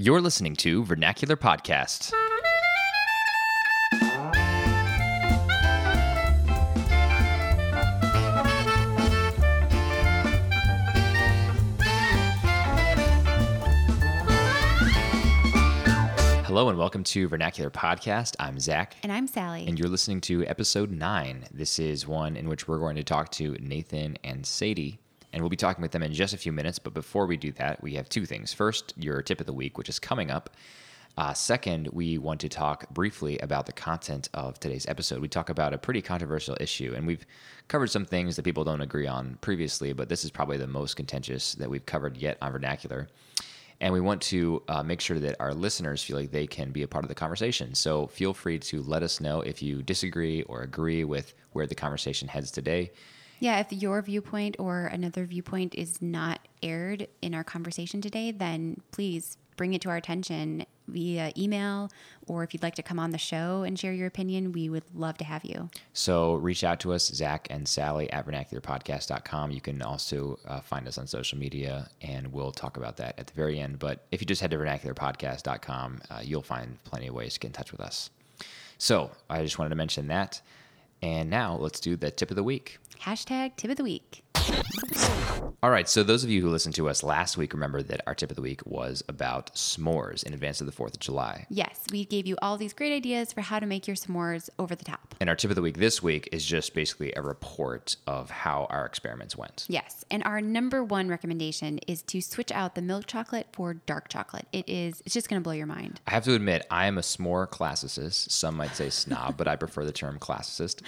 You're 0.00 0.20
listening 0.20 0.54
to 0.58 0.84
Vernacular 0.84 1.36
Podcast. 1.36 2.12
Hello 16.44 16.68
and 16.68 16.78
welcome 16.78 17.02
to 17.02 17.26
Vernacular 17.26 17.70
Podcast. 17.70 18.36
I'm 18.38 18.60
Zach. 18.60 18.94
And 19.02 19.10
I'm 19.10 19.26
Sally. 19.26 19.66
And 19.66 19.80
you're 19.80 19.88
listening 19.88 20.20
to 20.20 20.46
episode 20.46 20.92
nine. 20.92 21.46
This 21.50 21.80
is 21.80 22.06
one 22.06 22.36
in 22.36 22.48
which 22.48 22.68
we're 22.68 22.78
going 22.78 22.94
to 22.94 23.02
talk 23.02 23.32
to 23.32 23.56
Nathan 23.58 24.16
and 24.22 24.46
Sadie. 24.46 25.00
And 25.32 25.42
we'll 25.42 25.50
be 25.50 25.56
talking 25.56 25.82
with 25.82 25.92
them 25.92 26.02
in 26.02 26.12
just 26.12 26.34
a 26.34 26.38
few 26.38 26.52
minutes. 26.52 26.78
But 26.78 26.94
before 26.94 27.26
we 27.26 27.36
do 27.36 27.52
that, 27.52 27.82
we 27.82 27.94
have 27.94 28.08
two 28.08 28.26
things. 28.26 28.52
First, 28.52 28.94
your 28.96 29.22
tip 29.22 29.40
of 29.40 29.46
the 29.46 29.52
week, 29.52 29.76
which 29.76 29.88
is 29.88 29.98
coming 29.98 30.30
up. 30.30 30.50
Uh, 31.18 31.34
second, 31.34 31.88
we 31.92 32.16
want 32.16 32.40
to 32.40 32.48
talk 32.48 32.88
briefly 32.90 33.38
about 33.40 33.66
the 33.66 33.72
content 33.72 34.28
of 34.34 34.60
today's 34.60 34.86
episode. 34.86 35.20
We 35.20 35.26
talk 35.26 35.50
about 35.50 35.74
a 35.74 35.78
pretty 35.78 36.00
controversial 36.00 36.56
issue, 36.60 36.94
and 36.96 37.08
we've 37.08 37.26
covered 37.66 37.90
some 37.90 38.04
things 38.04 38.36
that 38.36 38.44
people 38.44 38.62
don't 38.62 38.80
agree 38.80 39.08
on 39.08 39.36
previously, 39.40 39.92
but 39.92 40.08
this 40.08 40.24
is 40.24 40.30
probably 40.30 40.58
the 40.58 40.68
most 40.68 40.94
contentious 40.94 41.54
that 41.56 41.68
we've 41.68 41.84
covered 41.84 42.16
yet 42.16 42.38
on 42.40 42.52
vernacular. 42.52 43.08
And 43.80 43.92
we 43.92 44.00
want 44.00 44.22
to 44.22 44.62
uh, 44.68 44.84
make 44.84 45.00
sure 45.00 45.18
that 45.18 45.34
our 45.40 45.54
listeners 45.54 46.04
feel 46.04 46.16
like 46.16 46.30
they 46.30 46.46
can 46.46 46.70
be 46.70 46.82
a 46.82 46.88
part 46.88 47.04
of 47.04 47.08
the 47.08 47.16
conversation. 47.16 47.74
So 47.74 48.06
feel 48.06 48.32
free 48.32 48.60
to 48.60 48.82
let 48.82 49.02
us 49.02 49.20
know 49.20 49.40
if 49.40 49.60
you 49.60 49.82
disagree 49.82 50.42
or 50.42 50.62
agree 50.62 51.02
with 51.02 51.34
where 51.52 51.66
the 51.66 51.74
conversation 51.74 52.28
heads 52.28 52.52
today. 52.52 52.92
Yeah, 53.40 53.60
if 53.60 53.72
your 53.72 54.02
viewpoint 54.02 54.56
or 54.58 54.86
another 54.86 55.24
viewpoint 55.24 55.74
is 55.74 56.02
not 56.02 56.40
aired 56.62 57.08
in 57.22 57.34
our 57.34 57.44
conversation 57.44 58.00
today, 58.00 58.30
then 58.30 58.80
please 58.90 59.36
bring 59.56 59.74
it 59.74 59.82
to 59.82 59.90
our 59.90 59.96
attention 59.96 60.64
via 60.86 61.32
email 61.36 61.90
or 62.26 62.42
if 62.42 62.54
you'd 62.54 62.62
like 62.62 62.74
to 62.76 62.82
come 62.82 62.98
on 62.98 63.10
the 63.10 63.18
show 63.18 63.62
and 63.62 63.78
share 63.78 63.92
your 63.92 64.06
opinion, 64.06 64.52
we 64.52 64.70
would 64.70 64.84
love 64.94 65.18
to 65.18 65.24
have 65.24 65.44
you. 65.44 65.68
So 65.92 66.34
reach 66.34 66.64
out 66.64 66.80
to 66.80 66.92
us, 66.92 67.08
Zach 67.08 67.46
and 67.50 67.68
Sally 67.68 68.10
at 68.10 68.26
vernacularpodcast.com. 68.26 69.50
You 69.50 69.60
can 69.60 69.82
also 69.82 70.38
uh, 70.46 70.60
find 70.60 70.88
us 70.88 70.96
on 70.96 71.06
social 71.06 71.38
media 71.38 71.88
and 72.00 72.32
we'll 72.32 72.52
talk 72.52 72.76
about 72.76 72.96
that 72.98 73.18
at 73.18 73.26
the 73.26 73.34
very 73.34 73.58
end. 73.60 73.78
But 73.78 74.06
if 74.10 74.22
you 74.22 74.26
just 74.26 74.40
head 74.40 74.50
to 74.52 74.56
vernacularpodcast.com, 74.56 76.00
uh, 76.10 76.20
you'll 76.22 76.42
find 76.42 76.82
plenty 76.84 77.08
of 77.08 77.14
ways 77.14 77.34
to 77.34 77.40
get 77.40 77.48
in 77.48 77.52
touch 77.52 77.72
with 77.72 77.80
us. 77.80 78.10
So 78.78 79.10
I 79.28 79.42
just 79.42 79.58
wanted 79.58 79.70
to 79.70 79.76
mention 79.76 80.06
that. 80.08 80.40
And 81.02 81.30
now 81.30 81.56
let's 81.56 81.80
do 81.80 81.96
the 81.96 82.10
tip 82.10 82.30
of 82.30 82.36
the 82.36 82.42
week. 82.42 82.78
Hashtag 83.02 83.56
tip 83.56 83.70
of 83.70 83.76
the 83.76 83.84
week. 83.84 84.22
All 85.60 85.70
right, 85.70 85.88
so 85.88 86.04
those 86.04 86.22
of 86.22 86.30
you 86.30 86.40
who 86.40 86.50
listened 86.50 86.76
to 86.76 86.88
us 86.88 87.02
last 87.02 87.36
week 87.36 87.52
remember 87.52 87.82
that 87.82 88.00
our 88.06 88.14
tip 88.14 88.30
of 88.30 88.36
the 88.36 88.42
week 88.42 88.64
was 88.64 89.02
about 89.08 89.52
s'mores 89.56 90.22
in 90.22 90.32
advance 90.32 90.60
of 90.60 90.68
the 90.68 90.72
4th 90.72 90.94
of 90.94 91.00
July. 91.00 91.46
Yes, 91.50 91.80
we 91.90 92.04
gave 92.04 92.28
you 92.28 92.36
all 92.40 92.56
these 92.56 92.72
great 92.72 92.94
ideas 92.94 93.32
for 93.32 93.40
how 93.40 93.58
to 93.58 93.66
make 93.66 93.88
your 93.88 93.96
s'mores 93.96 94.48
over 94.60 94.76
the 94.76 94.84
top. 94.84 95.16
And 95.20 95.28
our 95.28 95.34
tip 95.34 95.50
of 95.50 95.56
the 95.56 95.62
week 95.62 95.78
this 95.78 96.00
week 96.00 96.28
is 96.30 96.46
just 96.46 96.74
basically 96.74 97.12
a 97.16 97.22
report 97.22 97.96
of 98.06 98.30
how 98.30 98.68
our 98.70 98.86
experiments 98.86 99.36
went. 99.36 99.66
Yes, 99.68 100.04
and 100.12 100.22
our 100.22 100.40
number 100.40 100.84
one 100.84 101.08
recommendation 101.08 101.78
is 101.88 102.02
to 102.02 102.20
switch 102.20 102.52
out 102.52 102.76
the 102.76 102.82
milk 102.82 103.08
chocolate 103.08 103.48
for 103.52 103.74
dark 103.74 104.08
chocolate. 104.08 104.46
It 104.52 104.68
is 104.68 105.02
it's 105.04 105.14
just 105.14 105.28
going 105.28 105.42
to 105.42 105.44
blow 105.44 105.54
your 105.54 105.66
mind. 105.66 106.00
I 106.06 106.12
have 106.12 106.22
to 106.24 106.34
admit, 106.34 106.68
I 106.70 106.86
am 106.86 106.98
a 106.98 107.02
s'more 107.02 107.48
classicist. 107.48 108.30
Some 108.30 108.56
might 108.56 108.76
say 108.76 108.90
snob, 108.90 109.36
but 109.36 109.48
I 109.48 109.56
prefer 109.56 109.84
the 109.84 109.90
term 109.90 110.20
classicist. 110.20 110.82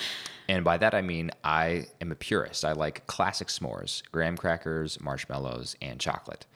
And 0.49 0.65
by 0.65 0.79
that 0.79 0.95
I 0.95 1.03
mean 1.03 1.33
I 1.43 1.87
am 2.01 2.13
a 2.13 2.17
purist. 2.17 2.65
I 2.65 2.73
like 2.73 3.07
classic 3.09 3.50
s'mores, 3.59 4.03
graham 4.13 4.37
crackers, 4.37 5.01
marshmallows, 5.01 5.77
and 5.83 6.01
chocolate. 6.01 6.47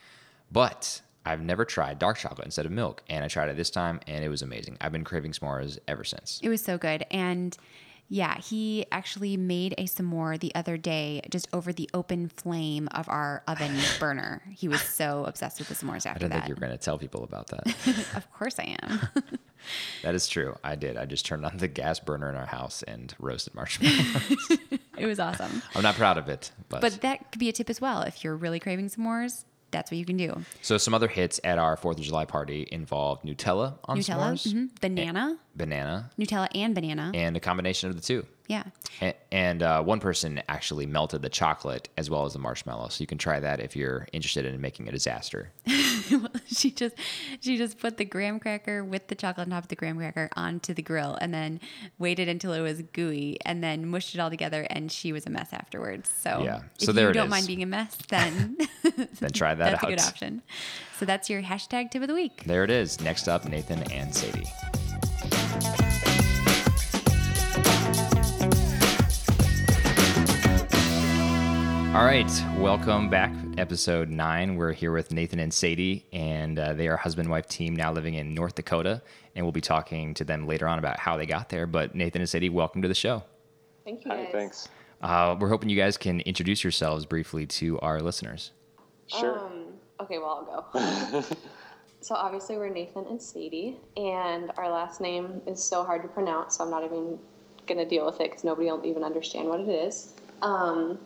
But 0.50 1.02
I've 1.26 1.42
never 1.42 1.64
tried 1.64 1.98
dark 1.98 2.18
chocolate 2.18 2.46
instead 2.46 2.66
of 2.66 2.72
milk, 2.72 3.02
and 3.08 3.24
I 3.24 3.28
tried 3.28 3.48
it 3.48 3.56
this 3.56 3.70
time, 3.70 4.00
and 4.06 4.24
it 4.24 4.28
was 4.28 4.42
amazing. 4.42 4.76
I've 4.80 4.92
been 4.92 5.04
craving 5.04 5.32
s'mores 5.32 5.78
ever 5.88 6.04
since. 6.04 6.40
It 6.42 6.48
was 6.48 6.62
so 6.62 6.78
good, 6.78 7.06
and 7.10 7.56
yeah, 8.08 8.38
he 8.38 8.86
actually 8.92 9.36
made 9.36 9.74
a 9.78 9.84
s'more 9.84 10.38
the 10.38 10.54
other 10.54 10.76
day 10.76 11.22
just 11.30 11.48
over 11.52 11.72
the 11.72 11.88
open 11.94 12.28
flame 12.28 12.88
of 12.92 13.08
our 13.08 13.42
oven 13.48 13.76
burner. 14.00 14.42
He 14.54 14.68
was 14.68 14.80
so 14.82 15.24
obsessed 15.24 15.58
with 15.58 15.68
the 15.68 15.74
s'mores 15.74 16.06
after 16.06 16.10
that. 16.10 16.14
I 16.14 16.18
didn't 16.18 16.30
that. 16.32 16.34
think 16.40 16.48
you 16.48 16.54
were 16.54 16.60
going 16.60 16.78
to 16.78 16.84
tell 16.84 16.98
people 16.98 17.24
about 17.24 17.46
that. 17.48 17.66
of 18.16 18.30
course 18.32 18.58
I 18.58 18.76
am. 18.82 19.00
that 20.02 20.14
is 20.14 20.28
true. 20.28 20.54
I 20.62 20.74
did. 20.76 20.96
I 20.96 21.06
just 21.06 21.24
turned 21.26 21.44
on 21.46 21.56
the 21.56 21.68
gas 21.68 21.98
burner 21.98 22.28
in 22.28 22.36
our 22.36 22.46
house 22.46 22.82
and 22.82 23.14
roasted 23.18 23.54
marshmallows. 23.54 24.58
it 24.98 25.06
was 25.06 25.18
awesome. 25.18 25.62
I'm 25.74 25.82
not 25.82 25.94
proud 25.96 26.18
of 26.18 26.28
it, 26.28 26.52
but 26.68 26.82
But 26.82 27.00
that 27.00 27.32
could 27.32 27.38
be 27.40 27.48
a 27.48 27.52
tip 27.52 27.70
as 27.70 27.80
well. 27.80 28.02
If 28.02 28.22
you're 28.22 28.36
really 28.36 28.60
craving 28.60 28.90
s'mores, 28.90 29.44
that's 29.70 29.90
what 29.90 29.98
you 29.98 30.04
can 30.04 30.16
do. 30.16 30.42
So 30.62 30.78
some 30.78 30.94
other 30.94 31.08
hits 31.08 31.40
at 31.42 31.58
our 31.58 31.76
Fourth 31.76 31.98
of 31.98 32.04
July 32.04 32.26
party 32.26 32.68
involved 32.70 33.24
Nutella 33.24 33.74
on 33.86 33.98
Nutella, 33.98 34.34
s'mores, 34.34 34.52
mhm, 34.54 34.80
banana, 34.80 35.36
banana, 35.56 36.10
Nutella 36.18 36.48
and 36.54 36.74
banana. 36.74 37.10
and 37.14 37.36
a 37.36 37.40
combination 37.40 37.88
of 37.90 37.96
the 37.96 38.02
two. 38.02 38.26
yeah. 38.48 38.64
A- 39.02 39.14
And 39.32 39.62
uh, 39.62 39.82
one 39.82 40.00
person 40.00 40.42
actually 40.48 40.86
melted 40.86 41.22
the 41.22 41.28
chocolate 41.28 41.88
as 41.96 42.08
well 42.10 42.24
as 42.26 42.32
the 42.34 42.38
marshmallow. 42.38 42.88
So 42.88 43.02
you 43.02 43.06
can 43.06 43.18
try 43.18 43.40
that 43.40 43.58
if 43.60 43.74
you're 43.74 44.06
interested 44.12 44.44
in 44.44 44.60
making 44.60 44.88
a 44.88 44.92
disaster. 44.92 45.50
she 46.46 46.70
just 46.70 46.94
she 47.40 47.56
just 47.56 47.78
put 47.78 47.96
the 47.96 48.04
graham 48.04 48.38
cracker 48.38 48.84
with 48.84 49.08
the 49.08 49.14
chocolate 49.14 49.46
on 49.46 49.50
top 49.50 49.64
of 49.64 49.68
the 49.68 49.76
graham 49.76 49.96
cracker 49.96 50.28
onto 50.36 50.74
the 50.74 50.82
grill 50.82 51.16
and 51.20 51.32
then 51.32 51.60
waited 51.98 52.28
until 52.28 52.52
it 52.52 52.60
was 52.60 52.82
gooey 52.92 53.38
and 53.44 53.62
then 53.64 53.86
mushed 53.88 54.14
it 54.14 54.20
all 54.20 54.30
together 54.30 54.66
and 54.70 54.92
she 54.92 55.12
was 55.12 55.26
a 55.26 55.30
mess 55.30 55.48
afterwards. 55.52 56.10
So 56.10 56.42
Yeah. 56.44 56.60
if 56.78 56.86
So 56.86 56.92
there 56.92 57.06
you 57.06 57.10
it 57.10 57.14
don't 57.14 57.26
is. 57.26 57.30
mind 57.30 57.46
being 57.46 57.62
a 57.62 57.66
mess, 57.66 57.96
then 58.08 58.56
Then 59.20 59.32
try 59.32 59.54
that 59.54 59.70
that's 59.72 59.84
out. 59.84 59.88
a 59.90 59.92
good 59.92 60.00
option. 60.00 60.42
So 60.98 61.04
that's 61.06 61.28
your 61.30 61.42
hashtag 61.42 61.90
tip 61.90 62.02
of 62.02 62.08
the 62.08 62.14
week. 62.14 62.44
There 62.46 62.62
it 62.64 62.70
is. 62.70 63.00
Next 63.00 63.26
up, 63.28 63.46
Nathan 63.48 63.82
and 63.90 64.14
Sadie. 64.14 64.46
All 71.94 72.04
right, 72.04 72.28
welcome 72.58 73.08
back. 73.08 73.32
Episode 73.56 74.10
nine. 74.10 74.56
We're 74.56 74.72
here 74.72 74.90
with 74.90 75.12
Nathan 75.12 75.38
and 75.38 75.54
Sadie, 75.54 76.04
and 76.12 76.58
uh, 76.58 76.74
they 76.74 76.88
are 76.88 76.96
husband 76.96 77.30
wife 77.30 77.46
team 77.46 77.76
now 77.76 77.92
living 77.92 78.14
in 78.14 78.34
North 78.34 78.56
Dakota. 78.56 79.00
And 79.36 79.44
we'll 79.44 79.52
be 79.52 79.60
talking 79.60 80.12
to 80.14 80.24
them 80.24 80.48
later 80.48 80.66
on 80.66 80.80
about 80.80 80.98
how 80.98 81.16
they 81.16 81.24
got 81.24 81.50
there. 81.50 81.68
But 81.68 81.94
Nathan 81.94 82.20
and 82.20 82.28
Sadie, 82.28 82.48
welcome 82.48 82.82
to 82.82 82.88
the 82.88 82.94
show. 82.94 83.22
Thank 83.84 84.04
you. 84.04 84.10
Hi, 84.10 84.28
thanks. 84.32 84.68
Uh, 85.02 85.36
we're 85.38 85.48
hoping 85.48 85.68
you 85.68 85.76
guys 85.76 85.96
can 85.96 86.18
introduce 86.22 86.64
yourselves 86.64 87.06
briefly 87.06 87.46
to 87.46 87.78
our 87.78 88.00
listeners. 88.00 88.50
Sure. 89.06 89.38
Um, 89.38 89.74
okay, 90.00 90.18
well, 90.18 90.66
I'll 90.74 91.20
go. 91.22 91.24
so, 92.04 92.14
obviously, 92.14 92.58
we're 92.58 92.68
Nathan 92.68 93.06
and 93.08 93.20
Sadie, 93.20 93.78
and 93.96 94.52
our 94.58 94.70
last 94.70 95.00
name 95.00 95.40
is 95.46 95.64
so 95.64 95.82
hard 95.82 96.02
to 96.02 96.08
pronounce, 96.08 96.58
so 96.58 96.64
I'm 96.64 96.70
not 96.70 96.84
even 96.84 97.18
going 97.66 97.78
to 97.78 97.86
deal 97.86 98.04
with 98.04 98.20
it 98.20 98.28
because 98.30 98.44
nobody 98.44 98.70
will 98.70 98.84
even 98.84 99.02
understand 99.02 99.48
what 99.48 99.60
it 99.60 99.70
is. 99.70 100.12
Um, 100.42 100.98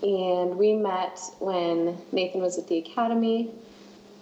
and 0.00 0.56
we 0.56 0.74
met 0.74 1.18
when 1.40 1.98
Nathan 2.12 2.40
was 2.40 2.56
at 2.56 2.68
the 2.68 2.78
academy 2.78 3.50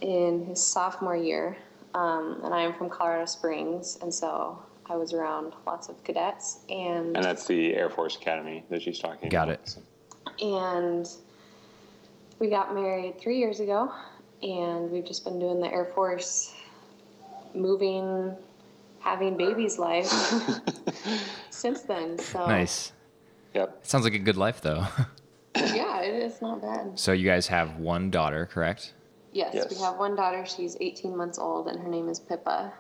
in 0.00 0.46
his 0.46 0.66
sophomore 0.66 1.18
year, 1.18 1.58
um, 1.94 2.40
and 2.44 2.54
I 2.54 2.62
am 2.62 2.72
from 2.72 2.88
Colorado 2.88 3.26
Springs, 3.26 3.98
and 4.00 4.12
so 4.12 4.58
I 4.86 4.96
was 4.96 5.12
around 5.12 5.52
lots 5.66 5.90
of 5.90 6.02
cadets, 6.02 6.60
and 6.70 7.14
and 7.14 7.22
that's 7.22 7.46
the 7.46 7.74
Air 7.74 7.90
Force 7.90 8.16
Academy 8.16 8.64
that 8.70 8.80
she's 8.80 8.98
talking 8.98 9.28
Got 9.28 9.50
about. 9.50 9.76
it. 10.30 10.42
and 10.42 11.06
we 12.38 12.48
got 12.48 12.74
married 12.74 13.20
three 13.20 13.36
years 13.36 13.60
ago 13.60 13.92
and 14.42 14.90
we've 14.90 15.04
just 15.04 15.24
been 15.24 15.38
doing 15.38 15.60
the 15.60 15.72
air 15.72 15.84
force 15.94 16.54
moving 17.54 18.34
having 19.00 19.36
babies 19.36 19.78
life 19.78 20.06
since 21.50 21.82
then 21.82 22.18
so 22.18 22.46
Nice. 22.46 22.92
Yep. 23.54 23.80
Sounds 23.82 24.04
like 24.04 24.14
a 24.14 24.18
good 24.18 24.36
life, 24.36 24.60
though. 24.60 24.86
yeah 25.56 26.00
it 26.02 26.14
is 26.14 26.40
not 26.40 26.62
bad 26.62 26.96
so 26.98 27.10
you 27.12 27.26
guys 27.28 27.46
have 27.48 27.76
one 27.78 28.10
daughter, 28.10 28.46
correct? 28.46 28.94
yes, 29.32 29.52
Yes. 29.54 29.70
we 29.70 29.76
have 29.82 29.96
one 29.98 30.14
daughter 30.16 30.44
she's 30.46 30.76
18 30.80 31.16
months 31.16 31.38
old 31.38 31.66
and 31.68 31.78
her 31.80 31.88
name 31.88 32.08
is 32.08 32.18
pippa 32.20 32.72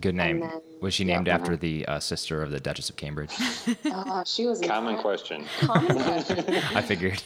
Good 0.00 0.14
name. 0.14 0.40
then- 0.40 0.60
Was 0.80 0.92
she 0.94 1.04
yeah, 1.04 1.14
named 1.14 1.26
yeah. 1.28 1.34
after 1.36 1.56
the 1.56 1.86
uh, 1.86 1.98
sister 2.00 2.42
of 2.42 2.50
the 2.50 2.60
Duchess 2.60 2.90
of 2.90 2.96
Cambridge? 2.96 3.32
uh, 3.90 4.24
she 4.24 4.46
was 4.46 4.60
a 4.60 4.66
Common 4.68 4.98
question. 4.98 5.44
common 5.60 5.96
question. 6.02 6.44
I 6.74 6.82
figured. 6.82 7.22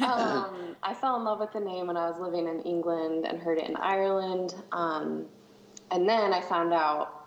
um, 0.00 0.76
I 0.82 0.94
fell 1.00 1.16
in 1.16 1.24
love 1.24 1.40
with 1.40 1.52
the 1.52 1.60
name 1.60 1.86
when 1.88 1.96
I 1.96 2.08
was 2.08 2.18
living 2.20 2.46
in 2.48 2.60
England 2.60 3.26
and 3.26 3.40
heard 3.40 3.58
it 3.58 3.68
in 3.68 3.76
Ireland. 3.76 4.54
Um, 4.72 5.26
and 5.90 6.08
then 6.08 6.32
I 6.32 6.40
found 6.40 6.72
out 6.72 7.26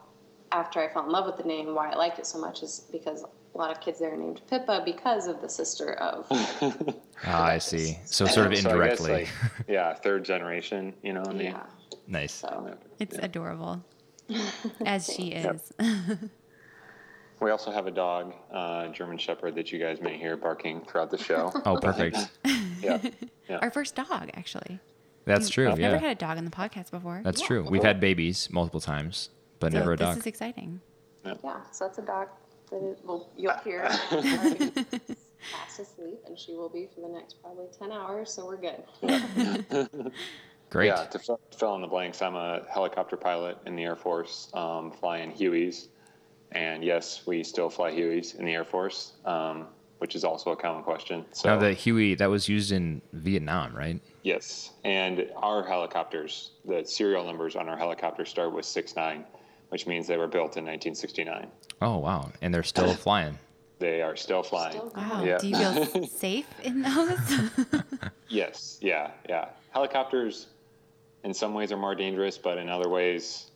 after 0.51 0.79
I 0.79 0.87
fell 0.87 1.05
in 1.05 1.11
love 1.11 1.25
with 1.25 1.37
the 1.37 1.43
name 1.43 1.75
why 1.75 1.91
I 1.91 1.95
liked 1.95 2.19
it 2.19 2.25
so 2.25 2.39
much 2.39 2.63
is 2.63 2.85
because 2.91 3.23
a 3.23 3.57
lot 3.57 3.71
of 3.71 3.81
kids 3.81 3.99
there 3.99 4.13
are 4.13 4.17
named 4.17 4.41
Pippa 4.49 4.81
because 4.85 5.27
of 5.27 5.41
the 5.41 5.49
sister 5.49 5.93
of. 5.93 6.25
Ah, 7.25 7.45
I 7.45 7.57
see. 7.59 7.97
So 8.05 8.25
sort 8.25 8.51
of 8.51 8.57
So 8.59 8.69
I 8.69 8.73
guess, 8.87 8.99
indirectly. 8.99 9.11
like, 9.13 9.29
yeah, 9.69 9.93
third 9.93 10.25
generation, 10.25 10.93
you 11.01 11.13
know. 11.13 11.23
name. 11.23 11.53
yeah. 11.53 11.63
nice. 12.07 12.33
So 12.33 12.75
It's 12.99 13.17
adorable. 13.17 13.81
As 14.85 15.05
she 15.11 15.31
Yep. 15.31 15.55
is. 15.79 16.17
We 17.41 17.51
also 17.51 17.69
have 17.69 17.85
a 17.85 17.91
dog, 17.91 18.33
uh, 18.49 18.87
German 18.87 19.17
Shepherd, 19.17 19.55
that 19.55 19.69
you 19.69 19.77
guys 19.77 19.99
may 19.99 20.17
hear 20.17 20.37
barking 20.37 20.81
throughout 20.85 21.11
the 21.11 21.17
show. 21.17 21.51
Oh, 21.65 21.75
perfect. 21.77 22.17
yeah. 22.81 22.99
Yeah. 23.49 23.57
Our 23.57 23.69
first 23.71 23.93
dog, 23.95 24.29
actually. 24.35 24.79
That's 25.25 25.49
true. 25.49 25.69
I've 25.69 25.77
yeah, 25.77 25.89
never 25.89 25.99
had 25.99 26.11
a 26.11 26.19
dog 26.19 26.37
on 26.37 26.45
the 26.45 26.49
podcast 26.51 26.91
before. 26.91 27.19
that's 27.25 27.41
Yeah. 27.41 27.47
true. 27.47 27.67
We've 27.69 27.83
had 27.83 27.99
babies 27.99 28.47
multiple 28.51 28.79
times, 28.79 29.31
but 29.59 29.73
so 29.73 29.79
never 29.79 29.91
a 29.91 29.97
dog. 29.97 30.15
this 30.15 30.21
is 30.21 30.27
exciting. 30.27 30.79
Yeah, 31.25 31.33
so 31.71 31.85
that's 31.85 31.97
a 31.97 32.03
dog 32.03 32.29
that 32.71 32.77
it, 32.81 32.99
well, 33.03 33.29
you'll 33.35 33.53
hear 33.65 33.89
fast 33.89 35.79
asleep, 35.79 36.19
and 36.27 36.39
she 36.39 36.53
will 36.53 36.69
be 36.69 36.87
for 36.95 37.01
the 37.01 37.09
next 37.09 37.41
probably 37.41 37.65
10 37.77 37.91
hours, 37.91 38.31
so 38.31 38.45
we're 38.45 38.55
good. 38.57 40.11
Great. 40.69 40.87
Yeah, 40.87 41.05
to 41.05 41.19
fill, 41.19 41.39
fill 41.57 41.75
in 41.75 41.81
the 41.81 41.87
blanks, 41.87 42.21
I'm 42.21 42.35
a 42.35 42.61
helicopter 42.69 43.15
pilot 43.17 43.57
in 43.65 43.75
the 43.75 43.83
Air 43.83 43.95
Force, 43.95 44.49
um, 44.53 44.91
flying 44.91 45.31
Hueys. 45.31 45.87
And 46.51 46.83
yes, 46.83 47.23
we 47.25 47.43
still 47.43 47.69
fly 47.69 47.91
Hueys 47.91 48.35
in 48.37 48.45
the 48.45 48.53
Air 48.53 48.65
Force, 48.65 49.13
um, 49.25 49.67
which 49.99 50.15
is 50.15 50.23
also 50.23 50.51
a 50.51 50.55
common 50.55 50.83
question. 50.83 51.25
So, 51.31 51.49
Now 51.49 51.59
the 51.59 51.73
Huey 51.73 52.15
that 52.15 52.29
was 52.29 52.47
used 52.49 52.71
in 52.71 53.01
Vietnam, 53.13 53.73
right? 53.75 53.99
yes. 54.23 54.71
And 54.83 55.27
our 55.37 55.63
helicopters, 55.65 56.51
the 56.65 56.83
serial 56.85 57.23
numbers 57.25 57.55
on 57.55 57.69
our 57.69 57.77
helicopters 57.77 58.29
start 58.29 58.53
with 58.53 58.65
69, 58.65 59.23
which 59.69 59.87
means 59.87 60.07
they 60.07 60.17
were 60.17 60.27
built 60.27 60.57
in 60.57 60.65
1969. 60.65 61.47
Oh 61.81 61.97
wow, 61.97 62.31
and 62.41 62.53
they're 62.53 62.63
still 62.63 62.93
flying. 63.05 63.37
They 63.79 64.01
are 64.01 64.15
still 64.15 64.41
flying. 64.43 64.77
Still 64.77 64.93
Wow. 64.95 65.23
Yeah. 65.23 65.37
Do 65.37 65.47
you 65.49 65.55
feel 65.85 66.07
safe 66.07 66.47
in 66.63 66.81
those? 66.81 67.19
Yes, 68.29 68.77
yeah, 68.81 69.11
yeah. 69.27 69.49
Helicopters, 69.71 70.47
in 71.25 71.33
some 71.33 71.53
ways, 71.53 71.71
are 71.73 71.77
more 71.77 71.95
dangerous, 71.95 72.37
but 72.37 72.57
in 72.57 72.69
other 72.69 72.87
ways, 72.87 73.51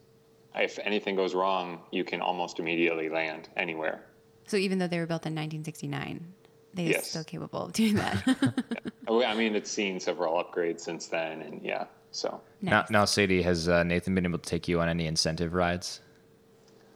if 0.56 0.80
anything 0.84 1.16
goes 1.16 1.34
wrong, 1.36 1.80
you 1.92 2.04
can 2.04 2.20
almost 2.20 2.60
immediately 2.60 3.08
land 3.08 3.48
anywhere. 3.56 4.02
so 4.48 4.58
even 4.58 4.80
though 4.80 4.88
they 4.88 5.00
were 5.00 5.06
built 5.06 5.26
in 5.26 5.34
1969, 5.34 6.34
they 6.74 6.96
are 6.96 7.02
still 7.02 7.24
capable 7.24 7.64
of 7.68 7.74
doing 7.74 7.96
that. 7.96 8.18
Oh, 9.12 9.24
I 9.24 9.34
mean, 9.34 9.56
it's 9.56 9.72
seen 9.72 10.00
several 10.00 10.34
upgrades 10.44 10.82
since 10.82 11.08
then, 11.08 11.42
and 11.42 11.64
yeah, 11.64 11.86
so 12.12 12.42
Now, 12.62 12.86
now, 12.92 13.06
Sadie, 13.06 13.42
has 13.42 13.68
uh, 13.68 13.82
Nathan 13.82 14.14
been 14.14 14.24
able 14.26 14.38
to 14.38 14.48
take 14.50 14.68
you 14.68 14.80
on 14.82 14.88
any 14.88 15.08
incentive 15.08 15.54
rides? 15.54 16.02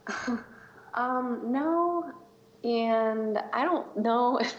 Um, 0.94 1.40
no, 1.46 2.12
and 2.62 3.38
I 3.52 3.64
don't 3.64 3.96
know 3.96 4.38
if 4.40 4.54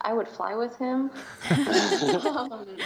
I 0.00 0.14
would 0.14 0.26
fly 0.28 0.54
with 0.54 0.74
him. 0.78 1.10
um, 1.50 2.78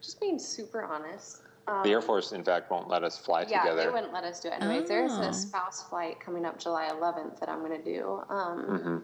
just 0.00 0.18
being 0.18 0.38
super 0.38 0.82
honest. 0.82 1.42
Um, 1.68 1.82
the 1.82 1.90
Air 1.90 2.00
Force, 2.00 2.32
in 2.32 2.44
fact, 2.44 2.70
won't 2.70 2.88
let 2.88 3.02
us 3.02 3.18
fly 3.18 3.44
together. 3.44 3.68
yeah, 3.68 3.74
they 3.74 3.88
wouldn't 3.90 4.12
let 4.12 4.24
us 4.24 4.40
do 4.40 4.48
it 4.48 4.62
anyways. 4.62 4.88
There's 4.88 5.12
Oh. 5.12 5.22
a 5.22 5.32
spouse 5.34 5.82
flight 5.82 6.20
coming 6.20 6.44
up 6.44 6.58
July 6.58 6.88
11th 6.92 7.40
that 7.40 7.48
I'm 7.48 7.58
going 7.60 7.76
to 7.76 7.84
do 7.84 8.22
um, 8.28 8.64
Mm-hmm. 8.68 8.96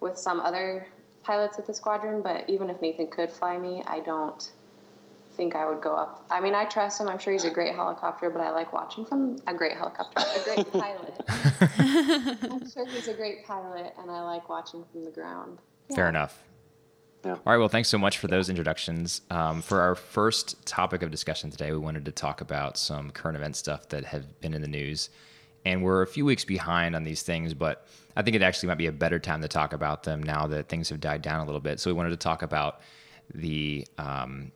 with 0.00 0.16
some 0.16 0.40
other 0.40 0.86
pilots 1.22 1.58
at 1.58 1.66
the 1.66 1.74
squadron. 1.74 2.22
But 2.22 2.48
even 2.48 2.70
if 2.70 2.80
Nathan 2.80 3.08
could 3.08 3.30
fly 3.30 3.58
me, 3.58 3.82
I 3.86 4.00
don't 4.00 4.50
think 5.36 5.54
I 5.54 5.68
would 5.68 5.82
go 5.82 5.94
up. 5.94 6.24
I 6.30 6.40
mean, 6.40 6.54
I 6.54 6.64
trust 6.64 7.00
him. 7.00 7.08
I'm 7.08 7.18
sure 7.18 7.32
he's 7.32 7.44
a 7.44 7.50
great 7.50 7.74
helicopter, 7.74 8.30
but 8.30 8.40
I 8.40 8.50
like 8.50 8.72
watching 8.72 9.04
from 9.04 9.36
a 9.46 9.52
great 9.54 9.76
helicopter, 9.76 10.20
a 10.34 10.44
great 10.44 10.72
pilot. 10.72 11.14
I'm 12.50 12.68
sure 12.70 12.86
he's 12.86 13.06
a 13.08 13.14
great 13.14 13.46
pilot, 13.46 13.92
and 14.00 14.10
I 14.10 14.22
like 14.22 14.48
watching 14.48 14.84
from 14.90 15.04
the 15.04 15.10
ground. 15.10 15.58
Fair 15.94 16.08
enough. 16.08 16.42
Yeah. 17.24 17.32
All 17.32 17.40
right. 17.46 17.58
Well, 17.58 17.68
thanks 17.68 17.88
so 17.88 17.98
much 17.98 18.18
for 18.18 18.28
those 18.28 18.48
introductions. 18.48 19.22
Um, 19.30 19.60
for 19.60 19.80
our 19.80 19.94
first 19.94 20.64
topic 20.66 21.02
of 21.02 21.10
discussion 21.10 21.50
today, 21.50 21.72
we 21.72 21.78
wanted 21.78 22.04
to 22.04 22.12
talk 22.12 22.40
about 22.40 22.78
some 22.78 23.10
current 23.10 23.36
event 23.36 23.56
stuff 23.56 23.88
that 23.88 24.04
have 24.04 24.40
been 24.40 24.54
in 24.54 24.62
the 24.62 24.68
news. 24.68 25.10
And 25.64 25.82
we're 25.82 26.02
a 26.02 26.06
few 26.06 26.24
weeks 26.24 26.44
behind 26.44 26.94
on 26.94 27.04
these 27.04 27.22
things, 27.22 27.54
but 27.54 27.86
I 28.16 28.22
think 28.22 28.36
it 28.36 28.42
actually 28.42 28.68
might 28.68 28.78
be 28.78 28.86
a 28.86 28.92
better 28.92 29.18
time 29.18 29.42
to 29.42 29.48
talk 29.48 29.72
about 29.72 30.04
them 30.04 30.22
now 30.22 30.46
that 30.46 30.68
things 30.68 30.88
have 30.90 31.00
died 31.00 31.22
down 31.22 31.40
a 31.40 31.44
little 31.44 31.60
bit. 31.60 31.80
So 31.80 31.90
we 31.90 31.94
wanted 31.94 32.10
to 32.10 32.16
talk 32.16 32.42
about 32.42 32.80
the 33.34 33.86
um, 33.98 34.52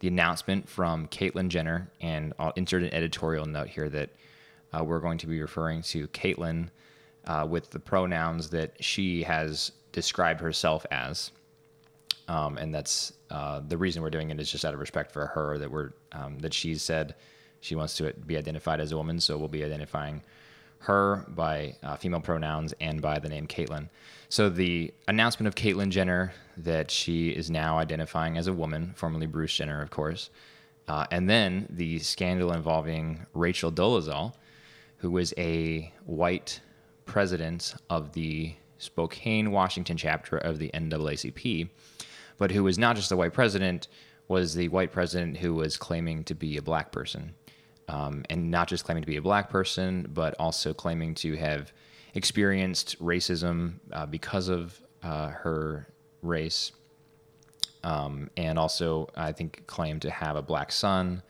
the 0.00 0.08
announcement 0.08 0.68
from 0.68 1.08
Caitlyn 1.08 1.48
Jenner, 1.48 1.90
and 2.00 2.32
I'll 2.38 2.52
insert 2.56 2.82
an 2.82 2.94
editorial 2.94 3.46
note 3.46 3.68
here 3.68 3.88
that 3.88 4.10
uh, 4.72 4.84
we're 4.84 5.00
going 5.00 5.18
to 5.18 5.26
be 5.26 5.40
referring 5.40 5.82
to 5.82 6.06
Caitlyn 6.08 6.68
uh, 7.26 7.46
with 7.48 7.70
the 7.70 7.80
pronouns 7.80 8.48
that 8.50 8.72
she 8.82 9.22
has 9.24 9.72
described 9.92 10.40
herself 10.40 10.86
as 10.90 11.32
um, 12.28 12.58
and 12.58 12.74
that's 12.74 13.12
uh, 13.30 13.60
the 13.66 13.76
reason 13.76 14.02
we're 14.02 14.10
doing 14.10 14.30
it 14.30 14.38
is 14.38 14.50
just 14.50 14.64
out 14.64 14.74
of 14.74 14.80
respect 14.80 15.12
for 15.12 15.26
her 15.26 15.58
that 15.58 15.70
we're 15.70 15.90
um, 16.12 16.38
that 16.38 16.54
she 16.54 16.74
said 16.76 17.14
she 17.60 17.74
wants 17.74 17.96
to 17.96 18.12
be 18.12 18.36
identified 18.36 18.80
as 18.80 18.92
a 18.92 18.96
woman, 18.96 19.18
so 19.18 19.36
we'll 19.36 19.48
be 19.48 19.64
identifying 19.64 20.22
her 20.80 21.24
by 21.28 21.74
uh, 21.82 21.96
female 21.96 22.20
pronouns 22.20 22.72
and 22.80 23.02
by 23.02 23.18
the 23.18 23.28
name 23.28 23.46
Caitlyn. 23.46 23.88
So 24.28 24.48
the 24.48 24.94
announcement 25.08 25.48
of 25.48 25.54
Caitlyn 25.54 25.90
Jenner 25.90 26.32
that 26.58 26.90
she 26.90 27.30
is 27.30 27.50
now 27.50 27.78
identifying 27.78 28.36
as 28.36 28.46
a 28.46 28.52
woman, 28.52 28.92
formerly 28.94 29.26
Bruce 29.26 29.54
Jenner, 29.54 29.82
of 29.82 29.90
course, 29.90 30.30
uh, 30.86 31.06
and 31.10 31.28
then 31.28 31.66
the 31.70 31.98
scandal 31.98 32.52
involving 32.52 33.26
Rachel 33.34 33.72
Dolezal, 33.72 34.34
who 34.98 35.10
was 35.10 35.34
a 35.36 35.92
white 36.04 36.60
president 37.04 37.74
of 37.90 38.12
the 38.12 38.54
Spokane, 38.78 39.50
Washington 39.50 39.96
chapter 39.96 40.38
of 40.38 40.58
the 40.58 40.70
NAACP, 40.72 41.68
but 42.38 42.50
who 42.50 42.64
was 42.64 42.78
not 42.78 42.96
just 42.96 43.12
a 43.12 43.16
white 43.16 43.34
president, 43.34 43.88
was 44.28 44.54
the 44.54 44.68
white 44.68 44.92
president 44.92 45.36
who 45.36 45.54
was 45.54 45.76
claiming 45.76 46.24
to 46.24 46.34
be 46.34 46.56
a 46.56 46.62
black 46.62 46.92
person. 46.92 47.34
Um, 47.88 48.24
and 48.28 48.50
not 48.50 48.68
just 48.68 48.84
claiming 48.84 49.02
to 49.02 49.06
be 49.06 49.16
a 49.16 49.22
black 49.22 49.48
person, 49.48 50.08
but 50.12 50.34
also 50.38 50.74
claiming 50.74 51.14
to 51.16 51.36
have 51.36 51.72
experienced 52.14 52.98
racism 53.02 53.74
uh, 53.92 54.04
because 54.04 54.48
of 54.48 54.78
uh, 55.02 55.28
her 55.28 55.86
race. 56.22 56.72
Um, 57.84 58.28
and 58.36 58.58
also, 58.58 59.08
I 59.16 59.32
think, 59.32 59.66
claimed 59.66 60.02
to 60.02 60.10
have 60.10 60.36
a 60.36 60.42
black 60.42 60.70
son. 60.70 61.22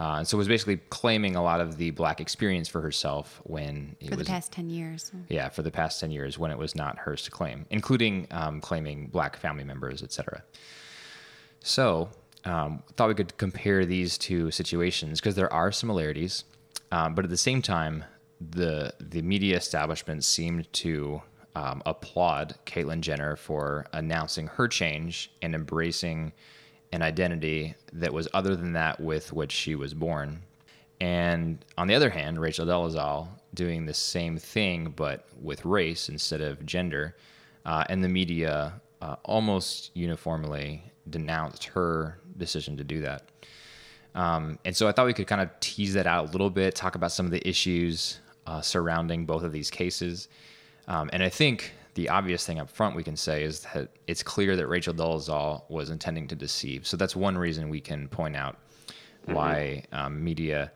Uh, 0.00 0.24
so 0.24 0.36
was 0.36 0.48
basically 0.48 0.76
claiming 0.90 1.36
a 1.36 1.42
lot 1.42 1.60
of 1.60 1.76
the 1.76 1.90
black 1.92 2.20
experience 2.20 2.68
for 2.68 2.80
herself 2.80 3.40
when 3.44 3.94
it 4.00 4.08
for 4.08 4.16
the 4.16 4.20
was 4.20 4.28
past 4.28 4.52
10 4.52 4.68
years. 4.68 5.12
yeah, 5.28 5.48
for 5.48 5.62
the 5.62 5.70
past 5.70 6.00
10 6.00 6.10
years 6.10 6.36
when 6.36 6.50
it 6.50 6.58
was 6.58 6.74
not 6.74 6.98
hers 6.98 7.22
to 7.22 7.30
claim, 7.30 7.64
including 7.70 8.26
um, 8.32 8.60
claiming 8.60 9.06
black 9.06 9.36
family 9.36 9.62
members, 9.62 10.02
etc. 10.02 10.42
So, 11.60 12.08
um, 12.44 12.82
thought 12.96 13.08
we 13.08 13.14
could 13.14 13.36
compare 13.38 13.86
these 13.86 14.18
two 14.18 14.50
situations 14.50 15.20
because 15.20 15.36
there 15.36 15.52
are 15.52 15.70
similarities, 15.70 16.44
um, 16.90 17.14
but 17.14 17.24
at 17.24 17.30
the 17.30 17.36
same 17.36 17.62
time, 17.62 18.04
the 18.40 18.92
the 19.00 19.22
media 19.22 19.56
establishment 19.56 20.24
seemed 20.24 20.70
to 20.72 21.22
um, 21.54 21.82
applaud 21.86 22.56
Caitlyn 22.66 23.00
Jenner 23.00 23.36
for 23.36 23.86
announcing 23.92 24.48
her 24.48 24.66
change 24.66 25.30
and 25.40 25.54
embracing 25.54 26.32
an 26.94 27.02
identity 27.02 27.74
that 27.92 28.12
was 28.12 28.28
other 28.32 28.54
than 28.54 28.72
that 28.72 29.00
with 29.00 29.32
which 29.32 29.50
she 29.50 29.74
was 29.74 29.92
born. 29.92 30.40
And 31.00 31.64
on 31.76 31.88
the 31.88 31.94
other 31.94 32.08
hand, 32.08 32.40
Rachel 32.40 32.64
Dolezal 32.64 33.28
doing 33.52 33.84
the 33.84 33.94
same 33.94 34.38
thing 34.38 34.92
but 34.94 35.26
with 35.42 35.64
race 35.64 36.08
instead 36.08 36.40
of 36.40 36.64
gender, 36.64 37.16
uh, 37.66 37.84
and 37.88 38.02
the 38.02 38.08
media 38.08 38.80
uh, 39.02 39.16
almost 39.24 39.90
uniformly 39.94 40.84
denounced 41.10 41.64
her 41.64 42.18
decision 42.38 42.76
to 42.76 42.84
do 42.84 43.00
that. 43.00 43.24
Um, 44.14 44.58
and 44.64 44.76
so 44.76 44.86
I 44.86 44.92
thought 44.92 45.06
we 45.06 45.12
could 45.12 45.26
kind 45.26 45.40
of 45.40 45.50
tease 45.58 45.94
that 45.94 46.06
out 46.06 46.28
a 46.28 46.30
little 46.30 46.50
bit, 46.50 46.76
talk 46.76 46.94
about 46.94 47.10
some 47.10 47.26
of 47.26 47.32
the 47.32 47.46
issues 47.46 48.20
uh, 48.46 48.60
surrounding 48.60 49.26
both 49.26 49.42
of 49.42 49.50
these 49.50 49.70
cases. 49.70 50.28
Um, 50.86 51.10
and 51.12 51.22
I 51.22 51.28
think 51.28 51.72
the 51.94 52.08
obvious 52.08 52.44
thing 52.44 52.58
up 52.58 52.68
front 52.68 52.96
we 52.96 53.02
can 53.02 53.16
say 53.16 53.44
is 53.44 53.60
that 53.60 53.88
it's 54.06 54.22
clear 54.22 54.56
that 54.56 54.66
Rachel 54.66 54.92
Dolezal 54.92 55.68
was 55.70 55.90
intending 55.90 56.26
to 56.28 56.34
deceive. 56.34 56.86
So 56.86 56.96
that's 56.96 57.14
one 57.14 57.38
reason 57.38 57.68
we 57.68 57.80
can 57.80 58.08
point 58.08 58.36
out 58.36 58.58
why 59.26 59.84
um, 59.92 60.22
media 60.22 60.72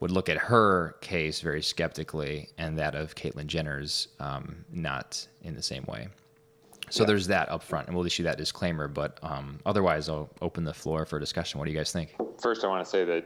would 0.00 0.10
look 0.10 0.28
at 0.28 0.36
her 0.36 0.96
case 1.00 1.40
very 1.40 1.62
skeptically 1.62 2.50
and 2.58 2.78
that 2.78 2.94
of 2.94 3.14
Caitlyn 3.14 3.46
Jenner's 3.46 4.08
um, 4.20 4.64
not 4.70 5.26
in 5.42 5.54
the 5.54 5.62
same 5.62 5.84
way. 5.88 6.08
So 6.90 7.04
there's 7.04 7.26
that 7.26 7.50
up 7.50 7.62
front, 7.62 7.86
and 7.86 7.96
we'll 7.96 8.06
issue 8.06 8.22
that 8.22 8.38
disclaimer. 8.38 8.88
But 8.88 9.18
um, 9.22 9.60
otherwise, 9.66 10.08
I'll 10.08 10.30
open 10.40 10.64
the 10.64 10.72
floor 10.72 11.04
for 11.04 11.18
discussion. 11.18 11.58
What 11.58 11.66
do 11.66 11.72
you 11.72 11.76
guys 11.76 11.92
think? 11.92 12.14
First, 12.40 12.64
I 12.64 12.68
want 12.68 12.82
to 12.82 12.90
say 12.90 13.04
that, 13.04 13.24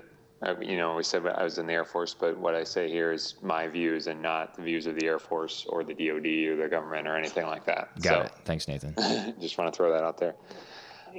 you 0.60 0.76
know, 0.76 0.96
we 0.96 1.02
said 1.02 1.26
I 1.26 1.44
was 1.44 1.58
in 1.58 1.66
the 1.66 1.72
Air 1.72 1.84
Force, 1.84 2.14
but 2.14 2.36
what 2.36 2.54
I 2.54 2.64
say 2.64 2.90
here 2.90 3.12
is 3.12 3.34
my 3.42 3.68
views 3.68 4.08
and 4.08 4.20
not 4.20 4.56
the 4.56 4.62
views 4.62 4.86
of 4.86 4.96
the 4.96 5.06
Air 5.06 5.18
Force 5.18 5.66
or 5.68 5.84
the 5.84 5.94
DoD 5.94 6.26
or 6.48 6.56
the 6.56 6.68
government 6.68 7.06
or 7.06 7.16
anything 7.16 7.46
like 7.46 7.64
that. 7.66 8.00
Got 8.02 8.12
so, 8.12 8.20
it. 8.22 8.32
Thanks, 8.44 8.66
Nathan. 8.66 8.94
just 9.40 9.56
want 9.56 9.72
to 9.72 9.76
throw 9.76 9.92
that 9.92 10.02
out 10.02 10.18
there. 10.18 10.34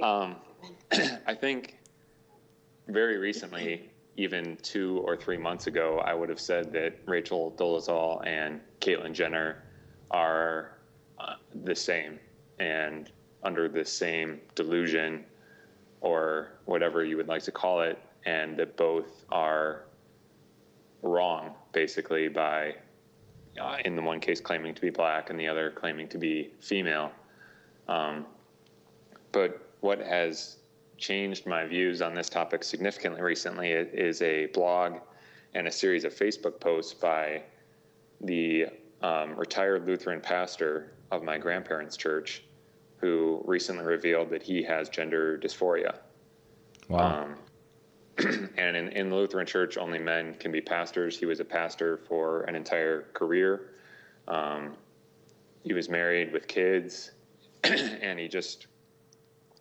Um, 0.02 0.36
I 1.26 1.34
think 1.34 1.78
very 2.88 3.16
recently, 3.16 3.90
even 4.16 4.56
two 4.62 5.02
or 5.06 5.16
three 5.16 5.38
months 5.38 5.66
ago, 5.66 6.00
I 6.04 6.14
would 6.14 6.28
have 6.28 6.40
said 6.40 6.72
that 6.72 6.98
Rachel 7.06 7.54
Dolezal 7.56 8.26
and 8.26 8.60
Caitlyn 8.80 9.12
Jenner 9.12 9.64
are 10.10 10.78
uh, 11.18 11.34
the 11.64 11.74
same 11.74 12.18
and 12.58 13.10
under 13.42 13.68
the 13.68 13.84
same 13.84 14.40
delusion 14.54 15.24
or 16.00 16.52
whatever 16.66 17.04
you 17.04 17.16
would 17.16 17.28
like 17.28 17.42
to 17.42 17.52
call 17.52 17.80
it, 17.80 17.98
and 18.24 18.56
that 18.56 18.76
both 18.76 19.24
are 19.30 19.84
wrong, 21.02 21.54
basically, 21.72 22.28
by 22.28 22.74
uh, 23.60 23.76
in 23.84 23.94
the 23.94 24.02
one 24.02 24.20
case 24.20 24.40
claiming 24.40 24.74
to 24.74 24.80
be 24.80 24.90
black 24.90 25.30
and 25.30 25.38
the 25.38 25.46
other 25.46 25.70
claiming 25.70 26.08
to 26.08 26.18
be 26.18 26.50
female. 26.60 27.12
Um, 27.88 28.26
but 29.32 29.68
what 29.80 30.00
has 30.00 30.56
changed 30.96 31.46
my 31.46 31.66
views 31.66 32.00
on 32.00 32.14
this 32.14 32.28
topic 32.28 32.64
significantly 32.64 33.20
recently 33.20 33.70
is 33.70 34.22
a 34.22 34.46
blog 34.46 34.94
and 35.54 35.68
a 35.68 35.72
series 35.72 36.04
of 36.04 36.14
Facebook 36.14 36.58
posts 36.60 36.94
by 36.94 37.42
the 38.20 38.66
um, 39.02 39.36
retired 39.36 39.86
Lutheran 39.86 40.20
pastor 40.20 40.92
of 41.10 41.22
my 41.22 41.38
grandparents' 41.38 41.96
church 41.96 42.42
who 42.96 43.42
recently 43.44 43.84
revealed 43.84 44.30
that 44.30 44.42
he 44.42 44.62
has 44.62 44.88
gender 44.88 45.38
dysphoria. 45.38 45.96
Wow. 46.88 47.24
Um, 47.24 47.34
and 48.56 48.76
in, 48.76 48.88
in 48.88 49.10
the 49.10 49.16
Lutheran 49.16 49.46
church, 49.46 49.76
only 49.76 49.98
men 49.98 50.34
can 50.34 50.52
be 50.52 50.60
pastors. 50.60 51.18
He 51.18 51.26
was 51.26 51.40
a 51.40 51.44
pastor 51.44 51.98
for 52.08 52.42
an 52.42 52.54
entire 52.54 53.02
career. 53.14 53.70
Um, 54.28 54.76
he 55.62 55.72
was 55.72 55.88
married 55.88 56.32
with 56.32 56.46
kids, 56.46 57.12
and 57.64 58.18
he 58.18 58.28
just 58.28 58.66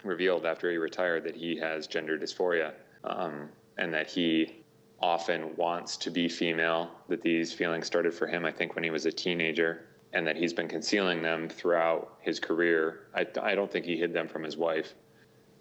revealed 0.03 0.45
after 0.45 0.69
he 0.69 0.77
retired 0.77 1.23
that 1.23 1.35
he 1.35 1.57
has 1.57 1.87
gender 1.87 2.17
dysphoria 2.17 2.73
um, 3.05 3.49
and 3.77 3.93
that 3.93 4.09
he 4.09 4.63
often 4.99 5.55
wants 5.55 5.97
to 5.97 6.09
be 6.09 6.29
female, 6.29 6.89
that 7.09 7.21
these 7.21 7.51
feelings 7.51 7.85
started 7.85 8.13
for 8.13 8.27
him, 8.27 8.45
I 8.45 8.51
think, 8.51 8.75
when 8.75 8.83
he 8.83 8.89
was 8.89 9.05
a 9.05 9.11
teenager, 9.11 9.85
and 10.13 10.25
that 10.27 10.37
he's 10.37 10.53
been 10.53 10.67
concealing 10.67 11.21
them 11.21 11.49
throughout 11.49 12.17
his 12.21 12.39
career. 12.39 13.07
I, 13.13 13.25
I 13.41 13.55
don't 13.55 13.71
think 13.71 13.85
he 13.85 13.97
hid 13.97 14.13
them 14.13 14.27
from 14.27 14.43
his 14.43 14.55
wife. 14.55 14.93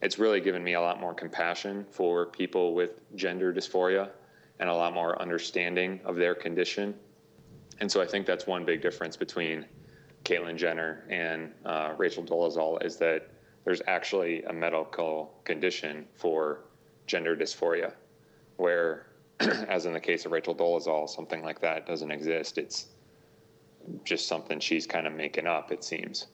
It's 0.03 0.19
really 0.19 0.41
given 0.41 0.65
me 0.65 0.75
a 0.75 0.81
lot 0.81 1.01
more 1.01 1.15
compassion 1.15 1.87
for 1.91 2.27
people 2.27 2.75
with 2.75 3.01
gender 3.15 3.53
dysphoria 3.53 4.11
and 4.59 4.69
a 4.69 4.75
lot 4.75 4.93
more 4.93 5.21
understanding 5.23 6.01
of 6.05 6.17
their 6.17 6.35
condition. 6.35 6.95
And 7.81 7.91
so 7.91 8.03
I 8.03 8.07
think 8.07 8.27
that's 8.27 8.47
one 8.47 8.65
big 8.65 8.83
difference 8.83 9.17
between 9.17 9.65
Caitlyn 10.25 10.57
Jenner 10.57 11.05
and 11.09 11.53
uh, 11.65 11.95
Rachel 11.97 12.25
Dolezal 12.25 12.85
is 12.85 12.97
that 12.97 13.29
there's 13.65 13.81
actually 13.87 14.43
a 14.45 14.53
medical 14.53 15.35
condition 15.45 16.07
for 16.15 16.65
gender 17.07 17.37
dysphoria, 17.37 17.93
where, 18.57 19.07
as 19.41 19.87
in 19.87 19.93
the 19.93 20.01
case 20.01 20.27
of 20.27 20.33
Rachel 20.33 20.55
Dolezal, 20.55 21.09
something 21.09 21.45
like 21.45 21.61
that 21.61 21.87
doesn't 21.87 22.11
exist. 22.11 22.59
It's 22.59 22.87
just 24.05 24.27
something 24.27 24.59
she's 24.59 24.87
kind 24.87 25.07
of 25.07 25.13
making 25.13 25.47
up, 25.47 25.71
it 25.71 25.85
seems. 25.85 26.27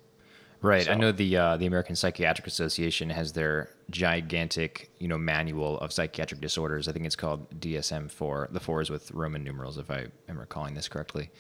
Right. 0.60 0.84
So. 0.84 0.92
I 0.92 0.94
know 0.96 1.12
the 1.12 1.36
uh, 1.36 1.56
the 1.56 1.66
American 1.66 1.94
Psychiatric 1.94 2.46
Association 2.46 3.10
has 3.10 3.32
their 3.32 3.70
gigantic, 3.90 4.90
you 4.98 5.06
know, 5.06 5.18
manual 5.18 5.78
of 5.78 5.92
psychiatric 5.92 6.40
disorders. 6.40 6.88
I 6.88 6.92
think 6.92 7.06
it's 7.06 7.16
called 7.16 7.48
DSM-4. 7.60 8.52
The 8.52 8.60
four 8.60 8.80
is 8.80 8.90
with 8.90 9.10
Roman 9.12 9.44
numerals, 9.44 9.78
if 9.78 9.90
I 9.90 10.06
am 10.28 10.38
recalling 10.38 10.74
this 10.74 10.88
correctly. 10.88 11.30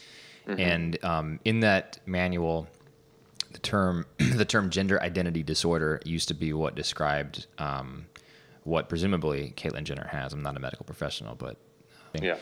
Mm-hmm. 0.46 0.60
And 0.60 1.04
um, 1.04 1.40
in 1.44 1.60
that 1.60 1.98
manual, 2.06 2.68
the 3.50 3.58
term 3.58 4.06
the 4.18 4.44
term 4.44 4.70
gender 4.70 5.02
identity 5.02 5.42
disorder 5.42 6.00
used 6.04 6.28
to 6.28 6.34
be 6.34 6.52
what 6.52 6.76
described 6.76 7.46
um, 7.58 8.06
what 8.62 8.88
presumably 8.88 9.52
Caitlyn 9.56 9.84
Jenner 9.84 10.06
has. 10.06 10.32
I'm 10.32 10.42
not 10.42 10.56
a 10.56 10.60
medical 10.60 10.86
professional, 10.86 11.34
but 11.34 11.56
yeah. 12.20 12.36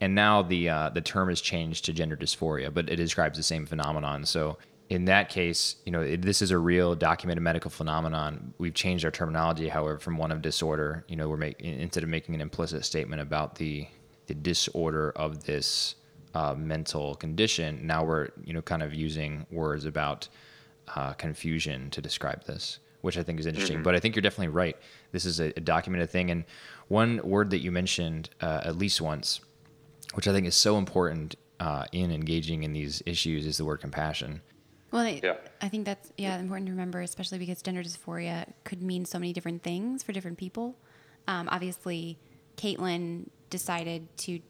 And 0.00 0.14
now 0.14 0.42
the 0.42 0.68
uh, 0.68 0.88
the 0.90 1.00
term 1.00 1.28
has 1.28 1.40
changed 1.40 1.84
to 1.86 1.92
gender 1.92 2.16
dysphoria, 2.16 2.72
but 2.72 2.88
it 2.88 2.96
describes 2.96 3.36
the 3.36 3.42
same 3.42 3.66
phenomenon. 3.66 4.24
So 4.24 4.58
in 4.90 5.04
that 5.04 5.28
case, 5.28 5.76
you 5.86 5.92
know, 5.92 6.00
it, 6.00 6.20
this 6.22 6.42
is 6.42 6.50
a 6.50 6.58
real 6.58 6.96
documented 6.96 7.42
medical 7.42 7.70
phenomenon. 7.70 8.52
We've 8.58 8.74
changed 8.74 9.04
our 9.04 9.12
terminology, 9.12 9.68
however, 9.68 10.00
from 10.00 10.18
one 10.18 10.32
of 10.32 10.42
disorder. 10.42 11.04
You 11.08 11.14
know, 11.14 11.28
we're 11.28 11.36
making 11.36 11.80
instead 11.80 12.02
of 12.02 12.08
making 12.08 12.34
an 12.34 12.40
implicit 12.40 12.84
statement 12.84 13.22
about 13.22 13.54
the 13.54 13.86
the 14.26 14.34
disorder 14.34 15.10
of 15.16 15.44
this 15.44 15.94
uh, 16.34 16.54
mental 16.54 17.14
condition, 17.14 17.86
now 17.86 18.04
we're 18.04 18.30
you 18.44 18.52
know 18.52 18.62
kind 18.62 18.82
of 18.82 18.92
using 18.92 19.46
words 19.52 19.84
about 19.84 20.28
uh, 20.96 21.12
confusion 21.12 21.88
to 21.90 22.02
describe 22.02 22.44
this, 22.44 22.80
which 23.02 23.16
I 23.16 23.22
think 23.22 23.38
is 23.38 23.46
interesting. 23.46 23.76
Mm-hmm. 23.76 23.84
But 23.84 23.94
I 23.94 24.00
think 24.00 24.16
you're 24.16 24.22
definitely 24.22 24.48
right. 24.48 24.76
This 25.12 25.24
is 25.24 25.38
a, 25.38 25.52
a 25.56 25.60
documented 25.60 26.10
thing. 26.10 26.32
And 26.32 26.44
one 26.88 27.20
word 27.22 27.50
that 27.50 27.58
you 27.58 27.70
mentioned 27.70 28.30
uh, 28.40 28.62
at 28.64 28.76
least 28.76 29.00
once, 29.00 29.40
which 30.14 30.26
I 30.26 30.32
think 30.32 30.48
is 30.48 30.56
so 30.56 30.78
important 30.78 31.36
uh, 31.60 31.84
in 31.92 32.10
engaging 32.10 32.64
in 32.64 32.72
these 32.72 33.04
issues, 33.06 33.46
is 33.46 33.56
the 33.56 33.64
word 33.64 33.80
compassion. 33.80 34.40
Well, 34.90 35.02
I, 35.02 35.20
yeah. 35.22 35.36
I 35.60 35.68
think 35.68 35.84
that's 35.84 36.12
yeah 36.16 36.38
important 36.38 36.66
to 36.66 36.72
remember, 36.72 37.00
especially 37.00 37.38
because 37.38 37.62
gender 37.62 37.82
dysphoria 37.82 38.46
could 38.64 38.82
mean 38.82 39.04
so 39.04 39.18
many 39.18 39.32
different 39.32 39.62
things 39.62 40.02
for 40.02 40.12
different 40.12 40.38
people. 40.38 40.76
Um, 41.28 41.48
obviously, 41.50 42.18
Caitlyn 42.56 43.28
decided 43.50 44.16
to 44.18 44.40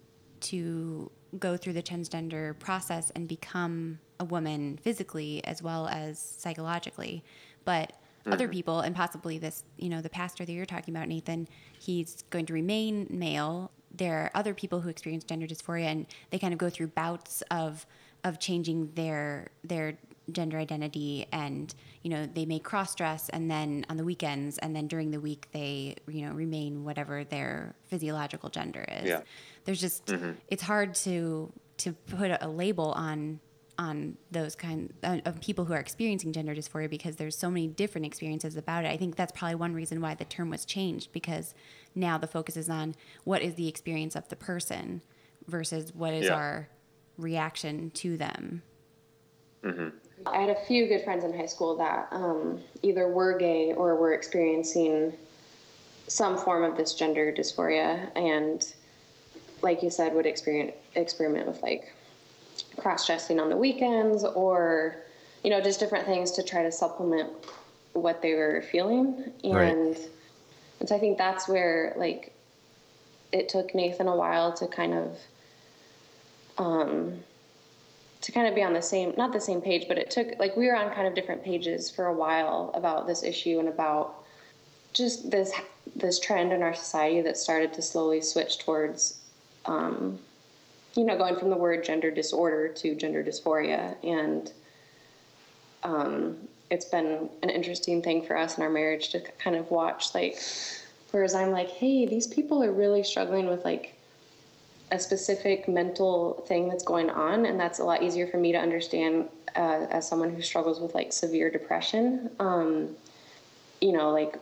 to 0.41 1.11
go 1.39 1.57
through 1.57 1.75
the 1.75 1.83
transgender 1.83 2.59
process 2.59 3.11
and 3.15 3.29
become 3.29 4.01
a 4.19 4.25
woman 4.25 4.79
physically 4.83 5.45
as 5.45 5.63
well 5.63 5.87
as 5.89 6.19
psychologically. 6.19 7.23
But 7.65 7.93
mm-hmm. 7.93 8.33
other 8.33 8.49
people, 8.49 8.81
and 8.81 8.97
possibly 8.97 9.39
this, 9.39 9.65
you 9.77 9.89
know, 9.89 10.01
the 10.01 10.11
pastor 10.11 10.45
that 10.45 10.53
you're 10.53 10.67
talking 10.67 10.95
about, 10.95 11.09
Nathan, 11.09 11.47
he's 11.79 12.25
going 12.31 12.47
to 12.47 12.53
remain 12.53 13.07
male. 13.11 13.71
There 13.95 14.19
are 14.19 14.31
other 14.35 14.55
people 14.55 14.81
who 14.81 14.89
experience 14.89 15.25
gender 15.25 15.47
dysphoria, 15.47 15.85
and 15.85 16.07
they 16.31 16.39
kind 16.39 16.53
of 16.53 16.59
go 16.59 16.71
through 16.71 16.89
bouts 16.89 17.43
of 17.51 17.87
of 18.23 18.39
changing 18.39 18.93
their 18.95 19.51
their 19.65 19.97
gender 20.31 20.59
identity 20.59 21.27
and 21.33 21.75
you 22.03 22.11
know 22.11 22.27
they 22.27 22.45
may 22.47 22.59
cross 22.59 22.95
dress 22.95 23.29
and 23.31 23.51
then 23.51 23.85
on 23.89 23.97
the 23.97 24.05
weekends 24.05 24.59
and 24.59 24.75
then 24.75 24.87
during 24.87 25.11
the 25.11 25.21
week 25.21 25.49
they 25.53 25.97
you 26.09 26.27
know 26.27 26.33
remain 26.33 26.85
whatever 26.85 27.25
their 27.25 27.75
physiological 27.87 28.49
gender 28.49 28.85
is 28.89 29.09
yeah. 29.09 29.21
there's 29.65 29.81
just 29.81 30.07
mm-hmm. 30.07 30.33
it's 30.49 30.63
hard 30.63 30.95
to 30.95 31.53
to 31.77 31.93
put 31.93 32.31
a 32.41 32.49
label 32.49 32.93
on 32.93 33.41
on 33.81 34.15
those 34.31 34.55
kind 34.55 34.93
of 35.03 35.41
people 35.41 35.65
who 35.65 35.73
are 35.73 35.79
experiencing 35.79 36.35
gender 36.35 36.55
dysphoria 36.55 36.89
because 36.91 37.17
there's 37.17 37.37
so 37.37 37.49
many 37.49 37.67
different 37.67 38.07
experiences 38.07 38.55
about 38.57 38.85
it. 38.85 38.89
I 38.89 38.99
think 38.99 39.17
that's 39.17 39.33
probably 39.33 39.55
one 39.55 39.73
reason 39.73 40.03
why 40.03 40.15
the 40.15 40.27
term 40.27 40.51
was 40.51 40.67
changed 40.67 41.13
because 41.13 41.55
now 41.95 42.19
the 42.19 42.27
focus 42.27 42.59
is 42.59 42.69
on 42.69 42.95
what 43.25 43.41
is 43.41 43.55
the 43.55 43.69
experience 43.69 44.17
of 44.17 44.29
the 44.29 44.37
person 44.37 45.01
versus 45.47 45.95
what 45.95 46.13
is 46.13 46.27
yeah. 46.27 46.35
our 46.35 46.69
reaction 47.17 47.91
to 47.93 48.19
them. 48.19 48.63
Mm-hmm. 49.65 49.89
I 50.27 50.41
had 50.41 50.51
a 50.51 50.65
few 50.67 50.87
good 50.87 51.03
friends 51.03 51.25
in 51.25 51.37
high 51.37 51.47
school 51.47 51.77
that 51.77 52.09
um, 52.11 52.61
either 52.83 53.09
were 53.09 53.39
gay 53.39 53.73
or 53.73 53.97
were 53.97 54.13
experiencing 54.13 55.13
some 56.09 56.37
form 56.37 56.65
of 56.65 56.77
this 56.77 56.95
gender 56.95 57.33
dysphoria, 57.33 58.11
and 58.17 58.67
like 59.63 59.83
you 59.83 59.91
said, 59.91 60.15
would 60.15 60.27
experience 60.27 60.75
experiment 60.95 61.47
with 61.47 61.63
like 61.63 61.93
cross 62.77 63.07
dressing 63.07 63.39
on 63.39 63.49
the 63.49 63.57
weekends 63.57 64.25
or 64.25 64.97
you 65.43 65.51
know 65.51 65.61
just 65.61 65.81
different 65.81 66.07
things 66.07 66.33
to 66.33 66.43
try 66.43 66.63
to 66.63 66.73
supplement 66.73 67.31
what 67.93 68.23
they 68.23 68.35
were 68.35 68.63
feeling 68.71 69.33
and 69.43 69.55
right. 69.55 69.73
and 69.73 70.89
so 70.89 70.95
I 70.95 70.99
think 70.99 71.19
that's 71.19 71.49
where 71.49 71.95
like 71.97 72.33
it 73.33 73.49
took 73.49 73.75
Nathan 73.75 74.09
a 74.09 74.17
while 74.17 74.53
to 74.55 74.67
kind 74.67 74.95
of 74.95 75.19
um 76.59 77.21
to 78.21 78.33
kind 78.33 78.47
of 78.47 78.55
be 78.55 78.63
on 78.63 78.73
the 78.73 78.83
same 78.83 79.15
not 79.17 79.33
the 79.33 79.41
same 79.41 79.61
page 79.61 79.87
but 79.89 79.99
it 79.99 80.11
took 80.11 80.39
like 80.39 80.57
we 80.57 80.67
were 80.67 80.77
on 80.77 80.93
kind 80.93 81.07
of 81.07 81.15
different 81.15 81.43
pages 81.43 81.91
for 81.91 82.07
a 82.07 82.15
while 82.15 82.71
about 82.75 83.07
this 83.07 83.23
issue 83.23 83.59
and 83.59 83.69
about 83.69 84.15
just 84.93 85.31
this 85.31 85.53
this 85.97 86.19
trend 86.19 86.53
in 86.53 86.63
our 86.63 86.75
society 86.75 87.21
that 87.21 87.37
started 87.37 87.73
to 87.73 87.83
slowly 87.83 88.21
switch 88.21 88.59
towards 88.59 89.21
um, 89.67 90.19
you 90.97 91.05
know, 91.05 91.17
going 91.17 91.37
from 91.37 91.51
the 91.51 91.57
word 91.57 91.85
gender 91.85 92.11
disorder 92.11 92.69
to 92.69 92.95
gender 92.95 93.23
dysphoria. 93.23 93.97
And 94.03 94.53
um, 95.83 96.37
it's 96.71 96.85
been 96.85 97.29
an 97.43 97.51
interesting 97.51 98.03
thing 98.03 98.23
for 98.23 98.37
us 98.37 98.57
in 98.57 98.63
our 98.63 98.71
marriage 98.71 99.11
to 99.11 99.21
kind 99.39 99.57
of 99.57 99.71
watch, 99.71 100.15
like, 100.15 100.41
whereas 101.11 101.35
I'm 101.35 101.53
like, 101.53 101.71
hey, 101.71 102.07
these 102.07 102.27
people 102.27 102.63
are 102.63 102.73
really 102.73 103.03
struggling 103.03 103.47
with 103.47 103.65
like 103.65 103.95
a 104.91 104.99
specific 104.99 105.69
mental 105.69 106.45
thing 106.49 106.69
that's 106.69 106.85
going 106.85 107.11
on. 107.11 107.47
And 107.47 107.59
that's 107.59 107.79
a 107.79 107.85
lot 107.85 108.03
easier 108.03 108.27
for 108.27 108.39
me 108.39 108.53
to 108.53 108.59
understand 108.59 109.29
uh, 109.57 109.87
as 109.91 110.09
someone 110.09 110.35
who 110.35 110.43
struggles 110.43 110.81
with 110.81 110.95
like 110.95 111.13
severe 111.13 111.51
depression. 111.51 112.31
Um, 112.39 112.97
you 113.81 113.93
know, 113.93 114.11
like 114.11 114.37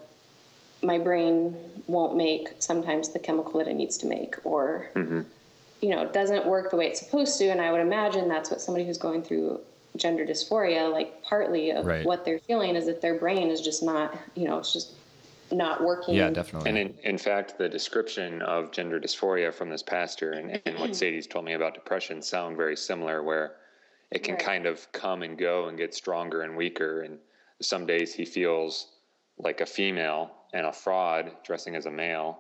my 0.83 0.99
brain 0.99 1.57
won't 1.87 2.17
make 2.17 2.49
sometimes 2.59 3.11
the 3.11 3.19
chemical 3.19 3.59
that 3.59 3.69
it 3.69 3.75
needs 3.75 3.99
to 3.99 4.07
make 4.07 4.37
or. 4.45 4.91
Mm-hmm 4.95 5.23
you 5.81 5.91
know, 5.91 6.07
doesn't 6.09 6.47
work 6.47 6.71
the 6.71 6.77
way 6.77 6.87
it's 6.87 7.01
supposed 7.01 7.39
to. 7.39 7.47
And 7.49 7.61
I 7.61 7.71
would 7.71 7.81
imagine 7.81 8.29
that's 8.29 8.51
what 8.51 8.61
somebody 8.61 8.85
who's 8.85 8.99
going 8.99 9.23
through 9.23 9.61
gender 9.97 10.25
dysphoria, 10.25 10.91
like 10.91 11.23
partly 11.23 11.71
of 11.71 11.87
right. 11.87 12.05
what 12.05 12.25
they're 12.25 12.41
feeling 12.41 12.77
is 12.77 12.87
that 12.87 13.01
their 13.01 13.15
brain 13.15 13.49
is 13.49 13.61
just 13.61 13.83
not, 13.83 14.17
you 14.35 14.47
know, 14.47 14.59
it's 14.59 14.73
just 14.73 14.93
not 15.53 15.83
working. 15.83 16.15
Yeah, 16.15 16.31
definitely. 16.31 16.69
And 16.69 16.79
in, 16.79 16.95
in 17.03 17.19
fact, 17.19 17.59
the 17.59 17.69
description 17.69 18.43
of 18.43 18.71
gender 18.73 19.01
dysphoria 19.01 19.53
from 19.53 19.71
this 19.71 19.83
pastor 19.83 20.33
and, 20.33 20.61
and 20.65 20.79
what 20.79 20.95
Sadie's 20.97 21.27
told 21.27 21.45
me 21.45 21.55
about 21.55 21.75
depression 21.75 22.23
sound 22.23 22.57
very 22.57 22.77
similar, 22.77 23.23
where 23.23 23.57
it 24.11 24.23
can 24.23 24.35
right. 24.35 24.45
kind 24.45 24.67
of 24.67 24.91
come 24.93 25.23
and 25.23 25.39
go 25.39 25.69
and 25.69 25.77
get 25.77 25.95
stronger 25.95 26.43
and 26.43 26.57
weaker. 26.57 27.03
And 27.03 27.19
some 27.61 27.87
days 27.87 28.15
he 28.15 28.25
feels 28.25 28.89
like 29.39 29.61
a 29.61 29.67
female 29.67 30.31
and 30.53 30.67
a 30.67 30.73
fraud 30.73 31.33
dressing 31.45 31.77
as 31.77 31.87
a 31.87 31.91
male, 31.91 32.39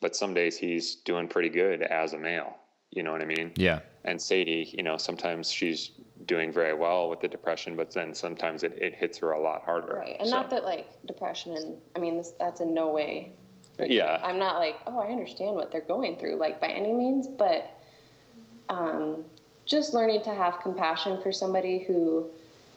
but 0.00 0.16
some 0.16 0.34
days 0.34 0.58
he's 0.58 0.96
doing 0.96 1.28
pretty 1.28 1.48
good 1.48 1.82
as 1.82 2.12
a 2.12 2.18
male. 2.18 2.56
You 2.90 3.02
know 3.02 3.12
what 3.12 3.22
I 3.22 3.26
mean? 3.26 3.52
Yeah. 3.56 3.80
And 4.04 4.20
Sadie, 4.20 4.72
you 4.76 4.82
know, 4.82 4.96
sometimes 4.96 5.50
she's 5.50 5.90
doing 6.24 6.52
very 6.52 6.74
well 6.74 7.10
with 7.10 7.20
the 7.20 7.28
depression, 7.28 7.76
but 7.76 7.92
then 7.92 8.14
sometimes 8.14 8.62
it, 8.62 8.78
it 8.80 8.94
hits 8.94 9.18
her 9.18 9.32
a 9.32 9.40
lot 9.40 9.62
harder. 9.64 9.96
Right. 9.98 10.16
And 10.18 10.28
So, 10.28 10.36
not 10.36 10.50
that 10.50 10.64
like 10.64 10.88
depression 11.06 11.56
and 11.56 11.76
I 11.94 11.98
mean 11.98 12.16
this 12.16 12.32
that's 12.38 12.60
in 12.60 12.72
no 12.72 12.90
way 12.90 13.32
Yeah. 13.78 14.20
I'm 14.22 14.38
not 14.38 14.58
like, 14.58 14.78
oh, 14.86 14.98
I 14.98 15.08
understand 15.08 15.54
what 15.54 15.70
they're 15.70 15.80
going 15.82 16.16
through, 16.16 16.36
like 16.36 16.60
by 16.60 16.68
any 16.68 16.92
means, 16.92 17.26
but 17.26 17.78
um, 18.68 19.24
just 19.66 19.94
learning 19.94 20.22
to 20.22 20.34
have 20.34 20.60
compassion 20.60 21.20
for 21.22 21.32
somebody 21.32 21.80
who 21.80 22.26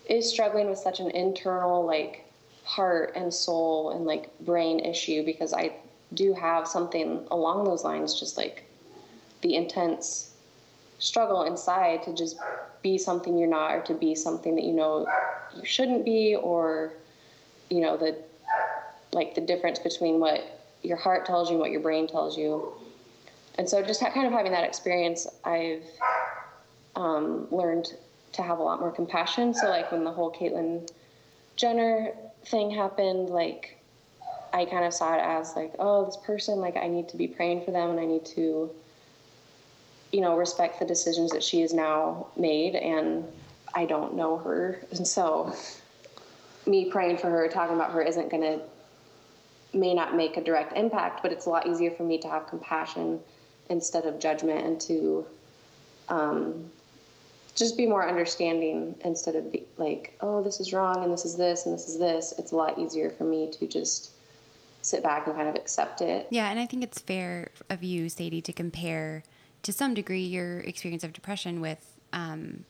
is 0.09 0.29
struggling 0.29 0.69
with 0.69 0.79
such 0.79 0.99
an 0.99 1.11
internal, 1.11 1.85
like, 1.85 2.25
heart 2.63 3.13
and 3.15 3.33
soul 3.33 3.91
and 3.91 4.05
like 4.05 4.29
brain 4.41 4.79
issue 4.79 5.25
because 5.25 5.53
I 5.53 5.73
do 6.13 6.33
have 6.35 6.67
something 6.67 7.25
along 7.31 7.63
those 7.63 7.83
lines, 7.83 8.19
just 8.19 8.37
like 8.37 8.68
the 9.41 9.55
intense 9.55 10.33
struggle 10.99 11.43
inside 11.43 12.03
to 12.03 12.13
just 12.13 12.37
be 12.81 12.97
something 12.97 13.37
you're 13.37 13.49
not 13.49 13.71
or 13.71 13.81
to 13.81 13.93
be 13.93 14.13
something 14.15 14.55
that 14.55 14.63
you 14.63 14.73
know 14.73 15.07
you 15.55 15.65
shouldn't 15.65 16.03
be 16.03 16.35
or 16.35 16.93
you 17.69 17.79
know 17.79 17.97
the 17.97 18.17
like 19.11 19.33
the 19.35 19.41
difference 19.41 19.79
between 19.79 20.19
what 20.19 20.61
your 20.83 20.97
heart 20.97 21.25
tells 21.25 21.49
you 21.49 21.55
and 21.55 21.61
what 21.61 21.71
your 21.71 21.81
brain 21.81 22.07
tells 22.07 22.37
you. 22.37 22.71
And 23.55 23.67
so 23.67 23.81
just 23.81 23.99
kind 23.99 24.25
of 24.25 24.31
having 24.31 24.51
that 24.51 24.63
experience 24.63 25.27
i've 25.43 25.83
um, 26.95 27.47
learned 27.51 27.93
to 28.33 28.41
have 28.41 28.59
a 28.59 28.63
lot 28.63 28.79
more 28.79 28.91
compassion. 28.91 29.53
So 29.53 29.69
like 29.69 29.91
when 29.91 30.03
the 30.03 30.11
whole 30.11 30.31
caitlyn 30.31 30.89
jenner 31.59 32.13
thing 32.45 32.71
happened 32.71 33.29
like 33.29 33.77
i 34.53 34.63
kind 34.63 34.85
of 34.85 34.93
saw 34.93 35.13
it 35.13 35.19
as 35.19 35.57
like 35.57 35.73
oh 35.77 36.05
this 36.05 36.15
person 36.25 36.59
like 36.59 36.77
i 36.77 36.87
need 36.87 37.09
to 37.09 37.17
be 37.17 37.27
praying 37.27 37.63
for 37.65 37.71
them 37.71 37.89
and 37.89 37.99
i 37.99 38.05
need 38.05 38.25
to 38.25 38.69
you 40.11 40.21
know 40.21 40.35
respect 40.37 40.79
the 40.79 40.85
decisions 40.85 41.31
that 41.31 41.43
she 41.43 41.61
has 41.61 41.73
now 41.73 42.27
made 42.35 42.75
and 42.75 43.23
i 43.73 43.85
don't 43.85 44.15
know 44.15 44.37
her 44.37 44.79
and 44.91 45.07
so 45.07 45.55
me 46.65 46.89
praying 46.89 47.17
for 47.17 47.29
her 47.29 47.47
talking 47.47 47.75
about 47.75 47.91
her 47.91 48.01
isn't 48.01 48.29
going 48.29 48.43
to 48.43 48.59
may 49.73 49.93
not 49.93 50.15
make 50.15 50.37
a 50.37 50.43
direct 50.43 50.75
impact, 50.75 51.21
but 51.21 51.31
it's 51.31 51.45
a 51.45 51.49
lot 51.49 51.67
easier 51.67 51.91
for 51.91 52.03
me 52.03 52.17
to 52.19 52.27
have 52.27 52.47
compassion 52.47 53.19
instead 53.69 54.05
of 54.05 54.19
judgment 54.19 54.65
and 54.65 54.81
to 54.81 55.25
um, 56.09 56.65
just 57.55 57.77
be 57.77 57.85
more 57.85 58.07
understanding 58.07 58.95
instead 59.05 59.35
of 59.35 59.51
be, 59.51 59.65
like, 59.77 60.17
oh, 60.21 60.41
this 60.41 60.59
is 60.59 60.73
wrong 60.73 61.03
and 61.03 61.13
this 61.13 61.25
is 61.25 61.37
this 61.37 61.65
and 61.65 61.73
this 61.73 61.87
is 61.87 61.99
this. 61.99 62.33
It's 62.37 62.51
a 62.51 62.55
lot 62.55 62.79
easier 62.79 63.09
for 63.11 63.25
me 63.25 63.51
to 63.51 63.67
just 63.67 64.11
sit 64.81 65.03
back 65.03 65.27
and 65.27 65.35
kind 65.35 65.47
of 65.47 65.55
accept 65.55 66.01
it. 66.01 66.27
Yeah, 66.31 66.49
and 66.49 66.59
I 66.59 66.65
think 66.65 66.83
it's 66.83 66.99
fair 66.99 67.51
of 67.69 67.83
you, 67.83 68.09
Sadie, 68.09 68.41
to 68.41 68.53
compare 68.53 69.23
to 69.63 69.73
some 69.73 69.93
degree 69.93 70.23
your 70.23 70.59
experience 70.61 71.03
of 71.03 71.13
depression 71.13 71.61
with 71.61 71.99
um, 72.13 72.65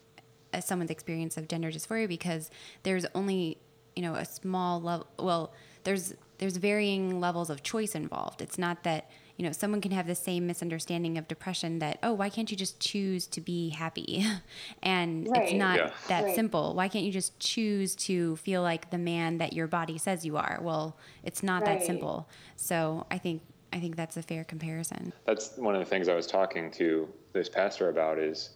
uh, 0.53 0.59
someone's 0.61 0.91
experience 0.91 1.37
of 1.37 1.47
gender 1.47 1.71
dysphoria 1.71 2.07
because 2.07 2.49
there's 2.83 3.05
only 3.15 3.57
you 3.95 4.01
know 4.01 4.15
a 4.15 4.25
small 4.25 4.81
level. 4.81 5.07
Well, 5.19 5.53
there's 5.83 6.13
there's 6.39 6.57
varying 6.57 7.19
levels 7.19 7.49
of 7.49 7.63
choice 7.63 7.95
involved. 7.95 8.41
It's 8.41 8.57
not 8.57 8.83
that 8.83 9.09
you 9.37 9.45
know 9.45 9.51
someone 9.51 9.81
can 9.81 9.91
have 9.91 10.07
the 10.07 10.15
same 10.15 10.47
misunderstanding 10.47 11.17
of 11.17 11.27
depression 11.27 11.79
that 11.79 11.99
oh 12.03 12.13
why 12.13 12.29
can't 12.29 12.49
you 12.51 12.57
just 12.57 12.79
choose 12.79 13.27
to 13.27 13.41
be 13.41 13.69
happy, 13.69 14.25
and 14.83 15.27
it's 15.35 15.53
not 15.53 15.77
Yeah. 15.77 15.89
that 16.07 16.25
Right. 16.25 16.35
simple. 16.35 16.73
Why 16.73 16.87
can't 16.87 17.05
you 17.05 17.11
just 17.11 17.39
choose 17.39 17.95
to 18.07 18.35
feel 18.37 18.61
like 18.61 18.89
the 18.89 18.97
man 18.97 19.37
that 19.37 19.53
your 19.53 19.67
body 19.67 19.97
says 19.97 20.25
you 20.25 20.37
are? 20.37 20.59
Well, 20.61 20.97
it's 21.23 21.43
not 21.43 21.65
that 21.65 21.83
simple. 21.83 22.27
So 22.55 23.05
I 23.11 23.17
think 23.17 23.41
I 23.71 23.79
think 23.79 23.95
that's 23.95 24.17
a 24.17 24.21
fair 24.21 24.43
comparison. 24.43 25.13
That's 25.25 25.57
one 25.57 25.75
of 25.75 25.79
the 25.79 25.85
things 25.85 26.07
I 26.07 26.15
was 26.15 26.27
talking 26.27 26.71
to 26.71 27.07
this 27.33 27.49
pastor 27.49 27.89
about 27.89 28.17
is, 28.17 28.51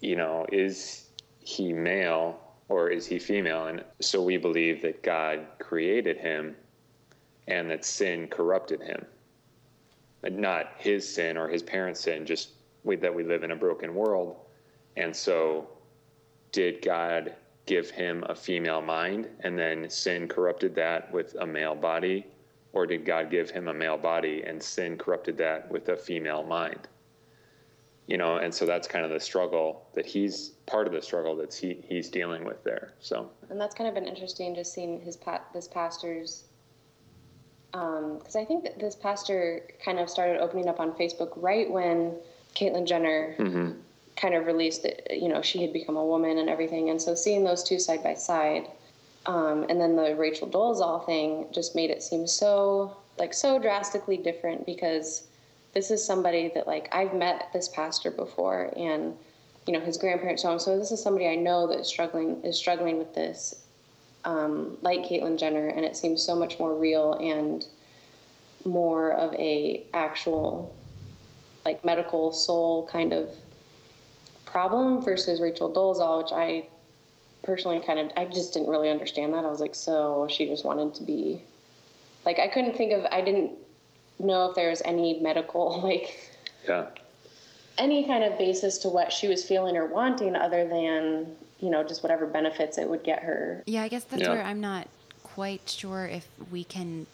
you 0.00 0.16
know, 0.16 0.46
is 0.52 1.10
he 1.40 1.72
male 1.72 2.40
or 2.68 2.90
is 2.90 3.06
he 3.06 3.18
female? 3.18 3.66
And 3.66 3.84
so 4.00 4.22
we 4.22 4.36
believe 4.36 4.82
that 4.82 5.02
God 5.02 5.46
created 5.58 6.16
him 6.16 6.56
and 7.46 7.70
that 7.70 7.84
sin 7.84 8.26
corrupted 8.28 8.82
him. 8.82 9.06
Not 10.28 10.72
his 10.78 11.08
sin 11.12 11.36
or 11.36 11.48
his 11.48 11.62
parents' 11.62 12.00
sin, 12.00 12.26
just 12.26 12.50
we, 12.82 12.96
that 12.96 13.14
we 13.14 13.22
live 13.22 13.44
in 13.44 13.52
a 13.52 13.56
broken 13.56 13.94
world. 13.94 14.36
And 14.96 15.14
so, 15.14 15.68
did 16.50 16.82
God 16.82 17.34
give 17.66 17.90
him 17.90 18.24
a 18.28 18.34
female 18.34 18.80
mind 18.80 19.28
and 19.40 19.56
then 19.58 19.88
sin 19.88 20.26
corrupted 20.26 20.74
that 20.74 21.12
with 21.12 21.36
a 21.40 21.46
male 21.46 21.76
body? 21.76 22.26
Or 22.76 22.84
did 22.86 23.06
God 23.06 23.30
give 23.30 23.48
him 23.48 23.68
a 23.68 23.72
male 23.72 23.96
body 23.96 24.42
and 24.46 24.62
sin 24.62 24.98
corrupted 24.98 25.38
that 25.38 25.70
with 25.70 25.88
a 25.88 25.96
female 25.96 26.42
mind? 26.42 26.88
You 28.06 28.18
know, 28.18 28.36
and 28.36 28.52
so 28.52 28.66
that's 28.66 28.86
kind 28.86 29.02
of 29.02 29.10
the 29.10 29.18
struggle 29.18 29.86
that 29.94 30.04
he's 30.04 30.50
part 30.66 30.86
of 30.86 30.92
the 30.92 31.00
struggle 31.00 31.34
that 31.36 31.54
he, 31.54 31.82
he's 31.88 32.10
dealing 32.10 32.44
with 32.44 32.62
there. 32.64 32.92
So, 33.00 33.30
And 33.48 33.58
that's 33.58 33.74
kind 33.74 33.88
of 33.88 33.94
been 33.94 34.06
interesting 34.06 34.54
just 34.54 34.74
seeing 34.74 35.00
his 35.00 35.18
this 35.54 35.66
pastor's 35.66 36.44
um, 37.72 38.18
because 38.18 38.36
I 38.36 38.44
think 38.44 38.64
that 38.64 38.78
this 38.78 38.94
pastor 38.94 39.62
kind 39.82 39.98
of 39.98 40.10
started 40.10 40.42
opening 40.42 40.68
up 40.68 40.78
on 40.78 40.92
Facebook 40.92 41.32
right 41.36 41.70
when 41.70 42.14
Caitlyn 42.54 42.86
Jenner 42.86 43.36
mm-hmm. 43.38 43.70
kind 44.16 44.34
of 44.34 44.44
released 44.44 44.82
that 44.82 45.18
you 45.18 45.30
know 45.30 45.40
she 45.40 45.62
had 45.62 45.72
become 45.72 45.96
a 45.96 46.04
woman 46.04 46.36
and 46.36 46.50
everything, 46.50 46.90
and 46.90 47.00
so 47.00 47.14
seeing 47.14 47.42
those 47.42 47.62
two 47.62 47.78
side 47.78 48.02
by 48.02 48.12
side, 48.12 48.68
um, 49.26 49.66
and 49.68 49.80
then 49.80 49.96
the 49.96 50.14
Rachel 50.14 50.48
Dolezal 50.48 51.04
thing 51.04 51.46
just 51.52 51.74
made 51.74 51.90
it 51.90 52.02
seem 52.02 52.26
so 52.26 52.96
like 53.18 53.34
so 53.34 53.58
drastically 53.58 54.16
different 54.16 54.66
because 54.66 55.24
this 55.74 55.90
is 55.90 56.04
somebody 56.04 56.50
that 56.54 56.66
like 56.66 56.88
I've 56.92 57.14
met 57.14 57.50
this 57.52 57.68
pastor 57.68 58.10
before 58.10 58.72
and 58.76 59.14
you 59.66 59.72
know 59.72 59.80
his 59.80 59.96
grandparents 59.96 60.42
him. 60.42 60.58
So 60.58 60.78
this 60.78 60.92
is 60.92 61.02
somebody 61.02 61.28
I 61.28 61.34
know 61.34 61.66
that 61.66 61.80
is 61.80 61.88
struggling 61.88 62.42
is 62.44 62.56
struggling 62.56 62.98
with 62.98 63.14
this 63.14 63.66
um, 64.24 64.76
like 64.82 65.00
Caitlyn 65.00 65.38
Jenner. 65.38 65.68
And 65.68 65.84
it 65.84 65.96
seems 65.96 66.22
so 66.22 66.36
much 66.36 66.58
more 66.58 66.74
real 66.74 67.14
and 67.14 67.64
more 68.64 69.12
of 69.12 69.32
a 69.34 69.84
actual 69.94 70.74
like 71.64 71.84
medical 71.84 72.32
soul 72.32 72.86
kind 72.86 73.12
of 73.12 73.30
problem 74.44 75.02
versus 75.02 75.40
Rachel 75.40 75.72
Dolezal 75.72 76.22
which 76.22 76.32
I 76.32 76.68
personally 77.46 77.80
kind 77.80 77.98
of 77.98 78.10
I 78.16 78.26
just 78.26 78.52
didn't 78.52 78.68
really 78.68 78.90
understand 78.90 79.32
that 79.32 79.44
I 79.44 79.48
was 79.48 79.60
like 79.60 79.74
so 79.74 80.26
she 80.28 80.46
just 80.46 80.64
wanted 80.64 80.94
to 80.96 81.04
be 81.04 81.40
like 82.26 82.38
I 82.40 82.48
couldn't 82.48 82.76
think 82.76 82.92
of 82.92 83.06
I 83.10 83.22
didn't 83.22 83.52
know 84.18 84.50
if 84.50 84.56
there 84.56 84.68
was 84.68 84.82
any 84.84 85.20
medical 85.20 85.80
like 85.84 86.32
yeah. 86.68 86.86
any 87.78 88.04
kind 88.06 88.24
of 88.24 88.36
basis 88.36 88.78
to 88.78 88.88
what 88.88 89.12
she 89.12 89.28
was 89.28 89.44
feeling 89.44 89.76
or 89.76 89.86
wanting 89.86 90.34
other 90.34 90.68
than 90.68 91.36
you 91.60 91.70
know 91.70 91.84
just 91.84 92.02
whatever 92.02 92.26
benefits 92.26 92.76
it 92.76 92.90
would 92.90 93.04
get 93.04 93.22
her 93.22 93.62
Yeah, 93.66 93.82
I 93.82 93.88
guess 93.88 94.04
that's 94.04 94.22
Yeah. 94.22 94.30
where 94.30 94.42
I'm 94.42 94.60
not 94.60 94.88
quite 95.22 95.68
sure 95.70 96.06
if 96.06 96.28
we 96.50 96.64
can 96.64 97.06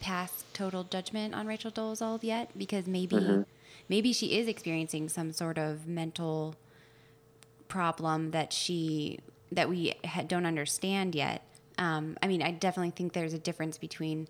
pass 0.00 0.44
total 0.52 0.84
judgment 0.84 1.34
on 1.34 1.46
Rachel 1.46 1.70
Dolezal 1.70 2.22
yet 2.22 2.56
because 2.56 2.86
maybe 2.86 3.16
mm-hmm. 3.16 3.42
maybe 3.88 4.12
she 4.12 4.38
is 4.38 4.48
experiencing 4.48 5.08
some 5.08 5.32
sort 5.32 5.58
of 5.58 5.86
mental 5.86 6.54
problem 7.68 8.30
that 8.32 8.52
she 8.52 9.20
that 9.52 9.68
we 9.68 9.94
ha- 10.04 10.22
don't 10.22 10.46
understand 10.46 11.14
yet. 11.14 11.42
Um, 11.78 12.16
I 12.22 12.26
mean, 12.26 12.42
I 12.42 12.50
definitely 12.50 12.90
think 12.90 13.12
there's 13.12 13.34
a 13.34 13.38
difference 13.38 13.78
between 13.78 14.28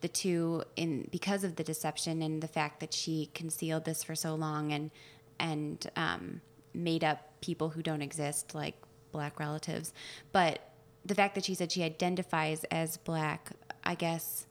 the 0.00 0.08
two 0.08 0.62
in 0.76 1.08
because 1.10 1.44
of 1.44 1.56
the 1.56 1.64
deception 1.64 2.22
and 2.22 2.42
the 2.42 2.48
fact 2.48 2.80
that 2.80 2.92
she 2.92 3.30
concealed 3.34 3.84
this 3.84 4.02
for 4.02 4.14
so 4.14 4.34
long 4.34 4.72
and 4.72 4.90
and 5.38 5.90
um, 5.96 6.40
made 6.74 7.04
up 7.04 7.40
people 7.40 7.70
who 7.70 7.82
don't 7.82 8.02
exist 8.02 8.54
like 8.54 8.74
black 9.12 9.38
relatives. 9.38 9.92
But 10.32 10.60
the 11.04 11.14
fact 11.14 11.34
that 11.34 11.44
she 11.44 11.54
said 11.54 11.70
she 11.72 11.82
identifies 11.82 12.64
as 12.64 12.96
black, 12.96 13.52
I 13.84 13.94
guess 13.94 14.46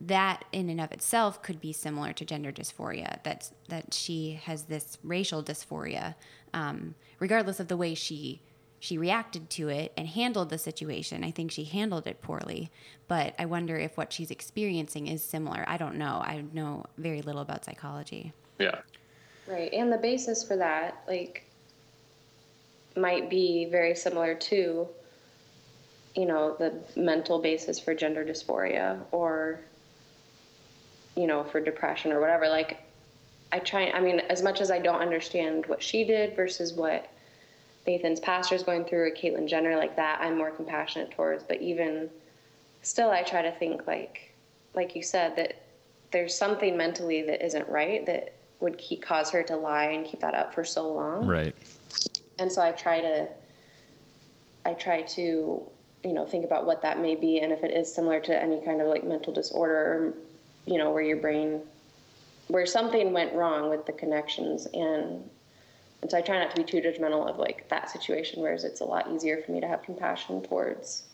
that 0.00 0.44
in 0.52 0.70
and 0.70 0.80
of 0.80 0.92
itself 0.92 1.42
could 1.42 1.60
be 1.60 1.72
similar 1.72 2.12
to 2.12 2.24
gender 2.24 2.52
dysphoria. 2.52 3.22
That 3.24 3.50
that 3.68 3.94
she 3.94 4.40
has 4.44 4.64
this 4.64 4.98
racial 5.02 5.42
dysphoria, 5.42 6.14
um, 6.54 6.94
regardless 7.18 7.60
of 7.60 7.68
the 7.68 7.76
way 7.76 7.94
she 7.94 8.40
she 8.80 8.96
reacted 8.96 9.50
to 9.50 9.68
it 9.68 9.92
and 9.96 10.06
handled 10.06 10.50
the 10.50 10.58
situation. 10.58 11.24
I 11.24 11.32
think 11.32 11.50
she 11.50 11.64
handled 11.64 12.06
it 12.06 12.22
poorly, 12.22 12.70
but 13.08 13.34
I 13.38 13.46
wonder 13.46 13.76
if 13.76 13.96
what 13.96 14.12
she's 14.12 14.30
experiencing 14.30 15.08
is 15.08 15.22
similar. 15.22 15.64
I 15.66 15.76
don't 15.78 15.96
know. 15.96 16.22
I 16.24 16.44
know 16.52 16.84
very 16.96 17.22
little 17.22 17.40
about 17.40 17.64
psychology. 17.64 18.32
Yeah. 18.58 18.80
Right, 19.48 19.72
and 19.72 19.90
the 19.90 19.98
basis 19.98 20.46
for 20.46 20.56
that, 20.56 21.02
like, 21.08 21.44
might 22.96 23.30
be 23.30 23.64
very 23.64 23.94
similar 23.94 24.34
to, 24.34 24.86
you 26.14 26.26
know, 26.26 26.54
the 26.58 26.74
mental 27.00 27.38
basis 27.40 27.80
for 27.80 27.94
gender 27.94 28.24
dysphoria 28.24 29.00
or, 29.10 29.60
you 31.18 31.26
know, 31.26 31.42
for 31.42 31.60
depression 31.60 32.12
or 32.12 32.20
whatever. 32.20 32.48
Like, 32.48 32.80
I 33.50 33.58
try, 33.58 33.90
I 33.90 34.00
mean, 34.00 34.20
as 34.20 34.40
much 34.40 34.60
as 34.60 34.70
I 34.70 34.78
don't 34.78 35.00
understand 35.00 35.66
what 35.66 35.82
she 35.82 36.04
did 36.04 36.36
versus 36.36 36.74
what 36.74 37.10
Nathan's 37.88 38.20
pastor 38.20 38.54
is 38.54 38.62
going 38.62 38.84
through 38.84 39.00
or 39.00 39.10
Caitlyn 39.10 39.48
Jenner, 39.48 39.76
like 39.76 39.96
that, 39.96 40.20
I'm 40.20 40.38
more 40.38 40.52
compassionate 40.52 41.10
towards. 41.10 41.42
But 41.42 41.60
even 41.60 42.08
still, 42.82 43.10
I 43.10 43.22
try 43.24 43.42
to 43.42 43.50
think, 43.50 43.86
like, 43.88 44.32
like 44.74 44.94
you 44.94 45.02
said, 45.02 45.34
that 45.34 45.60
there's 46.12 46.36
something 46.36 46.76
mentally 46.76 47.22
that 47.22 47.44
isn't 47.44 47.68
right 47.68 48.06
that 48.06 48.34
would 48.60 48.78
keep, 48.78 49.02
cause 49.02 49.28
her 49.30 49.42
to 49.42 49.56
lie 49.56 49.86
and 49.86 50.06
keep 50.06 50.20
that 50.20 50.34
up 50.34 50.54
for 50.54 50.64
so 50.64 50.92
long. 50.92 51.26
Right. 51.26 51.54
and 52.38 52.50
so 52.50 52.62
I 52.62 52.70
try 52.72 53.00
to 53.00 53.28
I 54.64 54.74
try 54.74 55.02
to 55.02 55.20
you 56.04 56.12
know 56.12 56.26
think 56.26 56.44
about 56.44 56.66
what 56.66 56.82
that 56.82 57.00
may 57.00 57.14
be 57.14 57.40
and 57.40 57.52
if 57.52 57.64
it 57.64 57.72
is 57.72 57.92
similar 57.92 58.20
to 58.20 58.42
any 58.42 58.60
kind 58.64 58.80
of 58.80 58.88
like 58.88 59.04
mental 59.04 59.32
disorder 59.32 60.14
you 60.68 60.78
know 60.78 60.90
where 60.90 61.02
your 61.02 61.16
brain 61.16 61.60
where 62.48 62.66
something 62.66 63.12
went 63.12 63.32
wrong 63.34 63.68
with 63.70 63.86
the 63.86 63.92
connections 63.92 64.66
and 64.74 65.28
and 66.00 66.10
so 66.10 66.16
I 66.16 66.20
try 66.20 66.38
not 66.38 66.50
to 66.54 66.56
be 66.56 66.64
too 66.64 66.80
judgmental 66.80 67.28
of 67.28 67.38
like 67.38 67.68
that 67.68 67.90
situation 67.90 68.42
whereas 68.42 68.64
it's 68.64 68.80
a 68.80 68.84
lot 68.84 69.10
easier 69.10 69.42
for 69.42 69.50
me 69.52 69.60
to 69.60 69.66
have 69.66 69.82
compassion 69.82 70.42
towards 70.42 71.04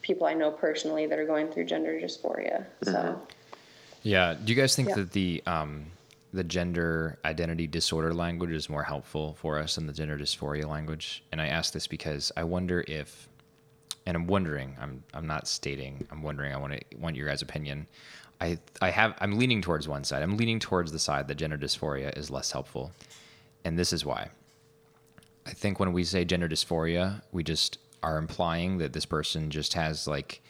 people 0.00 0.26
I 0.26 0.34
know 0.34 0.50
personally 0.50 1.06
that 1.06 1.18
are 1.18 1.26
going 1.26 1.48
through 1.52 1.64
gender 1.66 1.92
dysphoria 2.00 2.64
so 2.82 3.20
Yeah. 4.02 4.34
Do 4.34 4.52
you 4.52 4.60
guys 4.60 4.74
think 4.74 4.88
Yeah. 4.88 4.96
that 4.96 5.12
the 5.12 5.42
um, 5.46 5.86
the 6.32 6.42
gender 6.42 7.18
identity 7.24 7.66
disorder 7.66 8.12
language 8.14 8.50
is 8.50 8.68
more 8.70 8.82
helpful 8.82 9.34
for 9.34 9.58
us 9.58 9.74
than 9.76 9.86
the 9.86 9.92
gender 9.92 10.16
dysphoria 10.18 10.66
language? 10.66 11.22
And 11.30 11.40
I 11.40 11.46
ask 11.48 11.72
this 11.72 11.86
because 11.86 12.32
I 12.36 12.42
wonder 12.44 12.82
if, 12.88 13.28
and 14.06 14.16
I'm 14.16 14.26
wondering. 14.26 14.76
I'm 14.80 15.04
I'm 15.14 15.26
not 15.26 15.46
stating. 15.46 16.04
I'm 16.10 16.22
wondering. 16.22 16.52
I 16.52 16.56
want 16.56 16.72
to 16.72 16.96
want 16.96 17.14
your 17.16 17.28
guys' 17.28 17.42
opinion. 17.42 17.86
I 18.42 18.58
I 18.80 18.90
have. 18.90 19.14
I'm 19.20 19.38
leaning 19.38 19.62
towards 19.62 19.86
one 19.86 20.02
side. 20.02 20.22
I'm 20.22 20.36
leaning 20.36 20.58
towards 20.58 20.90
the 20.90 20.98
side 20.98 21.28
that 21.28 21.36
gender 21.36 21.56
dysphoria 21.56 22.16
is 22.18 22.28
less 22.28 22.50
helpful, 22.50 22.90
and 23.64 23.78
this 23.78 23.92
is 23.92 24.04
why. 24.04 24.30
I 25.46 25.52
think 25.52 25.78
when 25.78 25.92
we 25.92 26.02
say 26.02 26.24
gender 26.24 26.48
dysphoria, 26.48 27.22
we 27.30 27.44
just 27.44 27.78
are 28.02 28.18
implying 28.18 28.78
that 28.78 28.92
this 28.92 29.06
person 29.06 29.48
just 29.50 29.74
has 29.74 30.08
like 30.08 30.42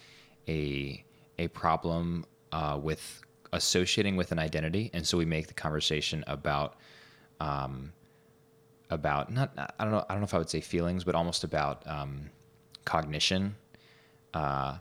a 0.49 1.05
a 1.39 1.49
problem 1.49 2.25
uh, 2.51 2.79
with 2.83 3.21
associating 3.53 4.17
with 4.17 4.33
an 4.33 4.39
identity, 4.39 4.91
and 4.95 5.07
so 5.07 5.19
we 5.19 5.27
make 5.27 5.49
the 5.49 5.55
conversation 5.55 6.25
about 6.27 6.77
um, 7.41 7.93
about 8.89 9.31
not 9.31 9.53
I 9.79 9.85
don't 9.85 9.93
know 9.93 10.05
I 10.09 10.15
don't 10.15 10.21
know 10.21 10.25
if 10.25 10.35
I 10.35 10.39
would 10.39 10.51
say 10.51 10.63
feelings, 10.63 11.05
but 11.05 11.15
almost 11.15 11.45
about 11.45 11.87
um, 11.87 12.31
cognition, 12.87 13.55
uh, 14.33 14.79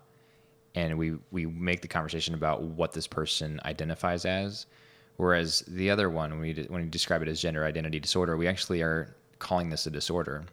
and 0.75 0.97
we 0.97 1.15
we 1.31 1.45
make 1.45 1.81
the 1.81 1.87
conversation 1.87 2.33
about 2.33 2.61
what 2.61 2.93
this 2.93 3.07
person 3.07 3.59
identifies 3.65 4.25
as. 4.25 4.65
Whereas 5.17 5.59
the 5.67 5.89
other 5.89 6.09
one, 6.09 6.31
when 6.31 6.39
we 6.39 6.53
d- 6.53 6.65
when 6.69 6.89
describe 6.89 7.21
it 7.21 7.27
as 7.27 7.41
gender 7.41 7.65
identity 7.65 7.99
disorder, 7.99 8.37
we 8.37 8.47
actually 8.47 8.81
are 8.81 9.15
calling 9.39 9.69
this 9.69 9.85
a 9.85 9.91
disorder. 9.91 10.45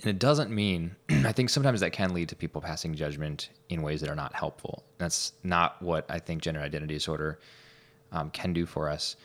And 0.00 0.10
it 0.10 0.18
doesn't 0.18 0.50
mean, 0.50 0.94
I 1.10 1.32
think 1.32 1.50
sometimes 1.50 1.80
that 1.80 1.92
can 1.92 2.14
lead 2.14 2.28
to 2.28 2.36
people 2.36 2.60
passing 2.60 2.94
judgment 2.94 3.50
in 3.68 3.82
ways 3.82 4.00
that 4.00 4.10
are 4.10 4.14
not 4.14 4.32
helpful. 4.34 4.84
That's 4.98 5.32
not 5.42 5.80
what 5.82 6.06
I 6.08 6.18
think 6.18 6.42
gender 6.42 6.60
identity 6.60 6.94
disorder 6.94 7.38
um, 8.12 8.30
can 8.30 8.52
do 8.52 8.66
for 8.66 8.88
us. 8.88 9.16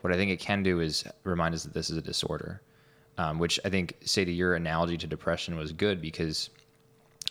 What 0.00 0.12
I 0.12 0.16
think 0.16 0.30
it 0.30 0.40
can 0.40 0.62
do 0.62 0.80
is 0.80 1.04
remind 1.24 1.54
us 1.54 1.62
that 1.64 1.74
this 1.74 1.90
is 1.90 1.96
a 1.96 2.02
disorder, 2.02 2.60
um, 3.18 3.38
which 3.38 3.60
I 3.64 3.68
think, 3.68 3.96
Sadie, 4.04 4.32
your 4.32 4.54
analogy 4.54 4.96
to 4.96 5.06
depression 5.06 5.56
was 5.56 5.72
good 5.72 6.00
because, 6.00 6.50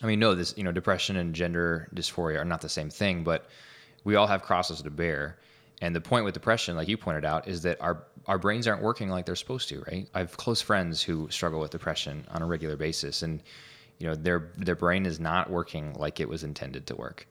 I 0.01 0.07
mean, 0.07 0.19
no, 0.19 0.33
this, 0.33 0.53
you 0.57 0.63
know, 0.63 0.71
depression 0.71 1.17
and 1.17 1.33
gender 1.33 1.87
dysphoria 1.93 2.39
are 2.39 2.45
not 2.45 2.61
the 2.61 2.69
same 2.69 2.89
thing, 2.89 3.23
but 3.23 3.47
we 4.03 4.15
all 4.15 4.27
have 4.27 4.41
crosses 4.41 4.81
to 4.81 4.89
bear. 4.89 5.37
And 5.81 5.95
the 5.95 6.01
point 6.01 6.25
with 6.25 6.33
depression, 6.33 6.75
like 6.75 6.87
you 6.87 6.97
pointed 6.97 7.25
out, 7.25 7.47
is 7.47 7.61
that 7.63 7.81
our 7.81 8.03
our 8.27 8.37
brains 8.37 8.67
aren't 8.67 8.83
working 8.83 9.09
like 9.09 9.25
they're 9.25 9.35
supposed 9.35 9.67
to, 9.69 9.83
right? 9.91 10.07
I 10.13 10.19
have 10.19 10.37
close 10.37 10.61
friends 10.61 11.01
who 11.01 11.27
struggle 11.31 11.59
with 11.59 11.71
depression 11.71 12.25
on 12.29 12.43
a 12.43 12.45
regular 12.45 12.75
basis, 12.75 13.23
and 13.23 13.41
you 13.97 14.07
know 14.07 14.15
their 14.15 14.51
their 14.57 14.75
brain 14.75 15.05
is 15.07 15.19
not 15.19 15.49
working 15.49 15.93
like 15.93 16.19
it 16.19 16.29
was 16.29 16.43
intended 16.43 16.85
to 16.87 16.95
work. 16.95 17.27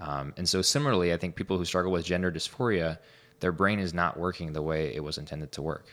Um, 0.00 0.34
and 0.36 0.48
so 0.48 0.60
similarly, 0.60 1.12
I 1.12 1.16
think 1.16 1.36
people 1.36 1.56
who 1.56 1.64
struggle 1.64 1.92
with 1.92 2.04
gender 2.04 2.32
dysphoria, 2.32 2.98
their 3.38 3.52
brain 3.52 3.78
is 3.78 3.94
not 3.94 4.18
working 4.18 4.52
the 4.52 4.62
way 4.62 4.92
it 4.92 5.02
was 5.02 5.18
intended 5.18 5.52
to 5.52 5.62
work. 5.62 5.86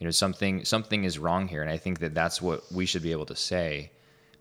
You 0.00 0.06
know, 0.06 0.10
something 0.10 0.64
something 0.64 1.04
is 1.04 1.20
wrong 1.20 1.46
here, 1.46 1.62
and 1.62 1.70
I 1.70 1.76
think 1.76 2.00
that 2.00 2.14
that's 2.14 2.42
what 2.42 2.64
we 2.72 2.84
should 2.84 3.02
be 3.02 3.12
able 3.12 3.26
to 3.26 3.36
say, 3.36 3.92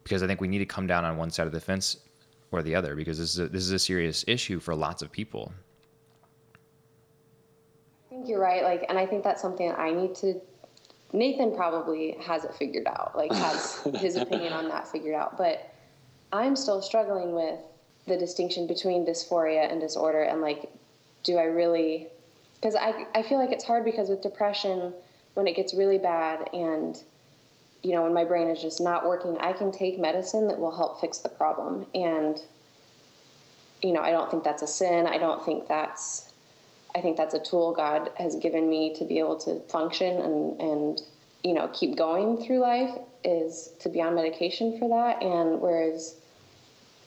because 0.08 0.24
I 0.24 0.28
think 0.28 0.40
we 0.40 0.48
need 0.48 0.60
to 0.60 0.66
come 0.66 0.88
down 0.88 1.04
on 1.04 1.18
one 1.18 1.30
side 1.30 1.48
of 1.48 1.52
the 1.54 1.60
fence 1.60 1.98
or 2.52 2.64
the 2.64 2.74
other, 2.74 2.96
because 2.96 3.18
this 3.18 3.34
is 3.34 3.40
a, 3.40 3.50
this 3.50 3.64
is 3.64 3.72
a 3.74 3.80
serious 3.80 4.24
issue 4.26 4.58
for 4.58 4.74
lots 4.74 5.02
of 5.02 5.12
people. 5.12 5.52
I 8.06 8.10
think 8.16 8.30
you're 8.30 8.40
right. 8.40 8.64
Like, 8.64 8.86
and 8.88 8.98
I 8.98 9.06
think 9.06 9.26
that's 9.26 9.42
something 9.42 9.68
that 9.68 9.78
I 9.78 9.92
need 9.92 10.16
to. 10.16 10.40
Nathan 11.12 11.54
probably 11.56 12.16
has 12.22 12.46
it 12.46 12.56
figured 12.56 12.88
out. 12.88 13.18
Like, 13.18 13.34
has 13.34 13.82
his 13.96 14.16
opinion 14.16 14.54
on 14.54 14.70
that 14.70 14.88
figured 14.88 15.14
out. 15.14 15.38
But 15.38 15.74
I'm 16.32 16.56
still 16.56 16.82
struggling 16.82 17.34
with 17.34 17.60
the 18.06 18.18
distinction 18.18 18.66
between 18.66 19.06
dysphoria 19.06 19.70
and 19.70 19.82
disorder, 19.82 20.24
and 20.24 20.40
like, 20.40 20.72
do 21.24 21.36
I 21.38 21.44
really? 21.44 22.08
Because 22.56 22.76
I 22.76 23.08
I 23.14 23.24
feel 23.24 23.40
like 23.40 23.52
it's 23.52 23.66
hard 23.66 23.84
because 23.84 24.08
with 24.08 24.22
depression, 24.22 24.94
when 25.34 25.48
it 25.48 25.56
gets 25.58 25.74
really 25.74 25.98
bad 25.98 26.50
and 26.54 26.98
you 27.84 27.94
know 27.94 28.04
when 28.04 28.14
my 28.14 28.24
brain 28.24 28.48
is 28.48 28.62
just 28.62 28.82
not 28.82 29.06
working, 29.08 29.38
I 29.40 29.54
can 29.54 29.72
take 29.72 30.00
medicine 30.00 30.48
that 30.48 30.60
will 30.60 30.76
help 30.76 31.00
fix 31.02 31.20
the 31.20 31.30
problem. 31.30 31.86
And 31.94 32.40
you 33.82 33.94
know, 33.94 34.02
I 34.02 34.12
don't 34.12 34.30
think 34.32 34.44
that's 34.44 34.64
a 34.64 34.68
sin. 34.68 35.06
I 35.06 35.18
don't 35.18 35.46
think 35.46 35.68
that's 35.68 36.32
I 36.96 37.02
think 37.02 37.18
that's 37.18 37.34
a 37.34 37.40
tool 37.40 37.74
God 37.74 38.10
has 38.18 38.36
given 38.36 38.70
me 38.70 38.94
to 38.96 39.06
be 39.06 39.20
able 39.20 39.38
to 39.42 39.60
function 39.62 40.20
and, 40.20 40.60
and 40.60 41.02
you 41.44 41.54
know 41.54 41.68
keep 41.74 41.96
going 41.96 42.38
through 42.44 42.60
life 42.60 42.98
is 43.24 43.72
to 43.80 43.90
be 43.90 44.02
on 44.02 44.16
medication 44.16 44.80
for 44.80 44.90
that. 44.90 45.22
And 45.22 45.62
whereas 45.62 46.16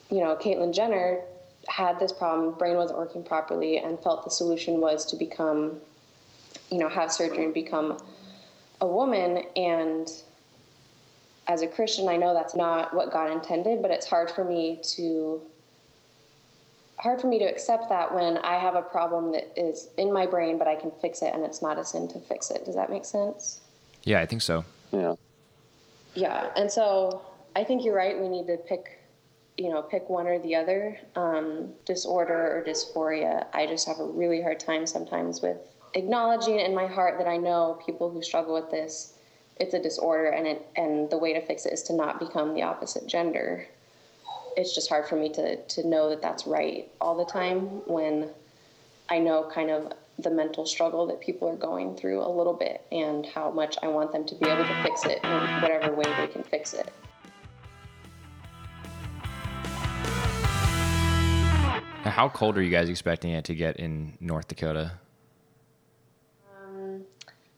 you 0.09 0.19
know 0.19 0.35
Caitlyn 0.35 0.73
Jenner 0.73 1.21
had 1.67 1.99
this 1.99 2.11
problem, 2.11 2.57
brain 2.57 2.75
wasn't 2.75 2.97
working 2.97 3.23
properly, 3.23 3.77
and 3.77 3.99
felt 3.99 4.23
the 4.23 4.31
solution 4.31 4.79
was 4.79 5.05
to 5.07 5.15
become 5.15 5.79
you 6.69 6.77
know 6.77 6.87
have 6.87 7.11
surgery 7.11 7.43
and 7.43 7.53
become 7.53 7.97
a 8.79 8.87
woman. 8.87 9.43
And 9.55 10.09
as 11.51 11.61
a 11.61 11.67
Christian, 11.67 12.07
I 12.07 12.15
know 12.15 12.33
that's 12.33 12.55
not 12.55 12.93
what 12.93 13.11
God 13.11 13.29
intended, 13.29 13.81
but 13.81 13.91
it's 13.91 14.05
hard 14.05 14.31
for 14.31 14.45
me 14.45 14.79
to 14.95 15.41
hard 16.97 17.19
for 17.19 17.27
me 17.27 17.39
to 17.39 17.45
accept 17.45 17.89
that 17.89 18.13
when 18.13 18.37
I 18.37 18.59
have 18.59 18.75
a 18.75 18.81
problem 18.81 19.31
that 19.31 19.51
is 19.57 19.89
in 19.97 20.13
my 20.13 20.27
brain, 20.27 20.59
but 20.59 20.67
I 20.67 20.75
can 20.75 20.91
fix 21.01 21.23
it 21.23 21.33
and 21.33 21.43
it's 21.43 21.61
not 21.61 21.79
a 21.79 21.83
sin 21.83 22.07
to 22.09 22.19
fix 22.19 22.51
it. 22.51 22.63
Does 22.63 22.75
that 22.75 22.91
make 22.91 23.05
sense? 23.05 23.61
Yeah, 24.03 24.21
I 24.21 24.27
think 24.27 24.43
so. 24.43 24.63
Yeah. 24.91 25.15
Yeah. 26.13 26.51
And 26.55 26.71
so 26.71 27.23
I 27.55 27.63
think 27.63 27.83
you're 27.83 27.95
right. 27.95 28.19
We 28.19 28.29
need 28.29 28.45
to 28.47 28.57
pick, 28.57 28.99
you 29.57 29.71
know, 29.71 29.81
pick 29.81 30.09
one 30.09 30.27
or 30.27 30.37
the 30.39 30.55
other. 30.55 30.99
Um, 31.15 31.73
disorder 31.85 32.55
or 32.55 32.63
dysphoria. 32.63 33.47
I 33.51 33.65
just 33.65 33.87
have 33.87 33.99
a 33.99 34.05
really 34.05 34.41
hard 34.41 34.59
time 34.59 34.85
sometimes 34.85 35.41
with 35.41 35.57
acknowledging 35.95 36.59
in 36.59 36.75
my 36.75 36.85
heart 36.85 37.17
that 37.17 37.27
I 37.27 37.37
know 37.37 37.79
people 37.83 38.11
who 38.11 38.21
struggle 38.21 38.53
with 38.53 38.69
this. 38.69 39.15
It's 39.61 39.73
a 39.73 39.79
disorder, 39.79 40.27
and 40.27 40.45
it 40.47 40.67
and 40.75 41.09
the 41.09 41.17
way 41.17 41.33
to 41.33 41.41
fix 41.41 41.65
it 41.65 41.73
is 41.73 41.83
to 41.83 41.93
not 41.93 42.19
become 42.19 42.53
the 42.53 42.63
opposite 42.63 43.07
gender 43.07 43.67
it's 44.57 44.75
just 44.75 44.89
hard 44.89 45.07
for 45.07 45.15
me 45.15 45.29
to 45.29 45.55
to 45.55 45.87
know 45.87 46.09
that 46.09 46.21
that's 46.21 46.45
right 46.45 46.89
all 46.99 47.15
the 47.15 47.31
time 47.31 47.61
when 47.87 48.29
I 49.09 49.19
know 49.19 49.49
kind 49.53 49.69
of 49.69 49.93
the 50.19 50.29
mental 50.29 50.65
struggle 50.65 51.07
that 51.07 51.19
people 51.19 51.47
are 51.47 51.55
going 51.55 51.95
through 51.95 52.21
a 52.21 52.29
little 52.29 52.53
bit 52.53 52.85
and 52.91 53.25
how 53.25 53.51
much 53.51 53.77
I 53.81 53.87
want 53.87 54.11
them 54.11 54.25
to 54.25 54.35
be 54.35 54.47
able 54.47 54.65
to 54.65 54.83
fix 54.83 55.05
it 55.05 55.23
in 55.23 55.61
whatever 55.61 55.93
way 55.93 56.05
they 56.17 56.27
can 56.27 56.43
fix 56.43 56.73
it. 56.73 56.91
How 62.03 62.29
cold 62.29 62.57
are 62.57 62.61
you 62.61 62.71
guys 62.71 62.89
expecting 62.89 63.31
it 63.31 63.45
to 63.45 63.55
get 63.55 63.77
in 63.77 64.17
North 64.19 64.47
Dakota? 64.47 64.91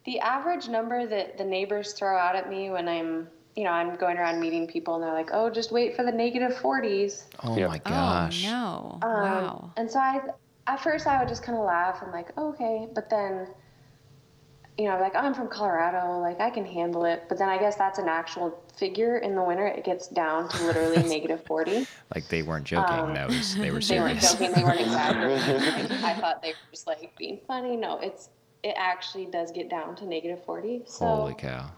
The 0.05 0.19
average 0.19 0.67
number 0.67 1.05
that 1.07 1.37
the 1.37 1.45
neighbors 1.45 1.93
throw 1.93 2.17
out 2.17 2.35
at 2.35 2.49
me 2.49 2.69
when 2.69 2.87
I'm, 2.89 3.27
you 3.55 3.63
know, 3.63 3.71
I'm 3.71 3.95
going 3.95 4.17
around 4.17 4.39
meeting 4.39 4.67
people 4.67 4.95
and 4.95 5.03
they're 5.03 5.13
like, 5.13 5.29
"Oh, 5.31 5.49
just 5.49 5.71
wait 5.71 5.95
for 5.95 6.03
the 6.03 6.11
negative 6.11 6.51
40s." 6.57 7.25
Oh 7.43 7.55
Yep. 7.57 7.69
my 7.69 7.77
gosh. 7.79 8.43
Oh 8.45 8.99
no! 9.01 9.07
Um, 9.07 9.21
wow. 9.21 9.71
And 9.77 9.89
so 9.89 9.99
I, 9.99 10.19
at 10.67 10.81
first, 10.81 11.07
I 11.07 11.19
would 11.19 11.29
just 11.29 11.43
kind 11.43 11.57
of 11.57 11.63
laugh 11.63 12.01
and 12.01 12.11
like, 12.11 12.37
okay, 12.37 12.87
but 12.93 13.09
then, 13.09 13.47
you 14.77 14.89
know, 14.89 14.99
like 14.99 15.15
I'm 15.15 15.33
from 15.33 15.47
Colorado, 15.47 16.19
like 16.19 16.41
I 16.41 16.49
can 16.49 16.65
handle 16.65 17.05
it. 17.05 17.23
But 17.29 17.37
then 17.37 17.47
I 17.47 17.57
guess 17.57 17.77
that's 17.77 17.99
an 17.99 18.09
actual 18.09 18.61
figure 18.75 19.17
in 19.19 19.35
the 19.35 19.43
winter. 19.43 19.67
It 19.67 19.85
gets 19.85 20.07
down 20.09 20.49
to 20.49 20.63
literally 20.65 21.03
negative 21.07 21.45
forty. 21.45 21.85
Like 22.13 22.27
they 22.27 22.41
weren't 22.41 22.65
joking. 22.65 22.99
Um, 22.99 23.13
that 23.13 23.29
was 23.29 23.55
they 23.55 23.71
were 23.71 23.79
serious. 23.79 23.89
They 23.89 23.99
weren't 23.99 24.21
joking. 24.21 24.51
They 24.51 24.63
weren't 24.63 24.81
exaggerating. 24.87 26.03
I 26.03 26.13
thought 26.15 26.41
they 26.41 26.49
were 26.49 26.71
just 26.71 26.87
like 26.87 27.13
being 27.17 27.39
funny. 27.47 27.77
No, 27.77 27.99
it's 27.99 28.29
it 28.63 28.75
actually 28.77 29.25
does 29.25 29.51
get 29.51 29.69
down 29.69 29.95
to 29.97 30.05
negative 30.05 30.43
forty. 30.45 30.81
So 30.85 31.05
Holy 31.05 31.33
cow. 31.35 31.69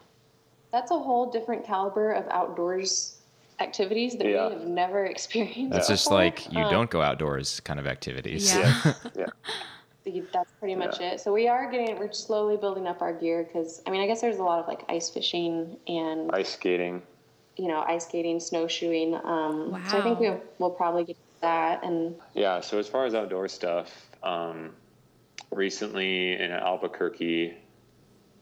that's 0.71 0.91
a 0.91 1.00
whole 1.00 1.32
different 1.32 1.65
caliber 1.65 2.12
of 2.12 2.28
outdoors 2.30 3.17
activities 3.60 4.17
that 4.17 4.28
Yeah. 4.28 4.48
we 4.50 4.54
have 4.54 4.67
never 4.67 5.06
experienced. 5.15 5.71
That's 5.71 5.88
just 5.88 6.12
like 6.12 6.52
you 6.52 6.62
Um, 6.62 6.71
don't 6.71 6.89
go 6.89 7.02
outdoors 7.02 7.60
kind 7.62 7.80
of 7.80 7.88
activities. 7.88 8.54
Yeah. 8.56 8.93
Yeah. 9.15 9.26
the- 10.04 10.24
that's 10.32 10.52
pretty 10.60 10.76
much 10.76 11.00
it. 11.02 11.19
So 11.19 11.34
we 11.34 11.48
are 11.48 11.71
getting, 11.71 11.98
we're 11.98 12.12
slowly 12.12 12.58
building 12.58 12.86
up 12.86 13.02
our 13.02 13.13
gear 13.13 13.43
because 13.43 13.82
I 13.88 13.91
mean, 13.91 14.02
I 14.02 14.08
guess 14.08 14.21
there's 14.21 14.38
a 14.38 14.43
lot 14.43 14.60
of 14.60 14.67
like 14.67 14.84
ice 14.89 15.10
fishing 15.10 15.78
and 15.88 16.30
Ice 16.34 16.50
skating. 16.50 17.02
you 17.58 17.67
know 17.69 17.84
ice 17.88 18.06
skating, 18.06 18.39
snowshoeing. 18.39 19.15
Um, 19.15 19.82
So 19.89 19.98
I 19.98 20.02
think 20.04 20.19
we'll 20.19 20.41
we'll 20.60 20.69
probably 20.69 21.06
get 21.06 21.15
to 21.15 21.41
that 21.41 21.84
and 21.84 22.15
Yeah. 22.36 22.60
So 22.60 22.78
as 22.78 22.88
far 22.88 23.06
as 23.06 23.15
outdoor 23.15 23.48
stuff, 23.48 23.89
um, 24.21 24.76
recently 25.56 26.39
in 26.39 26.52
Albuquerque, 26.52 27.58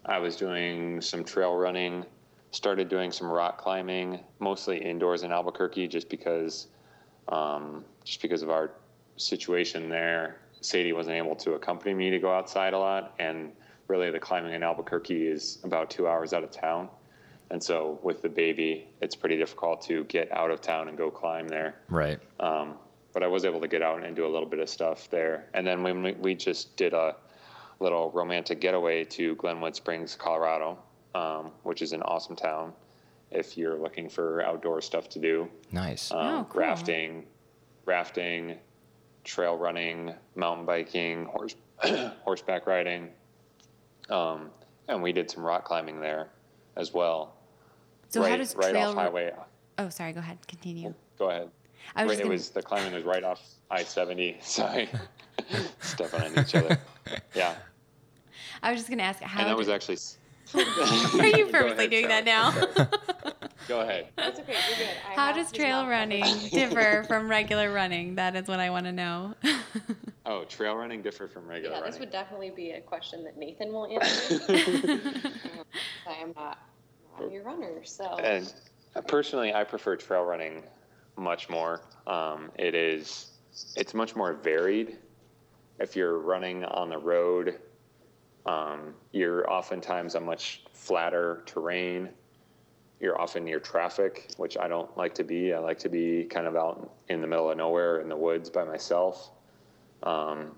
I 0.06 0.20
was 0.20 0.36
doing 0.36 1.00
some 1.02 1.24
trail 1.24 1.56
running 1.56 2.06
started 2.54 2.88
doing 2.88 3.12
some 3.12 3.28
rock 3.28 3.58
climbing, 3.58 4.20
mostly 4.40 4.78
indoors 4.78 5.24
in 5.24 5.32
Albuquerque, 5.32 5.88
just 5.88 6.08
because, 6.08 6.68
um, 7.28 7.84
just 8.04 8.22
because 8.22 8.44
of 8.44 8.50
our 8.52 8.72
situation 9.18 9.90
there. 9.90 10.38
Sadie 10.62 10.94
wasn't 10.94 11.18
able 11.18 11.36
to 11.38 11.54
accompany 11.54 11.94
me 11.96 12.12
to 12.12 12.20
go 12.20 12.32
outside 12.32 12.74
a 12.74 12.78
lot, 12.78 13.16
and 13.20 13.52
really 13.88 14.12
the 14.12 14.20
climbing 14.20 14.54
in 14.54 14.62
Albuquerque 14.62 15.28
is 15.28 15.60
about 15.64 15.90
two 15.90 16.08
hours 16.08 16.32
out 16.32 16.44
of 16.44 16.52
town. 16.52 16.90
And 17.50 17.62
so 17.62 18.00
with 18.04 18.22
the 18.22 18.30
baby, 18.30 18.88
it's 19.02 19.16
pretty 19.16 19.38
difficult 19.38 19.82
to 19.84 20.04
get 20.06 20.32
out 20.32 20.52
of 20.52 20.62
town 20.62 20.88
and 20.88 20.98
go 20.98 21.10
climb 21.10 21.48
there. 21.48 21.76
Right. 21.90 22.20
Um, 22.40 22.76
but 23.14 23.24
I 23.24 23.28
was 23.28 23.46
able 23.46 23.62
to 23.62 23.68
get 23.68 23.82
out 23.82 24.04
and 24.04 24.16
do 24.16 24.26
a 24.26 24.32
little 24.32 24.48
bit 24.48 24.60
of 24.60 24.68
stuff 24.70 25.10
there. 25.10 25.46
And 25.54 25.66
then 25.66 25.84
when 25.84 26.02
we, 26.04 26.12
we 26.14 26.36
just 26.36 26.76
did 26.76 26.94
a 26.94 27.16
little 27.80 28.12
romantic 28.12 28.60
getaway 28.60 29.04
to 29.06 29.36
Glenwood 29.36 29.76
Springs, 29.76 30.16
Colorado, 30.16 30.80
um, 31.14 31.52
which 31.64 31.82
is 31.82 31.94
an 31.94 32.02
awesome 32.04 32.36
town 32.36 32.74
if 33.32 33.58
you're 33.58 33.78
looking 33.78 34.10
for 34.10 34.42
outdoor 34.44 34.82
stuff 34.82 35.10
to 35.10 35.20
do. 35.20 35.48
Nice. 35.72 36.12
Um, 36.12 36.18
Oh, 36.18 36.48
cool. 36.50 36.62
Rafting, 36.62 37.26
rafting, 37.86 38.58
trail 39.24 39.58
running, 39.58 40.14
mountain 40.36 40.66
biking, 40.66 41.26
horse, 41.26 41.56
horseback 42.24 42.66
riding. 42.68 43.10
Um, 44.10 44.50
and 44.88 45.02
we 45.02 45.12
did 45.14 45.30
some 45.30 45.44
rock 45.44 45.66
climbing 45.66 46.00
there 46.00 46.30
as 46.76 46.94
well. 46.94 47.36
So 48.10 48.22
right, 48.22 48.32
how 48.32 48.38
does 48.38 48.56
right 48.56 48.72
trail? 48.72 48.90
off 48.90 48.96
highway? 48.96 49.32
Oh, 49.80 49.90
sorry. 49.90 50.14
Go 50.14 50.20
ahead. 50.20 50.38
Continue. 50.48 50.94
Go 51.18 51.30
ahead. 51.30 51.50
I 51.96 52.04
was 52.06 52.10
Right, 52.10 52.14
just 52.14 52.20
it 52.20 52.24
gonna- 52.24 52.32
was 52.34 52.50
the 52.50 52.62
climbing 52.62 52.94
was 52.94 53.04
right 53.04 53.24
off 53.24 53.42
I 53.72 53.84
seventy. 53.84 54.38
Sorry, 54.42 54.90
stepping 55.82 56.22
on 56.22 56.40
each 56.40 56.56
other. 56.56 56.78
Yeah, 57.36 57.56
I 58.62 58.72
was 58.72 58.80
just 58.82 58.90
gonna 58.90 59.04
ask 59.04 59.22
how. 59.22 59.40
and 59.42 59.48
that 59.50 59.54
did- 59.54 59.58
was 59.58 59.70
actually. 59.70 59.98
are 60.56 61.26
you 61.26 61.46
Go 61.46 61.52
purposely 61.52 61.86
ahead, 61.86 61.90
doing 61.90 62.08
Sarah. 62.08 62.24
that 62.24 62.26
now? 62.26 62.52
Go 63.68 63.80
ahead. 63.82 64.10
It's 64.20 64.40
okay. 64.40 64.54
You're 64.70 64.78
good. 64.78 64.90
I 65.10 65.14
How 65.16 65.32
does 65.32 65.52
trail 65.52 65.88
running 65.88 66.26
differ 66.52 67.06
from 67.08 67.28
regular 67.30 67.72
running? 67.74 68.16
That 68.16 68.36
is 68.36 68.48
what 68.48 68.60
I 68.60 68.70
want 68.70 68.86
to 68.86 68.92
know. 68.92 69.34
Oh, 70.28 70.44
trail 70.44 70.76
running 70.76 71.02
differ 71.02 71.28
from 71.28 71.48
regular 71.48 71.76
Yeah, 71.78 71.82
this 71.82 71.98
would 71.98 72.12
definitely 72.12 72.52
be 72.52 72.72
a 72.72 72.82
question 72.82 73.24
that 73.24 73.36
Nathan 73.38 73.72
will 73.74 73.88
answer. 73.88 74.36
Um, 74.48 75.66
I 76.08 76.14
am 76.22 76.34
not 76.36 76.60
not 77.20 77.32
your 77.32 77.44
runner, 77.44 77.84
so 77.84 78.04
And 78.18 78.54
uh, 78.96 79.02
personally, 79.02 79.54
I 79.56 79.64
prefer 79.64 79.96
trail 79.96 80.24
running 80.24 80.62
much 81.18 81.50
more. 81.50 81.82
Um, 82.08 82.52
it 82.58 82.76
is, 82.76 83.32
it's 83.76 83.94
much 83.94 84.16
more 84.16 84.34
varied. 84.34 84.98
If 85.80 85.96
you're 85.96 86.20
running 86.20 86.64
on 86.66 86.90
the 86.90 86.98
road, 86.98 87.60
um, 88.46 88.94
you're 89.12 89.50
oftentimes 89.50 90.16
on 90.16 90.26
much 90.26 90.64
flatter 90.74 91.44
terrain. 91.46 92.10
You're 93.00 93.20
often 93.20 93.44
near 93.44 93.60
traffic, 93.60 94.32
which 94.38 94.58
I 94.58 94.68
don't 94.68 94.96
like 94.98 95.14
to 95.16 95.24
be. 95.24 95.54
I 95.54 95.60
like 95.60 95.80
to 95.80 95.90
be 95.90 96.26
kind 96.26 96.48
of 96.48 96.56
out 96.56 96.94
in 97.10 97.22
the 97.22 97.28
middle 97.28 97.50
of 97.50 97.58
nowhere 97.58 98.02
in 98.02 98.10
the 98.10 98.16
woods 98.16 98.50
by 98.50 98.64
myself. 98.64 99.32
Um, 100.04 100.52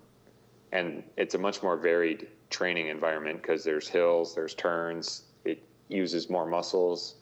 and 0.72 1.02
it's 1.16 1.34
a 1.34 1.38
much 1.38 1.62
more 1.62 1.76
varied 1.76 2.28
training 2.50 2.88
environment 2.88 3.42
because 3.42 3.64
there's 3.64 3.88
hills, 3.88 4.34
there's 4.34 4.54
turns, 4.54 5.22
it 5.44 5.62
uses 5.88 6.28
more 6.28 6.46
muscles, 6.46 7.16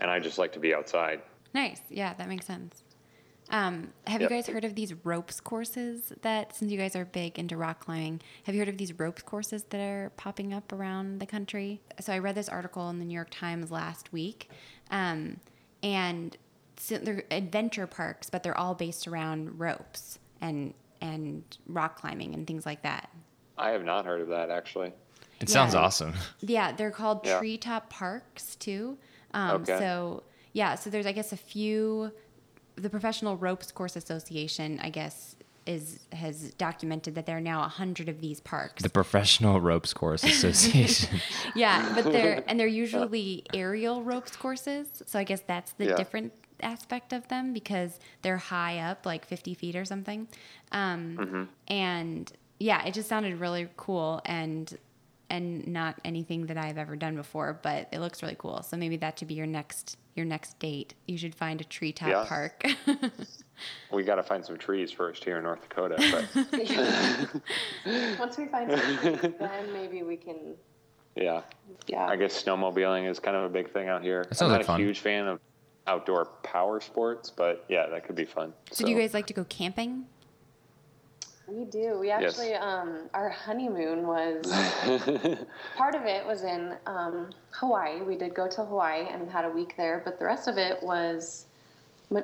and 0.00 0.10
I 0.10 0.18
just 0.18 0.38
like 0.38 0.52
to 0.52 0.58
be 0.58 0.74
outside. 0.74 1.22
Nice. 1.56 1.80
Yeah, 1.90 2.14
that 2.14 2.28
makes 2.28 2.46
sense. 2.46 2.82
Um, 3.48 3.92
have 4.08 4.20
Yep. 4.20 4.30
you 4.30 4.36
guys 4.36 4.46
heard 4.48 4.64
of 4.64 4.74
these 4.74 4.92
ropes 5.04 5.40
courses 5.40 6.12
that, 6.22 6.54
since 6.56 6.70
you 6.72 6.78
guys 6.78 6.96
are 6.96 7.04
big 7.04 7.38
into 7.38 7.56
rock 7.56 7.78
climbing, 7.80 8.20
have 8.44 8.54
you 8.56 8.60
heard 8.60 8.68
of 8.68 8.76
these 8.76 8.92
ropes 8.98 9.22
courses 9.22 9.62
that 9.70 9.80
are 9.80 10.10
popping 10.16 10.52
up 10.52 10.72
around 10.72 11.20
the 11.20 11.26
country? 11.26 11.80
So 12.00 12.12
I 12.12 12.18
read 12.18 12.34
this 12.34 12.48
article 12.48 12.88
in 12.90 12.98
the 12.98 13.04
New 13.04 13.14
York 13.14 13.28
Times 13.30 13.70
last 13.70 14.12
week, 14.12 14.50
um, 14.90 15.38
and 15.82 16.36
so 16.76 16.98
they're 16.98 17.22
adventure 17.30 17.86
parks, 17.86 18.28
but 18.30 18.42
they're 18.42 18.58
all 18.58 18.74
based 18.74 19.06
around 19.08 19.58
ropes 19.60 20.18
and 20.40 20.74
and 21.00 21.44
rock 21.68 22.00
climbing 22.00 22.34
and 22.34 22.46
things 22.46 22.64
like 22.66 22.82
that. 22.82 23.10
I 23.58 23.70
have 23.70 23.84
not 23.84 24.06
heard 24.06 24.20
of 24.22 24.28
that 24.28 24.50
actually. 24.50 24.92
It 25.40 25.48
sounds 25.50 25.74
awesome. 25.74 26.14
Yeah, 26.40 26.72
they're 26.72 26.90
called 26.90 27.20
Yeah. 27.24 27.38
treetop 27.38 27.90
parks 27.90 28.56
too. 28.56 28.98
Um, 29.34 29.60
Okay. 29.62 29.78
So 29.78 30.22
yeah, 30.60 30.74
so 30.74 30.88
there's 30.90 31.06
I 31.06 31.12
guess 31.12 31.32
a 31.32 31.36
few. 31.36 32.10
The 32.76 32.90
Professional 32.90 33.36
Ropes 33.36 33.70
Course 33.72 33.96
Association, 33.96 34.78
I 34.82 34.90
guess, 34.90 35.36
is 35.66 36.00
has 36.12 36.36
documented 36.54 37.14
that 37.16 37.24
there 37.26 37.36
are 37.36 37.46
now 37.54 37.62
a 37.64 37.68
hundred 37.68 38.08
of 38.08 38.20
these 38.20 38.40
parks. 38.40 38.82
The 38.82 38.88
Professional 39.02 39.60
Ropes 39.60 39.92
Course 39.94 40.24
Association. 40.34 41.20
yeah, 41.54 41.92
but 41.94 42.04
they're 42.12 42.42
and 42.48 42.58
they're 42.58 42.66
usually 42.84 43.44
aerial 43.54 44.02
ropes 44.02 44.34
courses. 44.36 44.86
So 45.06 45.18
I 45.18 45.24
guess 45.24 45.42
that's 45.46 45.72
the 45.72 45.86
Yeah. 45.86 45.96
different 45.96 46.32
aspect 46.62 47.12
of 47.12 47.28
them 47.28 47.52
because 47.52 47.98
they're 48.22 48.38
high 48.38 48.78
up, 48.78 49.04
like 49.04 49.26
50 49.26 49.52
feet 49.54 49.76
or 49.76 49.84
something. 49.84 50.26
Um, 50.72 51.16
Mm-hmm. 51.18 51.42
And 51.68 52.32
yeah, 52.58 52.86
it 52.86 52.94
just 52.94 53.08
sounded 53.08 53.38
really 53.40 53.68
cool 53.76 54.20
and 54.24 54.66
and 55.28 55.66
not 55.66 55.98
anything 56.04 56.46
that 56.46 56.56
I've 56.56 56.78
ever 56.78 56.94
done 56.96 57.16
before, 57.16 57.58
but 57.62 57.88
it 57.92 57.98
looks 58.00 58.22
really 58.22 58.36
cool. 58.38 58.62
So 58.62 58.76
maybe 58.76 58.96
that 58.98 59.18
should 59.18 59.28
be 59.28 59.34
your 59.34 59.46
next 59.60 59.96
your 60.16 60.26
next 60.26 60.58
date. 60.58 60.94
You 61.06 61.18
should 61.18 61.34
find 61.34 61.60
a 61.60 61.64
treetop 61.64 62.08
Yeah. 62.08 62.24
park. 62.26 62.64
We 63.90 64.02
got 64.02 64.16
to 64.16 64.22
find 64.22 64.44
some 64.44 64.58
trees 64.58 64.92
first 64.92 65.24
here 65.24 65.38
in 65.38 65.44
North 65.44 65.62
Dakota. 65.66 65.96
But 65.96 66.26
once 68.18 68.36
we 68.36 68.44
find 68.48 68.70
something, 68.70 69.34
then 69.38 69.72
maybe 69.72 70.02
we 70.02 70.16
can. 70.16 70.36
yeah, 71.14 71.40
Yeah. 71.86 72.04
I 72.04 72.16
guess 72.16 72.42
snowmobiling 72.44 73.08
is 73.08 73.18
kind 73.18 73.34
of 73.34 73.44
a 73.44 73.48
big 73.48 73.70
thing 73.72 73.88
out 73.88 74.02
here. 74.02 74.24
sounds 74.24 74.42
I'm 74.42 74.48
like 74.50 74.58
not 74.60 74.66
fun. 74.66 74.80
a 74.80 74.84
huge 74.84 74.98
fan 75.00 75.26
of 75.26 75.40
outdoor 75.86 76.26
power 76.42 76.80
sports, 76.80 77.30
but 77.30 77.64
yeah, 77.70 77.86
that 77.86 78.04
could 78.04 78.14
be 78.16 78.26
fun. 78.26 78.52
so 78.72 78.84
do 78.84 78.90
you 78.90 78.98
guys 78.98 79.14
like 79.14 79.26
to 79.28 79.32
go 79.34 79.44
camping? 79.44 80.04
We 81.48 81.64
do. 81.64 81.98
We 82.00 82.08
Yes. 82.08 82.22
actually, 82.38 82.54
um, 82.54 83.08
our 83.14 83.28
honeymoon 83.28 84.06
was 84.06 84.44
part 85.76 85.94
of 85.94 86.02
it 86.04 86.26
was 86.26 86.42
in 86.42 86.74
um, 86.86 87.30
Hawaii. 87.52 88.00
We 88.02 88.16
did 88.16 88.34
go 88.34 88.48
to 88.48 88.64
Hawaii 88.64 89.06
and 89.08 89.30
had 89.30 89.44
a 89.44 89.50
week 89.50 89.74
there, 89.76 90.02
but 90.04 90.18
the 90.18 90.24
rest 90.24 90.48
of 90.48 90.58
it 90.58 90.82
was 90.82 91.46
ma- 92.10 92.22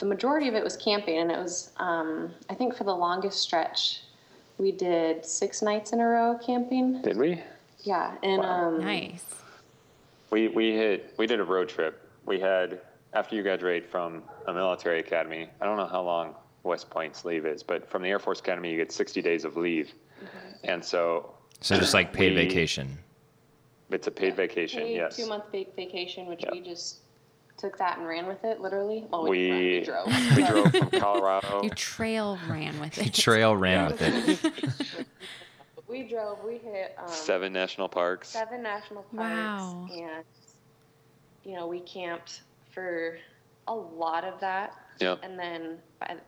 the 0.00 0.06
majority 0.06 0.48
of 0.48 0.54
it 0.54 0.64
was 0.64 0.76
camping, 0.76 1.18
and 1.18 1.30
it 1.30 1.38
was 1.38 1.70
um, 1.76 2.32
I 2.50 2.54
think 2.54 2.76
for 2.76 2.82
the 2.84 2.94
longest 2.94 3.40
stretch 3.40 4.00
we 4.58 4.72
did 4.72 5.24
six 5.24 5.62
nights 5.62 5.92
in 5.92 6.00
a 6.00 6.06
row 6.06 6.38
camping. 6.44 7.00
Did 7.02 7.16
we? 7.16 7.40
Yeah, 7.82 8.16
and 8.24 8.38
Wow. 8.42 8.68
um, 8.68 8.80
Nice. 8.80 9.24
We 10.30 10.48
we 10.48 10.72
hit 10.72 11.14
we 11.16 11.28
did 11.28 11.38
a 11.38 11.44
road 11.44 11.68
trip. 11.68 12.00
We 12.26 12.40
had 12.40 12.80
after 13.12 13.36
you 13.36 13.42
graduate 13.44 13.88
from 13.88 14.24
a 14.48 14.52
military 14.52 14.98
academy. 14.98 15.48
I 15.60 15.64
don't 15.64 15.76
know 15.76 15.86
how 15.86 16.02
long 16.02 16.34
West 16.64 16.90
Point's 16.90 17.24
leave 17.24 17.46
is, 17.46 17.62
but 17.62 17.88
from 17.88 18.02
the 18.02 18.08
Air 18.08 18.18
Force 18.18 18.40
Academy 18.40 18.70
you 18.72 18.76
get 18.76 18.90
60 18.90 19.22
days 19.22 19.44
of 19.44 19.56
leave, 19.56 19.92
and 20.64 20.84
so 20.84 21.34
So 21.60 21.76
just 21.76 21.94
like 21.94 22.12
paid 22.12 22.34
We- 22.34 22.46
vacation. 22.46 22.98
it's 23.90 24.06
a 24.06 24.10
paid 24.10 24.34
vacation. 24.34 24.80
paid 24.82 24.96
yes. 24.96 25.16
two 25.16 25.26
month 25.28 25.44
big 25.52 25.74
vacation, 25.76 26.26
which 26.26 26.42
Yeah. 26.42 26.50
we 26.52 26.60
just 26.60 26.98
took 27.58 27.78
that 27.78 27.98
and 27.98 28.06
ran 28.08 28.26
with 28.26 28.42
it 28.44 28.60
literally. 28.60 29.04
Well, 29.10 29.22
we, 29.24 29.28
We 29.28 29.50
ran, 29.50 29.60
we 29.60 29.80
drove. 29.84 30.06
we 30.36 30.46
drove 30.46 30.72
from 30.90 30.90
Colorado. 31.00 31.62
You 31.62 31.70
trail 31.70 32.38
ran 32.48 32.80
with 32.80 32.98
it. 32.98 33.14
Trail 33.14 33.56
ran 33.56 33.90
Yeah. 33.90 33.92
with 33.92 34.44
it. 34.44 35.06
We 35.86 36.02
drove. 36.02 36.42
We 36.42 36.56
hit 36.58 36.96
um, 36.98 37.08
Seven 37.08 37.52
national 37.52 37.88
parks. 37.90 38.28
seven 38.30 38.62
national 38.62 39.02
parks, 39.02 39.12
Wow. 39.12 39.86
and 39.92 40.24
you 41.44 41.52
know 41.54 41.66
we 41.68 41.80
camped 41.80 42.40
for 42.72 43.18
a 43.68 43.74
lot 43.74 44.24
of 44.24 44.40
that. 44.40 44.72
Yep. 45.00 45.20
And 45.22 45.38
then, 45.38 45.78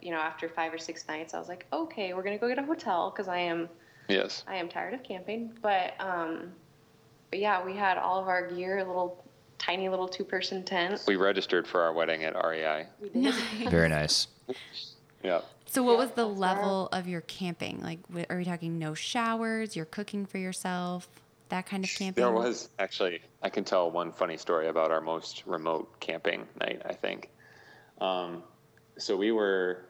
you 0.02 0.11
know, 0.11 0.18
after 0.18 0.48
five 0.48 0.72
or 0.72 0.79
six 0.79 1.07
nights, 1.09 1.35
I 1.35 1.38
was 1.38 1.48
like, 1.48 1.66
okay, 1.72 2.14
we're 2.14 2.22
gonna 2.22 2.38
go 2.38 2.48
get 2.48 2.59
a 2.59 2.64
hotel 2.64 3.11
because 3.11 3.29
I 3.29 3.38
am 3.38 3.68
Yes. 4.09 4.44
I 4.46 4.57
am 4.57 4.68
tired 4.68 4.94
of 4.94 5.02
camping. 5.02 5.52
But 5.62 5.94
um, 6.00 6.52
but 7.31 7.38
yeah, 7.38 7.64
we 7.64 7.74
had 7.74 7.98
all 7.98 8.20
of 8.20 8.29
our 8.29 8.48
gear, 8.48 8.79
a 8.79 8.85
little 8.85 9.24
tiny 9.59 9.88
little 9.88 10.09
two 10.09 10.24
person 10.24 10.62
tent. 10.64 11.02
We 11.07 11.16
registered 11.16 11.66
for 11.66 11.83
our 11.83 11.92
wedding 11.92 12.24
at 12.24 12.35
REI. 12.35 12.87
We 13.00 13.09
did. 13.09 13.35
Very 13.70 13.88
nice. 13.88 14.29
Yeah. 15.22 15.40
So, 15.66 15.83
what 15.83 15.98
was 15.98 16.11
the 16.12 16.24
level 16.24 16.88
of 16.92 17.09
your 17.09 17.22
camping? 17.22 17.83
Like, 17.83 17.98
are 18.31 18.37
we 18.37 18.44
talking 18.44 18.79
no 18.79 18.94
showers? 18.94 19.74
You're 19.74 19.85
cooking 19.85 20.24
for 20.24 20.38
yourself? 20.38 21.09
That 21.48 21.66
kind 21.66 21.85
of 21.85 21.90
camping? 21.90 22.22
There 22.22 22.33
was 22.33 22.70
actually, 22.79 23.20
I 23.42 23.50
can 23.50 23.62
tell 23.62 23.90
one 23.90 24.11
funny 24.11 24.37
story 24.37 24.68
about 24.68 24.90
our 24.90 25.00
most 25.00 25.44
remote 25.46 26.00
camping 26.00 26.46
night, 26.61 26.83
I 26.85 26.92
think. 26.92 27.31
Um, 28.00 28.42
so 28.98 29.16
we 29.16 29.32
were 29.32 29.87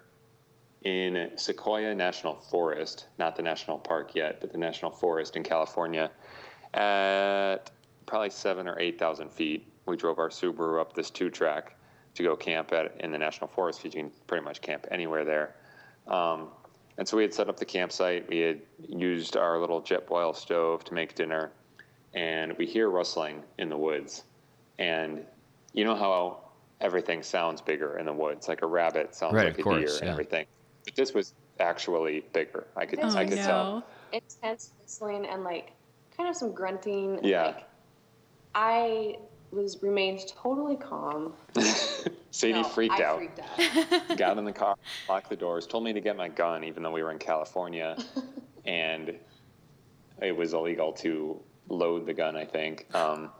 in 0.82 1.30
Sequoia 1.36 1.94
National 1.94 2.34
Forest, 2.34 3.06
not 3.18 3.36
the 3.36 3.42
national 3.42 3.78
park 3.78 4.14
yet, 4.14 4.40
but 4.40 4.52
the 4.52 4.58
national 4.58 4.90
forest 4.90 5.36
in 5.36 5.42
California, 5.42 6.10
at 6.74 7.70
probably 8.06 8.30
seven 8.30 8.68
or 8.68 8.78
8,000 8.78 9.30
feet. 9.30 9.66
We 9.86 9.96
drove 9.96 10.18
our 10.18 10.28
Subaru 10.28 10.80
up 10.80 10.94
this 10.94 11.10
two 11.10 11.30
track 11.30 11.76
to 12.14 12.22
go 12.22 12.36
camp 12.36 12.72
at 12.72 13.00
in 13.00 13.10
the 13.10 13.18
national 13.18 13.48
forest 13.48 13.82
because 13.82 13.94
you 13.94 14.02
can 14.02 14.12
pretty 14.26 14.44
much 14.44 14.60
camp 14.60 14.86
anywhere 14.90 15.24
there. 15.24 15.56
Um, 16.06 16.48
and 16.98 17.06
so 17.06 17.16
we 17.16 17.22
had 17.24 17.34
set 17.34 17.48
up 17.48 17.58
the 17.58 17.64
campsite. 17.64 18.28
We 18.28 18.38
had 18.38 18.60
used 18.88 19.36
our 19.36 19.58
little 19.60 19.82
Jetboil 19.82 20.34
stove 20.34 20.84
to 20.84 20.94
make 20.94 21.14
dinner, 21.14 21.50
and 22.14 22.56
we 22.56 22.66
hear 22.66 22.88
rustling 22.88 23.42
in 23.58 23.68
the 23.68 23.76
woods. 23.76 24.24
and 24.78 25.24
you 25.72 25.84
know 25.84 25.94
how 25.94 26.38
everything 26.80 27.22
sounds 27.22 27.60
bigger 27.60 27.98
in 27.98 28.06
the 28.06 28.12
woods, 28.12 28.48
like 28.48 28.62
a 28.62 28.66
rabbit 28.66 29.14
sounds 29.14 29.34
Right, 29.34 29.44
like 29.46 29.54
of 29.54 29.58
a 29.60 29.62
course, 29.62 29.78
deer 29.80 29.90
yeah. 29.94 29.98
and 30.00 30.08
everything. 30.10 30.46
But 30.84 30.94
this 30.94 31.14
was 31.14 31.34
actually 31.58 32.24
bigger. 32.32 32.66
I 32.76 32.86
could, 32.86 32.98
Oh, 33.02 33.08
I 33.16 33.24
could 33.24 33.38
tell. 33.38 33.84
intense 34.12 34.72
whistling 34.82 35.26
and 35.26 35.42
like 35.44 35.72
kind 36.16 36.28
of 36.28 36.36
some 36.36 36.52
grunting. 36.52 37.20
Yeah. 37.22 37.46
Like, 37.46 37.64
I 38.54 39.16
was 39.52 39.82
remained 39.82 40.20
totally 40.28 40.76
calm. 40.76 41.32
Sadie 42.30 42.52
No, 42.54 42.64
freaked 42.64 43.00
I 43.00 43.04
out. 43.04 43.16
Freaked 43.18 43.40
out. 43.40 44.18
got 44.18 44.36
in 44.38 44.44
the 44.44 44.52
car, 44.52 44.76
locked 45.08 45.30
the 45.30 45.36
doors, 45.36 45.66
told 45.66 45.84
me 45.84 45.92
to 45.92 46.00
get 46.00 46.16
my 46.16 46.28
gun, 46.28 46.64
even 46.64 46.82
though 46.82 46.90
we 46.90 47.02
were 47.02 47.10
in 47.10 47.18
California, 47.18 47.96
and 48.66 49.14
it 50.20 50.36
was 50.36 50.52
illegal 50.52 50.92
to 50.92 51.40
load 51.68 52.06
the 52.06 52.12
gun. 52.12 52.36
I 52.36 52.44
think, 52.44 52.86
um, 52.94 53.30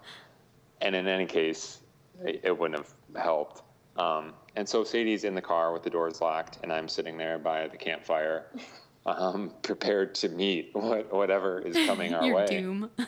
and 0.80 0.94
in 0.94 1.06
any 1.06 1.26
case, 1.26 1.78
it, 2.24 2.40
it 2.44 2.58
wouldn't 2.58 2.78
have 2.80 3.22
helped. 3.22 3.62
Um, 3.96 4.34
and 4.56 4.68
so 4.68 4.84
Sadie's 4.84 5.24
in 5.24 5.34
the 5.34 5.40
car 5.42 5.72
with 5.72 5.82
the 5.82 5.90
doors 5.90 6.20
locked, 6.20 6.58
and 6.62 6.72
I'm 6.72 6.88
sitting 6.88 7.16
there 7.16 7.38
by 7.38 7.66
the 7.68 7.76
campfire, 7.76 8.46
um, 9.06 9.52
prepared 9.62 10.14
to 10.16 10.28
meet 10.28 10.70
what, 10.74 11.12
whatever 11.12 11.60
is 11.60 11.74
coming 11.86 12.12
our 12.14 12.24
Your 12.26 12.36
way. 12.36 12.46
doom. 12.46 12.90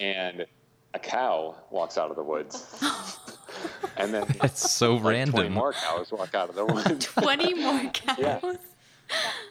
And 0.00 0.46
a 0.94 0.98
cow 0.98 1.54
walks 1.70 1.98
out 1.98 2.10
of 2.10 2.16
the 2.16 2.22
woods, 2.22 2.82
and 3.98 4.12
then 4.12 4.24
It's 4.42 4.70
so 4.70 4.94
like 4.94 5.02
20 5.02 5.16
random. 5.18 5.52
more 5.52 5.72
cows 5.74 6.10
walk 6.10 6.34
out 6.34 6.48
of 6.48 6.54
the 6.54 6.64
woods. 6.64 7.06
20 7.06 7.54
more 7.54 7.90
cows. 7.92 8.16
Yeah. 8.18 8.40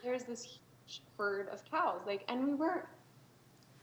There's 0.04 0.24
this 0.24 0.44
huge 0.44 1.04
herd 1.18 1.48
of 1.50 1.64
cows, 1.70 2.02
like, 2.08 2.24
and 2.28 2.44
we 2.44 2.54
weren't. 2.56 2.86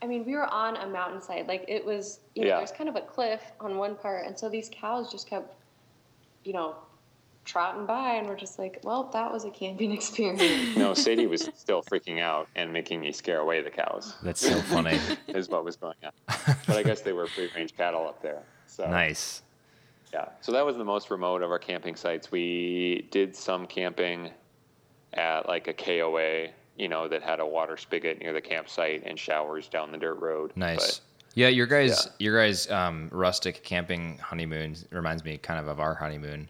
I 0.01 0.07
mean, 0.07 0.25
we 0.25 0.33
were 0.33 0.45
on 0.47 0.77
a 0.77 0.87
mountainside. 0.87 1.47
Like 1.47 1.65
it 1.67 1.83
was, 1.85 2.19
you 2.35 2.43
know, 2.43 2.47
Yeah. 2.49 2.57
there's 2.57 2.71
kind 2.71 2.89
of 2.89 2.95
a 2.95 3.01
cliff 3.01 3.41
on 3.59 3.77
one 3.77 3.95
part, 3.95 4.25
and 4.25 4.37
so 4.37 4.49
these 4.49 4.69
cows 4.73 5.11
just 5.11 5.27
kept, 5.29 5.53
you 6.43 6.53
know, 6.53 6.75
trotting 7.45 7.85
by, 7.85 8.15
and 8.15 8.27
we're 8.27 8.35
just 8.37 8.59
like, 8.59 8.79
well, 8.83 9.09
that 9.11 9.31
was 9.31 9.43
a 9.43 9.49
camping 9.49 9.91
experience. 9.99 10.77
No, 10.77 10.93
Sadie 10.93 11.27
was 11.27 11.49
still 11.55 11.81
freaking 11.81 12.19
out 12.21 12.47
and 12.55 12.71
making 12.71 13.01
me 13.01 13.11
scare 13.11 13.39
away 13.39 13.61
the 13.61 13.71
cows. 13.71 14.13
That's 14.23 14.39
so 14.39 14.55
funny. 14.61 14.99
Is 15.27 15.49
what 15.49 15.65
was 15.65 15.75
going 15.75 15.95
on. 16.03 16.11
But 16.67 16.77
I 16.77 16.83
guess 16.83 17.01
they 17.01 17.11
were 17.13 17.27
free 17.27 17.49
range 17.55 17.75
cattle 17.75 18.07
up 18.07 18.21
there. 18.21 18.43
So 18.67 18.87
nice. 18.89 19.41
yeah. 20.13 20.29
So 20.41 20.51
that 20.51 20.65
was 20.65 20.77
the 20.77 20.83
most 20.85 21.09
remote 21.09 21.41
of 21.41 21.49
our 21.51 21.59
camping 21.59 21.95
sites. 21.95 22.31
We 22.31 23.07
did 23.11 23.35
some 23.35 23.65
camping 23.65 24.29
at 25.13 25.47
like 25.47 25.67
a 25.67 25.73
KOA, 25.73 26.49
you 26.79 26.87
know, 26.87 27.07
that 27.07 27.21
had 27.21 27.39
a 27.39 27.45
water 27.45 27.77
spigot 27.77 28.19
near 28.19 28.33
the 28.33 28.41
campsite 28.41 29.03
and 29.05 29.19
showers 29.19 29.67
down 29.67 29.91
the 29.91 29.97
dirt 29.97 30.15
road. 30.19 30.51
Nice. 30.55 31.01
yeah, 31.35 31.49
your 31.49 31.67
guys, 31.67 32.05
Yeah. 32.05 32.11
your 32.19 32.37
guys, 32.39 32.71
um, 32.71 33.09
rustic 33.11 33.63
camping 33.63 34.17
honeymoon 34.17 34.75
reminds 34.89 35.23
me 35.23 35.37
kind 35.37 35.59
of 35.59 35.67
of 35.67 35.79
our 35.79 35.93
honeymoon. 35.93 36.49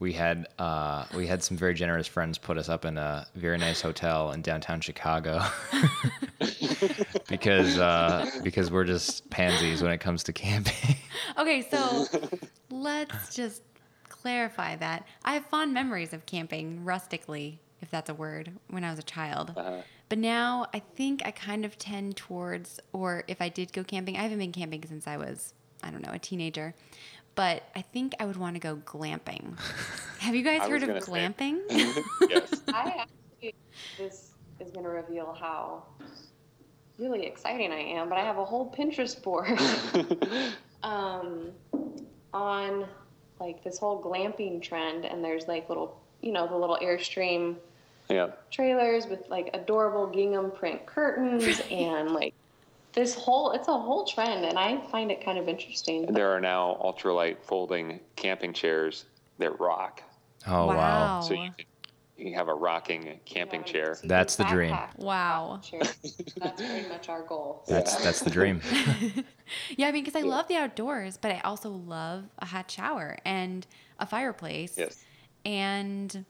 We 0.00 0.12
had 0.12 0.46
uh, 0.60 1.06
we 1.16 1.26
had 1.26 1.42
some 1.42 1.56
very 1.56 1.74
generous 1.74 2.06
friends 2.06 2.38
put 2.38 2.56
us 2.56 2.68
up 2.68 2.84
in 2.84 2.96
a 2.96 3.26
very 3.34 3.58
nice 3.58 3.80
hotel 3.80 4.30
in 4.30 4.42
downtown 4.42 4.80
Chicago 4.80 5.42
because 7.28 7.78
uh, 7.78 8.30
because 8.44 8.70
we're 8.70 8.84
just 8.84 9.28
pansies 9.30 9.82
when 9.82 9.90
it 9.92 9.98
comes 9.98 10.22
to 10.24 10.32
camping. 10.32 10.96
Okay, 11.36 11.66
so 11.68 12.06
let's 12.70 13.34
just 13.34 13.62
clarify 14.08 14.76
that. 14.76 15.04
I 15.24 15.34
have 15.34 15.44
fond 15.46 15.74
memories 15.74 16.12
of 16.12 16.26
camping 16.26 16.84
rustically, 16.84 17.58
if 17.80 17.90
that's 17.90 18.10
a 18.10 18.14
word, 18.14 18.52
when 18.68 18.84
I 18.84 18.90
was 18.90 18.98
a 18.98 19.04
child. 19.04 19.52
Uh-huh. 19.56 19.82
But 20.08 20.18
now 20.18 20.66
I 20.72 20.80
think 20.80 21.22
I 21.24 21.30
kind 21.30 21.64
of 21.64 21.78
tend 21.78 22.16
towards, 22.16 22.80
or 22.92 23.24
if 23.28 23.40
I 23.40 23.48
did 23.48 23.72
go 23.72 23.84
camping, 23.84 24.16
I 24.16 24.22
haven't 24.22 24.38
been 24.38 24.52
camping 24.52 24.84
since 24.86 25.06
I 25.06 25.16
was, 25.16 25.54
I 25.82 25.90
don't 25.90 26.04
know, 26.04 26.12
a 26.12 26.18
teenager. 26.18 26.74
But 27.34 27.62
I 27.76 27.82
think 27.82 28.14
I 28.18 28.24
would 28.24 28.36
want 28.36 28.56
to 28.56 28.60
go 28.60 28.76
glamping. 28.76 29.58
Have 30.18 30.34
you 30.34 30.42
guys 30.42 30.68
heard 30.68 30.82
of 30.82 30.90
glamping? 31.04 31.60
yes. 32.28 32.62
I 32.74 32.96
actually, 32.98 33.54
this 33.96 34.32
is 34.58 34.70
going 34.70 34.84
to 34.84 34.90
reveal 34.90 35.36
how 35.38 35.84
really 36.98 37.26
exciting 37.26 37.72
I 37.72 37.78
am, 37.78 38.08
but 38.08 38.18
I 38.18 38.22
have 38.22 38.38
a 38.38 38.44
whole 38.44 38.72
Pinterest 38.72 39.22
board 39.22 39.58
um, 40.82 41.52
on 42.32 42.86
like 43.40 43.62
this 43.62 43.78
whole 43.78 44.02
glamping 44.02 44.60
trend, 44.60 45.04
and 45.04 45.24
there's 45.24 45.46
like 45.46 45.68
little, 45.68 46.00
you 46.20 46.32
know, 46.32 46.46
the 46.46 46.56
little 46.56 46.78
Airstream 46.82 47.56
Yeah. 48.08 48.30
trailers 48.50 49.06
with 49.06 49.28
like 49.28 49.50
adorable 49.54 50.06
gingham 50.08 50.50
print 50.50 50.86
curtains 50.86 51.60
and 51.70 52.12
like 52.12 52.34
this 52.92 53.14
whole, 53.14 53.52
it's 53.52 53.68
a 53.68 53.78
whole 53.78 54.06
trend, 54.06 54.44
and 54.44 54.58
I 54.58 54.80
find 54.90 55.12
it 55.12 55.24
kind 55.24 55.38
of 55.38 55.48
interesting. 55.48 56.06
There 56.06 56.30
are 56.34 56.40
now 56.40 56.78
ultralight 56.82 57.36
folding 57.42 58.00
camping 58.16 58.52
chairs 58.52 59.04
that 59.38 59.60
rock. 59.60 60.02
Oh 60.46 60.66
wow. 60.66 61.20
So 61.20 61.34
you 61.34 61.50
can, 61.56 61.66
you 62.16 62.34
have 62.34 62.48
a 62.48 62.54
rocking 62.54 63.20
camping 63.24 63.60
Yeah, 63.60 63.72
chair. 63.72 63.94
So 64.00 64.08
that's 64.08 64.36
the 64.36 64.44
dream. 64.44 64.76
Wow. 64.96 65.60
That's 66.40 66.60
pretty 66.62 66.88
much 66.88 67.08
our 67.08 67.22
goal. 67.22 67.64
That's 67.68 67.96
that's 67.96 68.20
the 68.20 68.30
dream. 68.30 68.60
Yeah, 69.76 69.88
I 69.88 69.92
mean, 69.92 70.04
because 70.04 70.20
I 70.20 70.26
love 70.26 70.46
the 70.48 70.56
outdoors, 70.56 71.16
but 71.16 71.30
I 71.30 71.40
also 71.40 71.70
love 71.70 72.24
a 72.38 72.44
hot 72.46 72.70
shower 72.70 73.16
and 73.24 73.66
a 73.98 74.04
fireplace. 74.06 74.74
Yes. 74.76 75.02
And 75.44 76.24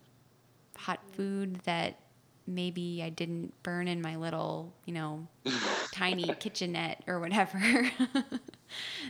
hot 0.77 1.01
food 1.13 1.57
that 1.65 1.99
maybe 2.47 3.03
I 3.03 3.11
didn't 3.11 3.53
burn 3.63 3.89
in 3.89 4.01
my 4.01 4.17
little, 4.17 4.73
you 4.87 4.95
know, 4.95 5.27
tiny 5.91 6.35
kitchenette 6.35 7.05
or 7.07 7.21
whatever. 7.21 7.61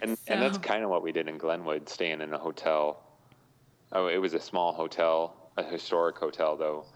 And, 0.01 0.17
and 0.29 0.41
that's 0.41 0.59
kind 0.59 0.85
of 0.85 0.91
what 0.91 1.03
we 1.03 1.13
did 1.13 1.29
in 1.29 1.39
Glenwood, 1.39 1.89
staying 1.89 2.21
in 2.21 2.33
a 2.33 2.39
hotel. 2.39 3.03
Oh, 3.93 4.07
it 4.09 4.19
was 4.19 4.35
a 4.35 4.41
small 4.41 4.73
hotel, 4.73 5.51
a 5.57 5.63
historic 5.65 6.19
hotel 6.19 6.57
though, 6.57 6.87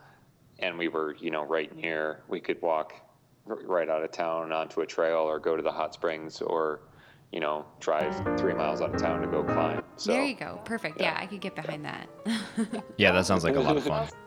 and 0.59 0.79
we 0.79 0.89
were, 0.89 1.15
you 1.17 1.31
know, 1.31 1.45
right 1.45 1.75
near. 1.75 2.23
We 2.29 2.41
could 2.41 2.61
walk 2.63 2.95
r- 3.47 3.59
right 3.65 3.89
out 3.89 4.03
of 4.05 4.13
town 4.13 4.53
onto 4.53 4.81
a 4.81 4.87
trail, 4.87 5.21
or 5.21 5.39
go 5.41 5.57
to 5.57 5.63
the 5.63 5.73
hot 5.73 5.95
springs, 5.95 6.41
or, 6.41 6.81
you 7.33 7.41
know, 7.41 7.65
drive 7.81 8.15
three 8.39 8.53
miles 8.55 8.81
out 8.81 8.95
of 8.95 9.01
town 9.01 9.21
to 9.23 9.27
go 9.27 9.43
climb. 9.43 9.83
So, 9.97 10.13
there 10.13 10.25
you 10.25 10.35
go. 10.35 10.61
Perfect. 10.65 11.01
Yeah. 11.01 11.15
yeah. 11.15 11.23
I 11.23 11.27
could 11.27 11.41
get 11.41 11.55
behind 11.57 11.85
that. 11.85 12.09
Yeah, 12.99 13.11
that 13.13 13.27
sounds 13.27 13.43
like 13.43 13.57
a 13.57 13.61
lot 13.61 13.77
of 13.77 13.85
fun. 13.85 14.09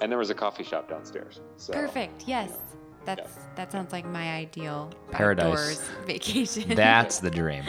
And 0.00 0.12
there 0.12 0.18
was 0.18 0.30
a 0.30 0.34
coffee 0.34 0.62
shop 0.62 0.88
downstairs. 0.88 1.40
So, 1.56 1.72
Perfect. 1.72 2.22
Yes. 2.28 2.52
That's 3.04 3.46
that 3.56 3.72
sounds 3.72 3.90
like 3.90 4.06
my 4.06 4.34
ideal 4.34 4.92
Paradise. 5.10 5.80
vacation. 6.06 6.72
That's 6.76 7.18
the 7.18 7.30
dream. 7.30 7.64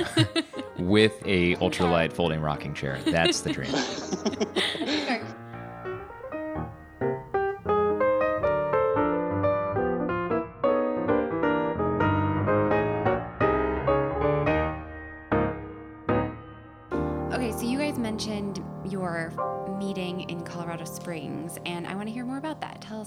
With 0.78 1.14
a 1.26 1.56
ultralight 1.56 2.14
folding 2.14 2.42
rocking 2.42 2.76
chair. 2.76 3.00
That's 3.06 3.42
the 3.42 3.52
dream. 3.52 3.74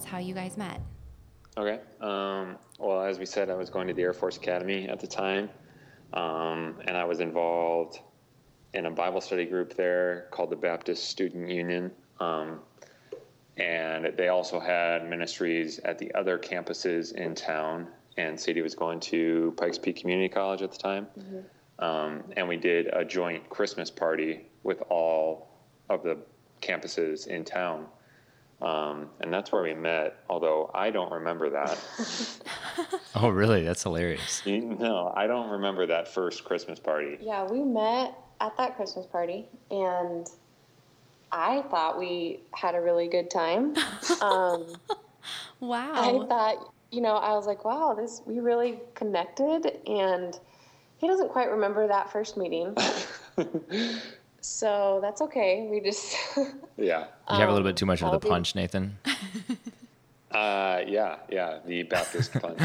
Us 0.03 0.09
how 0.09 0.19
you 0.19 0.35
guys 0.35 0.57
met. 0.57 0.81
Okay. 1.57 1.81
Um, 2.01 2.57
well, 2.79 3.03
as 3.03 3.19
we 3.19 3.27
said, 3.27 3.51
I 3.51 3.55
was 3.55 3.71
going 3.71 3.89
to 3.89 3.95
the 3.95 4.03
Air 4.03 4.13
Force 4.13 4.37
Academy 4.37 4.89
at 4.89 5.01
the 5.01 5.07
time, 5.07 5.49
um, 6.13 6.77
and 6.87 6.97
I 6.97 7.05
was 7.05 7.21
involved 7.21 8.01
in 8.75 8.87
a 8.87 8.91
Bible 8.91 9.21
study 9.21 9.45
group 9.45 9.75
there 9.75 10.29
called 10.31 10.51
the 10.51 10.57
Baptist 10.57 11.05
Student 11.05 11.51
Union. 11.51 11.91
Um, 12.21 12.61
and 13.59 14.17
they 14.17 14.29
also 14.29 14.59
had 14.59 15.09
ministries 15.09 15.79
at 15.81 15.99
the 15.99 16.13
other 16.15 16.39
campuses 16.39 17.13
in 17.13 17.35
town. 17.35 17.87
And 18.17 18.41
Sadie 18.41 18.63
was 18.63 18.75
going 18.75 18.99
to 19.01 19.53
Pikes 19.59 19.77
Peak 19.79 19.97
Community 19.97 20.29
College 20.29 20.63
at 20.63 20.73
the 20.73 20.79
time. 20.79 21.07
Um, 21.79 22.25
and 22.37 22.49
we 22.49 22.57
did 22.57 22.87
a 22.95 23.05
joint 23.05 23.49
Christmas 23.51 23.91
party 23.91 24.47
with 24.63 24.83
all 24.89 25.51
of 25.91 26.03
the 26.03 26.17
campuses 26.63 27.27
in 27.27 27.45
town. 27.45 27.87
Um, 28.63 29.11
and 29.21 29.33
that's 29.33 29.51
where 29.51 29.63
we 29.63 29.75
met, 29.75 30.23
although 30.31 30.71
I 30.73 30.91
don't 30.91 31.11
remember 31.13 31.51
that. 31.51 31.79
Oh, 33.15 33.29
really? 33.29 33.63
That's 33.63 33.83
hilarious. 33.83 34.41
You- 34.47 34.63
no, 34.63 35.13
I 35.15 35.27
don't 35.27 35.51
remember 35.51 35.87
that 35.87 36.09
first 36.09 36.45
Christmas 36.45 36.79
party. 36.79 37.19
Yeah, 37.21 37.45
we 37.45 37.61
met 37.63 38.17
at 38.41 38.57
that 38.57 38.75
Christmas 38.75 39.05
party, 39.05 39.47
and 39.71 40.27
I 41.31 41.61
thought 41.71 41.99
we 41.99 42.41
had 42.55 42.75
a 42.75 42.81
really 42.81 43.09
good 43.09 43.31
time. 43.31 43.75
Um, 44.23 44.67
wow. 45.61 45.93
I 45.95 46.27
thought, 46.27 46.73
you 46.91 47.01
know, 47.03 47.17
I 47.17 47.35
was 47.35 47.47
like, 47.47 47.65
wow, 47.67 47.95
this 47.95 48.23
we 48.25 48.41
really 48.41 48.81
connected, 48.95 49.79
and 49.87 50.39
he 50.97 51.07
doesn't 51.07 51.29
quite 51.31 51.51
remember 51.51 51.87
that 51.89 52.11
first 52.11 52.37
meeting, 52.39 52.75
so 54.43 54.99
that's 55.01 55.21
okay. 55.23 55.67
We 55.71 55.81
just, 55.81 56.15
Yeah. 56.77 57.07
You 57.31 57.37
have 57.39 57.49
a 57.49 57.53
little 57.53 57.57
Um, 57.59 57.63
bit 57.65 57.77
too 57.77 57.87
much 57.87 58.03
of 58.03 58.09
the 58.09 58.13
I'll 58.13 58.19
be- 58.19 58.29
punch, 58.29 58.55
Nathan. 58.55 58.99
Uh, 60.31 60.81
yeah, 60.87 61.17
yeah, 61.31 61.59
the 61.67 61.83
Baptist 61.83 62.33
punch. 62.41 62.59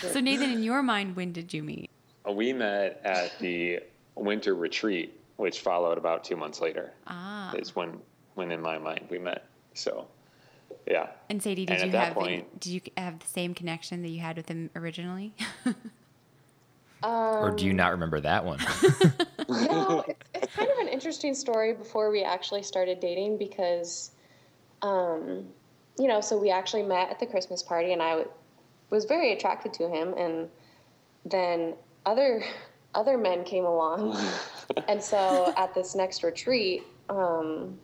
So 0.00 0.18
Nathan, 0.20 0.50
in 0.50 0.62
your 0.62 0.82
mind, 0.82 1.14
when 1.14 1.30
did 1.32 1.52
you 1.52 1.62
meet? 1.62 1.90
we 2.26 2.54
met 2.54 3.02
at 3.04 3.38
the 3.38 3.80
winter 4.14 4.54
retreat, 4.54 5.14
which 5.36 5.60
followed 5.60 5.98
about 5.98 6.24
two 6.24 6.36
months 6.36 6.62
later, 6.62 6.90
Ah. 7.06 7.52
is 7.56 7.76
when 7.76 8.00
when 8.34 8.50
in 8.50 8.62
my 8.62 8.78
mind 8.78 9.04
we 9.10 9.18
met. 9.18 9.44
So, 9.74 10.06
yeah. 10.90 11.08
And 11.28 11.42
Sadie, 11.42 11.66
did 11.66 11.82
And 11.82 11.92
you 11.92 11.98
have 11.98 12.14
point- 12.14 12.60
did 12.60 12.72
you 12.72 12.80
have 12.96 13.18
the 13.18 13.26
same 13.26 13.52
connection 13.52 14.00
that 14.00 14.08
you 14.08 14.20
had 14.20 14.38
with 14.38 14.48
him 14.48 14.70
originally? 14.74 15.34
or 17.02 17.50
do 17.54 17.66
you 17.66 17.74
not 17.74 17.90
remember 17.92 18.20
that 18.20 18.46
one? 18.46 18.58
No, 19.48 20.04
it's, 20.08 20.20
it's 20.34 20.54
kind 20.54 20.70
of 20.70 20.78
an 20.78 20.88
interesting 20.88 21.34
story 21.34 21.72
before 21.72 22.10
we 22.10 22.22
actually 22.22 22.62
started 22.62 23.00
dating 23.00 23.38
because, 23.38 24.12
um, 24.82 25.46
you 25.98 26.08
know, 26.08 26.20
so 26.20 26.38
we 26.38 26.50
actually 26.50 26.82
met 26.82 27.10
at 27.10 27.20
the 27.20 27.26
Christmas 27.26 27.62
party 27.62 27.92
and 27.92 28.02
I 28.02 28.10
w- 28.10 28.30
was 28.90 29.04
very 29.04 29.32
attracted 29.32 29.72
to 29.74 29.88
him, 29.88 30.14
and 30.16 30.48
then 31.24 31.74
other 32.06 32.44
other 32.94 33.18
men 33.18 33.44
came 33.44 33.64
along, 33.64 34.16
and 34.88 35.02
so 35.02 35.52
at 35.56 35.74
this 35.74 35.94
next 35.94 36.22
retreat, 36.22 36.84
um, 37.08 37.78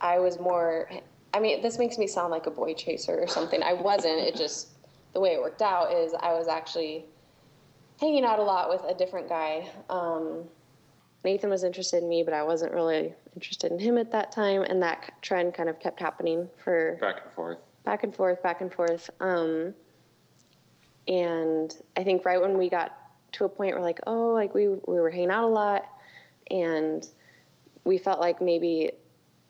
I 0.00 0.18
was 0.18 0.38
more. 0.38 0.90
I 1.34 1.40
mean, 1.40 1.60
this 1.60 1.78
makes 1.78 1.98
me 1.98 2.06
sound 2.06 2.30
like 2.30 2.46
a 2.46 2.50
boy 2.50 2.72
chaser 2.74 3.20
or 3.20 3.28
something. 3.28 3.62
I 3.62 3.74
wasn't. 3.74 4.18
It 4.20 4.34
just 4.34 4.68
the 5.12 5.20
way 5.20 5.30
it 5.30 5.40
worked 5.40 5.62
out 5.62 5.92
is 5.92 6.14
I 6.18 6.32
was 6.32 6.48
actually 6.48 7.04
hanging 8.00 8.24
out 8.24 8.38
a 8.38 8.42
lot 8.42 8.68
with 8.68 8.82
a 8.88 8.94
different 8.94 9.28
guy. 9.28 9.68
Um, 9.90 10.44
Nathan 11.28 11.50
was 11.50 11.62
interested 11.62 12.02
in 12.02 12.08
me, 12.08 12.22
but 12.22 12.32
I 12.32 12.42
wasn't 12.42 12.72
really 12.72 13.12
interested 13.34 13.70
in 13.70 13.78
him 13.78 13.98
at 13.98 14.10
that 14.12 14.32
time, 14.32 14.62
and 14.62 14.82
that 14.82 15.12
trend 15.20 15.52
kind 15.52 15.68
of 15.68 15.78
kept 15.78 16.00
happening 16.00 16.48
for 16.64 16.96
Back 17.02 17.20
and 17.22 17.32
forth. 17.34 17.58
back 17.84 18.02
and 18.02 18.14
forth, 18.14 18.42
back 18.42 18.62
and 18.62 18.72
forth. 18.72 19.10
Um, 19.20 19.74
and 21.06 21.76
I 21.98 22.02
think 22.02 22.24
right 22.24 22.40
when 22.40 22.56
we 22.56 22.70
got 22.70 22.96
to 23.32 23.44
a 23.44 23.48
point 23.48 23.74
where 23.74 23.82
like, 23.82 24.00
oh, 24.06 24.28
like 24.32 24.54
we 24.54 24.68
we 24.68 24.98
were 25.00 25.10
hanging 25.10 25.30
out 25.30 25.44
a 25.44 25.46
lot, 25.46 25.84
and 26.50 27.06
we 27.84 27.98
felt 27.98 28.20
like 28.20 28.40
maybe 28.40 28.92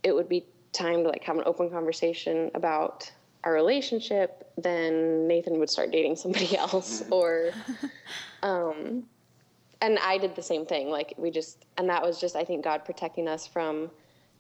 it 0.03 0.13
would 0.13 0.29
be 0.29 0.45
time 0.73 1.05
to 1.05 1.09
like 1.09 1.23
have 1.23 1.37
an 1.37 1.45
open 1.47 1.71
conversation 1.71 2.51
about 2.55 3.09
our 3.45 3.53
relationship. 3.53 4.51
Then 4.59 5.29
Nathan 5.29 5.61
would 5.61 5.71
start 5.71 5.93
dating 5.93 6.17
somebody 6.17 6.57
else, 6.65 7.05
or, 7.09 7.53
um, 8.43 9.05
and 9.81 9.99
I 9.99 10.19
did 10.19 10.35
the 10.35 10.43
same 10.43 10.67
thing. 10.67 10.91
Like 10.91 11.15
we 11.17 11.31
just, 11.31 11.65
and 11.77 11.89
that 11.89 12.03
was 12.03 12.21
just 12.21 12.37
I 12.37 12.45
think 12.45 12.65
God 12.65 12.85
protecting 12.85 13.29
us 13.29 13.47
from 13.47 13.91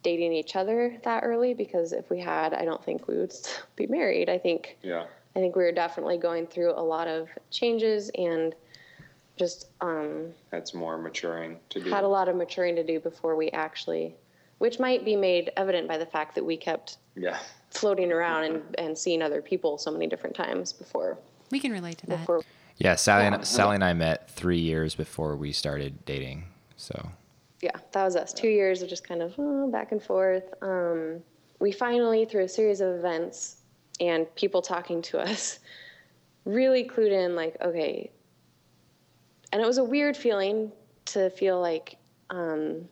dating 0.02 0.32
each 0.32 0.56
other 0.56 0.96
that 1.04 1.24
early 1.24 1.54
because 1.54 1.92
if 1.92 2.08
we 2.10 2.20
had, 2.20 2.54
I 2.54 2.64
don't 2.64 2.82
think 2.84 3.08
we 3.08 3.16
would 3.16 3.34
be 3.76 3.86
married. 3.86 4.28
I 4.28 4.38
think 4.38 4.78
Yeah. 4.82 5.04
I 5.36 5.40
think 5.40 5.54
we 5.54 5.62
were 5.62 5.72
definitely 5.72 6.18
going 6.18 6.46
through 6.46 6.72
a 6.72 6.82
lot 6.82 7.06
of 7.06 7.28
changes 7.50 8.10
and 8.16 8.54
just 9.36 9.68
um, 9.80 10.32
That's 10.50 10.74
more 10.74 10.98
maturing 10.98 11.60
to 11.70 11.80
do. 11.80 11.90
had 11.90 12.02
a 12.02 12.08
lot 12.08 12.28
of 12.28 12.34
maturing 12.34 12.74
to 12.76 12.82
do 12.82 12.98
before 12.98 13.36
we 13.36 13.50
actually, 13.50 14.16
which 14.58 14.80
might 14.80 15.04
be 15.04 15.14
made 15.14 15.52
evident 15.56 15.86
by 15.86 15.96
the 15.96 16.06
fact 16.06 16.34
that 16.34 16.44
we 16.44 16.56
kept 16.56 16.96
yeah. 17.14 17.38
floating 17.70 18.10
around 18.10 18.44
and, 18.44 18.62
and 18.78 18.98
seeing 18.98 19.22
other 19.22 19.40
people 19.40 19.78
so 19.78 19.92
many 19.92 20.08
different 20.08 20.34
times 20.34 20.72
before 20.72 21.18
we 21.50 21.60
can 21.60 21.70
relate 21.72 21.98
to 21.98 22.06
that. 22.06 22.18
before 22.20 22.42
Yeah, 22.78 22.94
Sally, 22.94 23.24
Yeah. 23.24 23.34
and, 23.34 23.46
Sally 23.46 23.74
and 23.74 23.84
I 23.84 23.92
met 23.92 24.30
three 24.30 24.58
years 24.58 24.94
before 24.94 25.36
we 25.36 25.52
started 25.52 26.04
dating. 26.04 26.46
So 26.76 27.10
yeah, 27.60 27.76
that 27.92 28.04
was 28.04 28.14
us. 28.16 28.32
Two 28.32 28.48
years 28.48 28.82
of 28.82 28.88
just 28.88 29.06
kind 29.06 29.20
of 29.20 29.34
oh, 29.38 29.68
back 29.70 29.92
and 29.92 30.02
forth. 30.02 30.54
Um, 30.62 31.20
we 31.58 31.72
finally, 31.72 32.24
through 32.24 32.44
a 32.44 32.48
series 32.48 32.80
of 32.80 32.94
events 32.94 33.56
and 34.00 34.32
people 34.36 34.62
talking 34.62 35.02
to 35.02 35.18
us, 35.18 35.58
really 36.44 36.84
clued 36.84 37.10
in 37.10 37.34
like, 37.34 37.56
okay. 37.60 38.10
And 39.52 39.60
it 39.60 39.66
was 39.66 39.78
a 39.78 39.84
weird 39.84 40.16
feeling 40.16 40.70
to 41.06 41.30
feel 41.30 41.60
like, 41.60 41.96
um, 42.30 42.88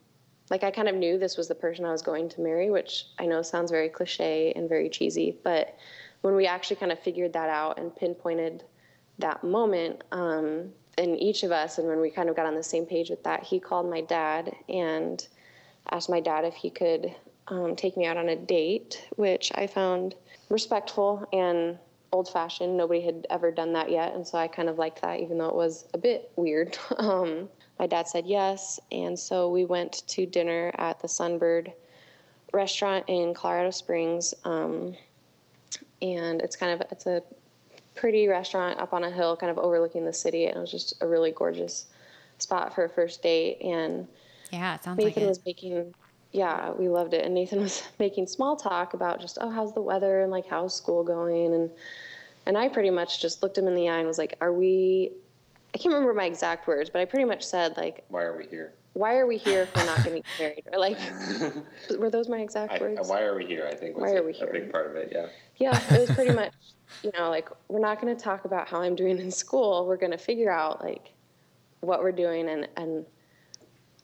like 0.50 0.64
I 0.64 0.70
kind 0.70 0.88
of 0.88 0.96
knew 0.96 1.18
this 1.18 1.36
was 1.36 1.48
the 1.48 1.54
person 1.54 1.84
I 1.84 1.92
was 1.92 2.02
going 2.02 2.28
to 2.30 2.40
marry, 2.40 2.70
which 2.70 3.06
I 3.18 3.26
know 3.26 3.42
sounds 3.42 3.70
very 3.70 3.88
cliche 3.88 4.52
and 4.56 4.68
very 4.68 4.88
cheesy, 4.88 5.36
but 5.44 5.76
when 6.22 6.34
we 6.34 6.46
actually 6.46 6.76
kind 6.76 6.90
of 6.90 6.98
figured 6.98 7.32
that 7.34 7.50
out 7.50 7.78
and 7.78 7.94
pinpointed 7.94 8.64
that 9.18 9.42
moment 9.42 10.02
um, 10.12 10.72
in 10.98 11.16
each 11.16 11.42
of 11.42 11.52
us, 11.52 11.78
and 11.78 11.88
when 11.88 12.00
we 12.00 12.10
kind 12.10 12.28
of 12.28 12.36
got 12.36 12.46
on 12.46 12.54
the 12.54 12.62
same 12.62 12.86
page 12.86 13.10
with 13.10 13.22
that, 13.24 13.42
he 13.42 13.60
called 13.60 13.88
my 13.88 14.00
dad 14.00 14.54
and 14.68 15.26
asked 15.90 16.10
my 16.10 16.20
dad 16.20 16.44
if 16.44 16.54
he 16.54 16.70
could 16.70 17.14
um, 17.48 17.76
take 17.76 17.96
me 17.96 18.06
out 18.06 18.16
on 18.16 18.28
a 18.28 18.36
date, 18.36 19.06
which 19.16 19.52
I 19.54 19.66
found 19.66 20.14
respectful 20.48 21.28
and 21.32 21.78
old 22.12 22.28
fashioned. 22.28 22.76
Nobody 22.76 23.00
had 23.00 23.26
ever 23.30 23.50
done 23.50 23.72
that 23.74 23.90
yet, 23.90 24.14
and 24.14 24.26
so 24.26 24.38
I 24.38 24.48
kind 24.48 24.68
of 24.68 24.78
liked 24.78 25.02
that, 25.02 25.20
even 25.20 25.38
though 25.38 25.48
it 25.48 25.54
was 25.54 25.86
a 25.94 25.98
bit 25.98 26.30
weird. 26.36 26.76
um, 26.98 27.48
my 27.78 27.86
dad 27.86 28.08
said 28.08 28.26
yes, 28.26 28.80
and 28.90 29.18
so 29.18 29.50
we 29.50 29.64
went 29.64 30.02
to 30.08 30.26
dinner 30.26 30.72
at 30.78 31.00
the 31.00 31.08
Sunbird 31.08 31.72
restaurant 32.52 33.04
in 33.08 33.34
Colorado 33.34 33.70
Springs. 33.70 34.34
Um, 34.44 34.96
and 36.02 36.40
it's 36.40 36.56
kind 36.56 36.72
of 36.72 36.86
it's 36.90 37.06
a 37.06 37.22
pretty 37.96 38.28
restaurant 38.28 38.78
up 38.78 38.92
on 38.92 39.04
a 39.04 39.10
hill, 39.10 39.36
kind 39.36 39.50
of 39.50 39.58
overlooking 39.58 40.04
the 40.04 40.12
city. 40.12 40.46
And 40.46 40.56
it 40.56 40.60
was 40.60 40.70
just 40.70 40.94
a 41.00 41.06
really 41.06 41.32
gorgeous 41.32 41.86
spot 42.38 42.74
for 42.74 42.84
a 42.84 42.88
first 42.88 43.22
date. 43.22 43.60
And 43.62 44.06
Yeah, 44.52 44.74
it 44.74 44.84
sounds 44.84 44.98
Nathan 44.98 45.22
like 45.22 45.24
it. 45.24 45.28
was 45.28 45.40
making, 45.44 45.94
yeah, 46.32 46.70
we 46.72 46.88
loved 46.88 47.14
it. 47.14 47.24
And 47.24 47.34
Nathan 47.34 47.60
was 47.62 47.82
making 47.98 48.26
small 48.26 48.56
talk 48.56 48.94
about 48.94 49.20
just, 49.20 49.38
oh, 49.40 49.50
how's 49.50 49.72
the 49.74 49.80
weather 49.82 50.22
and 50.22 50.30
like 50.30 50.46
how's 50.46 50.74
school 50.74 51.02
going, 51.02 51.54
and 51.54 51.70
and 52.48 52.56
I 52.56 52.68
pretty 52.68 52.90
much 52.90 53.20
just 53.20 53.42
looked 53.42 53.58
him 53.58 53.66
in 53.66 53.74
the 53.74 53.88
eye 53.88 53.98
and 53.98 54.06
was 54.06 54.18
like, 54.18 54.36
are 54.40 54.52
we? 54.52 55.10
I 55.74 55.78
can't 55.78 55.92
remember 55.92 56.14
my 56.14 56.26
exact 56.26 56.68
words, 56.68 56.88
but 56.88 57.00
I 57.00 57.04
pretty 57.04 57.24
much 57.24 57.42
said 57.44 57.76
like, 57.76 58.04
Why 58.08 58.22
are 58.22 58.36
we 58.36 58.46
here? 58.46 58.72
Why 58.96 59.18
are 59.18 59.26
we 59.26 59.36
here 59.36 59.62
if 59.62 59.76
we're 59.76 59.84
not 59.84 60.02
getting 60.02 60.22
married? 60.40 60.64
Or 60.72 60.78
like, 60.78 60.96
were 61.98 62.08
those 62.08 62.30
my 62.30 62.38
exact 62.40 62.72
I, 62.72 62.78
words? 62.80 63.08
why 63.08 63.20
are 63.22 63.36
we 63.36 63.44
here? 63.44 63.68
I 63.70 63.74
think 63.74 63.94
was 63.94 64.02
Why 64.10 64.16
are 64.16 64.22
a, 64.22 64.22
we 64.22 64.30
a 64.30 64.34
here? 64.34 64.50
big 64.50 64.72
part 64.72 64.86
of 64.90 64.96
it. 64.96 65.12
Yeah. 65.12 65.26
Yeah, 65.58 65.94
it 65.94 66.00
was 66.00 66.10
pretty 66.10 66.32
much, 66.42 66.52
you 67.02 67.12
know, 67.18 67.28
like 67.28 67.50
we're 67.68 67.78
not 67.80 68.00
going 68.00 68.16
to 68.16 68.20
talk 68.22 68.46
about 68.46 68.68
how 68.68 68.80
I'm 68.80 68.94
doing 68.96 69.18
in 69.18 69.30
school. 69.30 69.86
We're 69.86 69.98
going 69.98 70.12
to 70.12 70.18
figure 70.18 70.50
out 70.50 70.82
like 70.82 71.12
what 71.80 72.02
we're 72.02 72.12
doing 72.12 72.48
and 72.48 72.66
and 72.76 73.04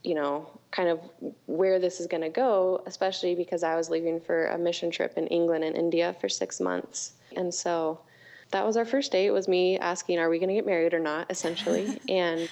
you 0.05 0.15
know, 0.15 0.51
kind 0.73 0.89
of 0.89 0.99
where 1.47 1.79
this 1.79 2.01
is 2.01 2.07
going 2.09 2.23
to 2.23 2.29
go, 2.29 2.83
especially 2.87 3.35
because 3.37 3.63
I 3.63 3.77
was 3.77 3.89
leaving 3.89 4.21
for 4.21 4.47
a 4.49 4.59
mission 4.59 4.91
trip 4.91 5.17
in 5.17 5.29
England 5.29 5.63
and 5.65 5.77
India 5.77 6.17
for 6.21 6.29
6 6.29 6.61
months. 6.61 7.13
And 7.37 7.55
so 7.55 8.01
that 8.51 8.67
was 8.67 8.77
our 8.77 8.85
first 8.85 9.13
date 9.13 9.31
was 9.31 9.47
me 9.49 9.79
asking 9.79 10.19
are 10.19 10.29
we 10.29 10.39
going 10.41 10.49
to 10.49 10.55
get 10.57 10.67
married 10.67 10.93
or 10.93 10.99
not 10.99 11.31
essentially. 11.31 11.99
and 12.09 12.51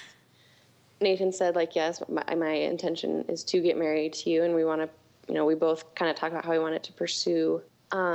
Nathan 1.01 1.31
said 1.31 1.55
like 1.55 1.75
yes, 1.75 2.01
my, 2.07 2.23
my 2.35 2.51
intention 2.51 3.25
is 3.27 3.43
to 3.45 3.59
get 3.59 3.77
married 3.77 4.13
to 4.13 4.29
you 4.29 4.43
and 4.43 4.55
we 4.55 4.63
want 4.63 4.81
to 4.81 4.89
you 5.27 5.35
know, 5.35 5.45
we 5.45 5.55
both 5.55 5.93
kind 5.95 6.09
of 6.09 6.17
talk 6.17 6.31
about 6.31 6.43
how 6.43 6.51
we 6.51 6.59
wanted 6.59 6.83
to 6.83 6.93
pursue 6.93 7.61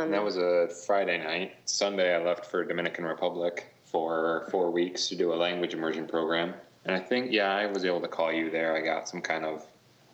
And 0.05 0.13
that 0.13 0.25
was 0.25 0.37
a 0.37 0.69
Friday 0.87 1.19
night. 1.19 1.55
Sunday, 1.65 2.15
I 2.15 2.23
left 2.23 2.47
for 2.47 2.65
Dominican 2.65 3.05
Republic 3.05 3.67
for 3.85 4.49
four 4.51 4.71
weeks 4.71 5.09
to 5.09 5.17
do 5.17 5.33
a 5.33 5.37
language 5.37 5.75
immersion 5.75 6.07
program. 6.07 6.55
And 6.85 6.95
I 6.95 7.01
think, 7.01 7.33
yeah, 7.33 7.55
I 7.55 7.67
was 7.67 7.85
able 7.85 8.01
to 8.01 8.09
call 8.09 8.33
you 8.33 8.51
there. 8.51 8.77
I 8.77 8.81
got 8.81 9.09
some 9.09 9.21
kind 9.21 9.45
of 9.45 9.67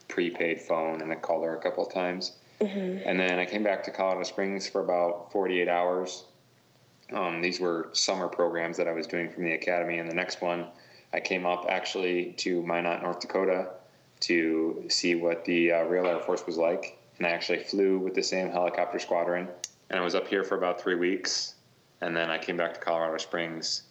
prepaid 0.08 0.60
phone 0.60 1.00
and 1.00 1.12
I 1.12 1.16
called 1.16 1.44
her 1.44 1.56
a 1.56 1.60
couple 1.60 1.86
of 1.86 1.92
times. 1.92 2.32
And 2.60 3.18
then 3.18 3.38
I 3.38 3.44
came 3.44 3.64
back 3.64 3.82
to 3.84 3.90
Colorado 3.90 4.22
Springs 4.22 4.68
for 4.68 4.82
about 4.82 5.32
48 5.32 5.68
hours. 5.68 6.24
Um, 7.12 7.42
these 7.42 7.58
were 7.58 7.90
summer 7.92 8.28
programs 8.28 8.76
that 8.76 8.86
I 8.86 8.92
was 8.92 9.06
doing 9.06 9.28
from 9.28 9.44
the 9.44 9.52
academy. 9.52 9.98
And 9.98 10.08
the 10.08 10.14
next 10.14 10.40
one, 10.40 10.66
I 11.12 11.20
came 11.20 11.44
up 11.44 11.66
actually 11.68 12.32
to 12.38 12.62
Minot, 12.62 13.02
North 13.02 13.20
Dakota 13.20 13.68
to 14.20 14.84
see 14.88 15.14
what 15.14 15.44
the 15.44 15.72
uh, 15.72 15.82
Real 15.84 16.06
Air 16.06 16.20
Force 16.20 16.46
was 16.46 16.56
like. 16.56 16.98
And 17.18 17.26
I 17.26 17.30
actually 17.30 17.58
flew 17.58 17.98
with 17.98 18.14
the 18.14 18.22
same 18.22 18.50
helicopter 18.50 18.98
squadron. 18.98 19.48
And 19.90 20.00
I 20.00 20.02
was 20.02 20.14
up 20.14 20.26
here 20.26 20.44
for 20.44 20.56
about 20.56 20.80
three 20.80 20.94
weeks. 20.94 21.54
And 22.00 22.16
then 22.16 22.30
I 22.30 22.38
came 22.38 22.56
back 22.56 22.74
to 22.74 22.80
Colorado 22.80 23.18
Springs. 23.18 23.82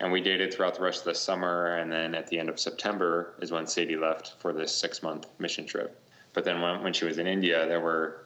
And 0.00 0.10
we 0.10 0.20
dated 0.20 0.52
throughout 0.52 0.74
the 0.74 0.82
rest 0.82 1.00
of 1.00 1.04
the 1.06 1.14
summer. 1.14 1.76
And 1.76 1.92
then 1.92 2.14
at 2.14 2.26
the 2.28 2.38
end 2.38 2.48
of 2.48 2.58
September 2.58 3.34
is 3.40 3.52
when 3.52 3.66
Sadie 3.66 3.96
left 3.96 4.34
for 4.38 4.52
this 4.52 4.74
six 4.74 5.02
month 5.02 5.26
mission 5.38 5.66
trip. 5.66 6.00
But 6.32 6.44
then 6.44 6.60
when, 6.60 6.82
when 6.82 6.92
she 6.92 7.04
was 7.04 7.18
in 7.18 7.26
India, 7.26 7.66
there 7.66 7.80
were 7.80 8.24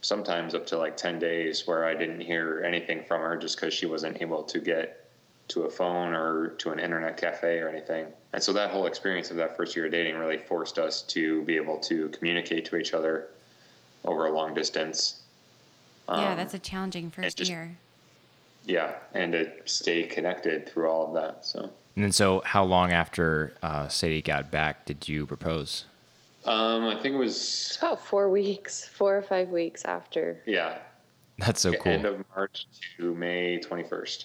sometimes 0.00 0.54
up 0.54 0.66
to 0.66 0.78
like 0.78 0.96
10 0.96 1.18
days 1.18 1.66
where 1.66 1.84
I 1.84 1.94
didn't 1.94 2.20
hear 2.20 2.62
anything 2.64 3.02
from 3.04 3.20
her 3.20 3.36
just 3.36 3.56
because 3.56 3.74
she 3.74 3.86
wasn't 3.86 4.22
able 4.22 4.42
to 4.44 4.58
get 4.60 5.05
to 5.48 5.62
a 5.62 5.70
phone 5.70 6.12
or 6.12 6.48
to 6.58 6.70
an 6.70 6.78
internet 6.78 7.16
cafe 7.16 7.58
or 7.58 7.68
anything. 7.68 8.06
And 8.32 8.42
so 8.42 8.52
that 8.54 8.70
whole 8.70 8.86
experience 8.86 9.30
of 9.30 9.36
that 9.36 9.56
first 9.56 9.76
year 9.76 9.86
of 9.86 9.92
dating 9.92 10.16
really 10.16 10.38
forced 10.38 10.78
us 10.78 11.02
to 11.02 11.42
be 11.42 11.56
able 11.56 11.78
to 11.78 12.08
communicate 12.10 12.64
to 12.66 12.76
each 12.76 12.94
other 12.94 13.28
over 14.04 14.26
a 14.26 14.32
long 14.32 14.54
distance. 14.54 15.22
yeah, 16.08 16.30
Um, 16.32 16.36
that's 16.36 16.54
a 16.54 16.58
challenging 16.58 17.10
first 17.10 17.38
just- 17.38 17.50
year. 17.50 17.76
yeah, 18.64 18.96
and 19.14 19.32
to 19.32 19.50
stay 19.66 20.02
connected 20.04 20.68
through 20.68 20.88
all 20.90 21.06
of 21.08 21.14
that. 21.14 21.44
So, 21.44 21.70
and 21.94 22.04
then 22.04 22.12
so 22.12 22.42
how 22.44 22.64
long 22.64 22.92
after 22.92 23.54
uh, 23.62 23.88
Sadie 23.88 24.22
got 24.22 24.50
back 24.50 24.84
did 24.84 25.08
you 25.08 25.26
propose? 25.26 25.84
um, 26.44 26.84
I 26.86 26.94
think 27.00 27.14
it 27.16 27.18
was 27.18 27.34
It's 27.36 27.76
about 27.78 28.04
four 28.04 28.28
weeks, 28.30 28.86
four 28.88 29.16
or 29.16 29.22
five 29.22 29.48
weeks 29.48 29.84
after. 29.84 30.40
yeah, 30.46 30.78
That's 31.38 31.60
so 31.60 31.72
cool. 31.72 31.92
end 31.92 32.04
of 32.04 32.24
March 32.36 32.66
to 32.98 33.14
May 33.14 33.58
21st. 33.58 34.24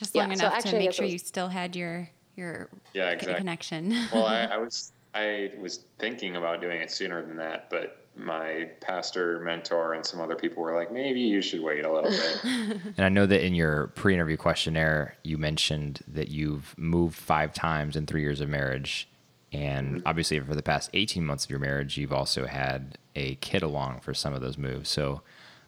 Just 0.00 0.14
Yeah, 0.14 0.22
long 0.22 0.36
so 0.36 0.46
enough 0.46 0.54
actually, 0.54 0.70
to 0.70 0.78
make 0.78 0.92
sure 0.92 1.04
was- 1.04 1.12
you 1.12 1.18
still 1.18 1.48
had 1.48 1.76
your 1.76 2.08
your 2.36 2.70
Yeah, 2.94 3.10
exactly. 3.10 3.34
connection. 3.34 3.90
well, 4.12 4.24
I, 4.24 4.44
I 4.54 4.56
was 4.56 4.92
I 5.12 5.52
was 5.60 5.84
thinking 5.98 6.36
about 6.36 6.62
doing 6.62 6.80
it 6.80 6.90
sooner 6.90 7.20
than 7.24 7.36
that, 7.36 7.68
but 7.68 8.06
my 8.16 8.70
pastor, 8.80 9.40
mentor, 9.40 9.92
and 9.92 10.04
some 10.06 10.20
other 10.20 10.36
people 10.36 10.62
were 10.62 10.74
like, 10.74 10.90
maybe 10.90 11.20
you 11.20 11.42
should 11.42 11.60
wait 11.60 11.84
a 11.84 11.92
little 11.92 12.10
bit. 12.10 12.40
And 12.96 13.04
I 13.04 13.10
know 13.10 13.26
that 13.26 13.44
in 13.44 13.54
your 13.54 13.88
pre 13.88 14.14
interview 14.14 14.38
questionnaire, 14.38 15.16
you 15.22 15.36
mentioned 15.36 16.00
that 16.08 16.28
you've 16.28 16.74
moved 16.78 17.16
five 17.16 17.52
times 17.52 17.94
in 17.94 18.06
three 18.06 18.22
years 18.22 18.40
of 18.40 18.48
marriage. 18.48 19.06
And 19.52 19.96
mm-hmm. 19.96 20.06
obviously, 20.08 20.40
for 20.40 20.54
the 20.54 20.62
past 20.62 20.90
18 20.94 21.26
months 21.26 21.44
of 21.44 21.50
your 21.50 21.58
marriage, 21.58 21.98
you've 21.98 22.12
also 22.12 22.46
had 22.46 22.96
a 23.14 23.34
kid 23.36 23.62
along 23.62 24.00
for 24.00 24.14
some 24.14 24.32
of 24.32 24.40
those 24.40 24.56
moves. 24.56 24.88
So 24.88 25.20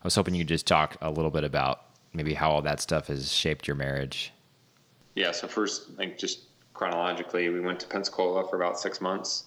I 0.03 0.05
was 0.05 0.14
hoping 0.14 0.35
you 0.35 0.41
could 0.41 0.49
just 0.49 0.66
talk 0.66 0.97
a 1.03 1.11
little 1.11 1.30
bit 1.30 1.45
about 1.45 1.83
maybe 2.12 2.34
how 2.34 2.50
all 2.50 2.62
that 2.62 2.80
stuff 2.80 3.08
has 3.08 3.32
shaped 3.32 3.66
your 3.66 3.76
marriage. 3.76 4.32
yeah, 5.14 5.32
so 5.32 5.46
first, 5.46 5.96
like 5.98 6.18
just 6.18 6.40
chronologically, 6.74 7.48
we 7.48 7.60
went 7.60 7.80
to 7.80 7.86
Pensacola 7.86 8.48
for 8.48 8.56
about 8.56 8.78
six 8.78 9.00
months. 9.00 9.44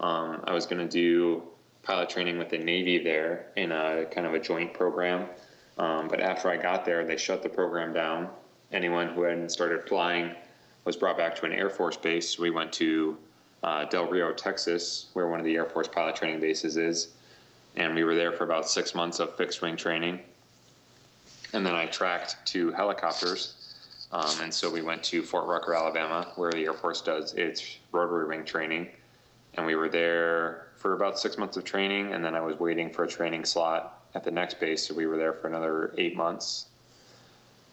Um, 0.00 0.42
I 0.44 0.52
was 0.52 0.66
going 0.66 0.86
to 0.86 0.90
do 0.90 1.42
pilot 1.82 2.08
training 2.08 2.38
with 2.38 2.48
the 2.48 2.58
Navy 2.58 2.98
there 2.98 3.46
in 3.56 3.70
a 3.72 4.06
kind 4.06 4.26
of 4.26 4.34
a 4.34 4.40
joint 4.40 4.74
program. 4.74 5.26
Um, 5.78 6.08
but 6.08 6.20
after 6.20 6.48
I 6.48 6.56
got 6.56 6.84
there, 6.84 7.04
they 7.04 7.16
shut 7.16 7.42
the 7.42 7.48
program 7.48 7.92
down. 7.92 8.28
Anyone 8.72 9.08
who 9.08 9.22
hadn't 9.22 9.50
started 9.50 9.86
flying 9.88 10.34
was 10.84 10.96
brought 10.96 11.16
back 11.16 11.34
to 11.36 11.46
an 11.46 11.52
Air 11.52 11.70
Force 11.70 11.96
base. 11.96 12.38
We 12.38 12.50
went 12.50 12.72
to 12.74 13.16
uh, 13.62 13.84
Del 13.86 14.06
Rio, 14.06 14.32
Texas, 14.32 15.06
where 15.14 15.28
one 15.28 15.40
of 15.40 15.46
the 15.46 15.54
Air 15.56 15.64
Force 15.64 15.88
pilot 15.88 16.16
training 16.16 16.40
bases 16.40 16.76
is. 16.76 17.08
And 17.76 17.94
we 17.94 18.04
were 18.04 18.14
there 18.14 18.32
for 18.32 18.44
about 18.44 18.68
six 18.68 18.94
months 18.94 19.20
of 19.20 19.36
fixed 19.36 19.62
wing 19.62 19.76
training. 19.76 20.20
And 21.54 21.64
then 21.64 21.74
I 21.74 21.86
tracked 21.86 22.44
to 22.46 22.72
helicopters. 22.72 23.54
Um, 24.10 24.40
and 24.42 24.52
so 24.52 24.68
we 24.68 24.82
went 24.82 25.02
to 25.04 25.22
Fort 25.22 25.46
Rucker, 25.46 25.74
Alabama, 25.74 26.32
where 26.36 26.50
the 26.50 26.64
Air 26.64 26.74
Force 26.74 27.00
does 27.00 27.32
its 27.34 27.78
rotary 27.92 28.26
wing 28.26 28.44
training. 28.44 28.88
And 29.54 29.64
we 29.64 29.76
were 29.76 29.88
there 29.88 30.68
for 30.76 30.94
about 30.94 31.18
six 31.18 31.38
months 31.38 31.56
of 31.56 31.64
training. 31.64 32.12
And 32.12 32.24
then 32.24 32.34
I 32.34 32.40
was 32.40 32.58
waiting 32.58 32.90
for 32.90 33.04
a 33.04 33.08
training 33.08 33.44
slot 33.44 34.02
at 34.14 34.24
the 34.24 34.32
next 34.32 34.58
base. 34.58 34.86
So 34.86 34.94
we 34.94 35.06
were 35.06 35.16
there 35.16 35.32
for 35.32 35.46
another 35.46 35.94
eight 35.96 36.16
months. 36.16 36.66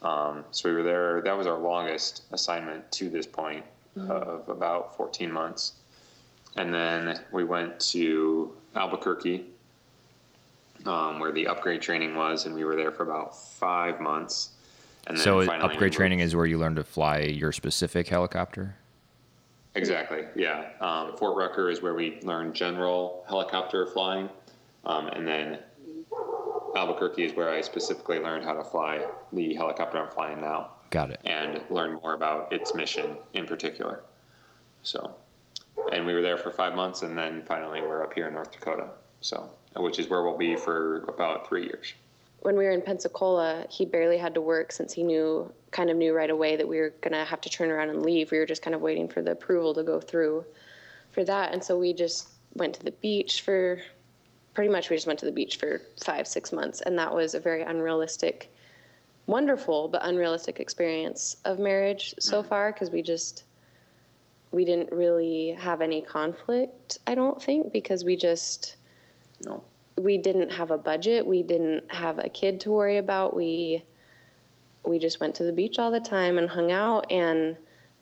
Um, 0.04 0.46
so 0.52 0.70
we 0.70 0.76
were 0.76 0.84
there. 0.84 1.22
That 1.22 1.36
was 1.36 1.48
our 1.48 1.58
longest 1.58 2.24
assignment 2.32 2.92
to 2.94 3.10
this 3.10 3.26
point 3.26 3.66
of 3.98 4.48
about 4.48 4.96
14 4.96 5.32
months. 5.32 5.74
And 6.56 6.74
then 6.74 7.20
we 7.32 7.44
went 7.44 7.80
to 7.92 8.54
Albuquerque, 8.76 9.46
um, 10.86 11.20
where 11.20 11.32
the 11.32 11.48
upgrade 11.48 11.82
training 11.82 12.16
was, 12.16 12.46
and 12.46 12.56
we 12.56 12.64
were 12.64 12.76
there 12.76 12.92
for 12.92 13.04
about 13.04 13.38
five 13.38 14.00
months. 14.00 14.52
And 15.08 15.18
then 15.18 15.24
So, 15.24 15.40
it- 15.40 15.48
finally 15.48 15.68
we 15.70 15.74
upgrade 15.74 15.90
moved- 15.90 15.98
training 15.98 16.20
is 16.20 16.36
where 16.36 16.46
you 16.46 16.58
learn 16.58 16.76
to 16.76 16.84
fly 16.84 17.20
your 17.20 17.52
specific 17.52 18.08
helicopter? 18.08 18.76
Exactly. 19.76 20.26
Yeah. 20.36 20.70
Um, 20.82 21.16
Fort 21.18 21.38
Rucker 21.38 21.70
is 21.70 21.82
where 21.82 21.94
we 21.94 22.20
learn 22.24 22.54
general 22.54 23.24
helicopter 23.28 23.86
flying, 23.88 24.30
um, 24.86 25.08
and 25.08 25.28
then 25.28 25.60
Albuquerque 26.76 27.26
is 27.26 27.34
where 27.34 27.50
I 27.50 27.62
specifically 27.62 28.20
learned 28.20 28.44
how 28.46 28.54
to 28.54 28.64
fly 28.64 29.06
the 29.34 29.54
helicopter 29.56 29.98
I'm 29.98 30.10
flying 30.10 30.40
now, 30.42 30.72
Got 30.90 31.12
it. 31.12 31.20
and 31.26 31.62
learn 31.70 31.94
more 32.02 32.14
about 32.14 32.52
its 32.54 32.74
mission 32.76 33.18
in 33.34 33.46
particular. 33.46 34.04
So, 34.84 35.16
and 35.92 36.06
we 36.06 36.14
were 36.14 36.22
there 36.22 36.38
for 36.38 36.52
five 36.52 36.76
months, 36.76 37.02
and 37.02 37.18
then 37.18 37.42
finally 37.44 37.82
we're 37.82 38.04
up 38.04 38.14
here 38.14 38.28
in 38.28 38.34
North 38.34 38.52
Dakota. 38.52 38.90
So, 39.22 39.50
which 39.76 40.00
is 40.00 40.10
where 40.10 40.24
we'll 40.24 40.38
be 40.38 40.56
for 40.56 41.06
about 41.08 41.48
three 41.48 41.64
years. 41.64 41.94
when 42.42 42.58
we 42.58 42.66
were 42.66 42.72
in 42.72 42.82
Pensacola, 42.82 43.66
he 43.70 43.86
barely 43.86 44.18
had 44.18 44.34
to 44.34 44.42
work 44.42 44.72
since 44.72 44.92
he 44.94 45.04
knew, 45.04 45.52
kind 45.70 45.90
of 45.92 45.98
knew 45.98 46.14
right 46.14 46.30
away 46.30 46.56
that 46.56 46.68
we 46.68 46.80
were 46.80 46.90
going 47.02 47.14
to 47.14 47.24
have 47.24 47.40
to 47.42 47.50
turn 47.50 47.70
around 47.70 47.90
and 47.90 48.04
leave. 48.04 48.32
We 48.32 48.40
were 48.40 48.48
just 48.48 48.64
kind 48.64 48.76
of 48.76 48.82
waiting 48.82 49.08
for 49.08 49.22
the 49.22 49.32
approval 49.32 49.74
to 49.76 49.84
go 49.84 50.02
through 50.02 50.44
for 51.12 51.24
that. 51.24 51.54
And 51.54 51.64
so 51.64 51.78
we 51.78 51.94
just 51.94 52.30
went 52.56 52.74
to 52.76 52.84
the 52.84 52.92
beach 52.92 53.42
for, 53.42 53.80
pretty 54.56 54.72
much 54.72 54.90
we 54.90 54.96
just 54.96 55.06
went 55.06 55.20
to 55.20 55.26
the 55.26 55.32
beach 55.32 55.58
for 55.58 55.82
five, 56.04 56.28
six 56.28 56.52
months. 56.52 56.82
And 56.82 56.98
that 56.98 57.14
was 57.14 57.36
a 57.36 57.40
very 57.40 57.62
unrealistic, 57.62 58.52
wonderful, 59.28 59.88
but 59.88 60.04
unrealistic 60.04 60.60
experience 60.60 61.38
of 61.46 61.60
marriage 61.60 62.16
so 62.20 62.40
mm-hmm. 62.40 62.50
far 62.50 62.72
because 62.72 62.90
we 62.90 63.04
just, 63.04 63.44
we 64.52 64.66
didn't 64.66 64.92
really 64.92 65.52
have 65.60 65.80
any 65.80 66.02
conflict, 66.02 66.98
I 67.06 67.14
don't 67.14 67.40
think, 67.42 67.72
because 67.72 68.04
we 68.04 68.16
just, 68.16 68.78
No. 69.46 69.64
we 69.98 70.18
didn't 70.18 70.52
have 70.52 70.72
a 70.72 70.78
budget. 70.78 71.26
We 71.26 71.44
didn't 71.44 71.92
have 71.92 72.20
a 72.20 72.30
kid 72.30 72.60
to 72.62 72.72
worry 72.72 72.98
about. 72.98 73.36
We 73.36 73.84
we 74.86 74.98
just 74.98 75.20
went 75.20 75.36
to 75.36 75.44
the 75.44 75.54
beach 75.54 75.78
all 75.78 75.92
the 75.92 76.00
time 76.00 76.38
and 76.38 76.50
hung 76.50 76.72
out. 76.72 77.12
And 77.12 77.56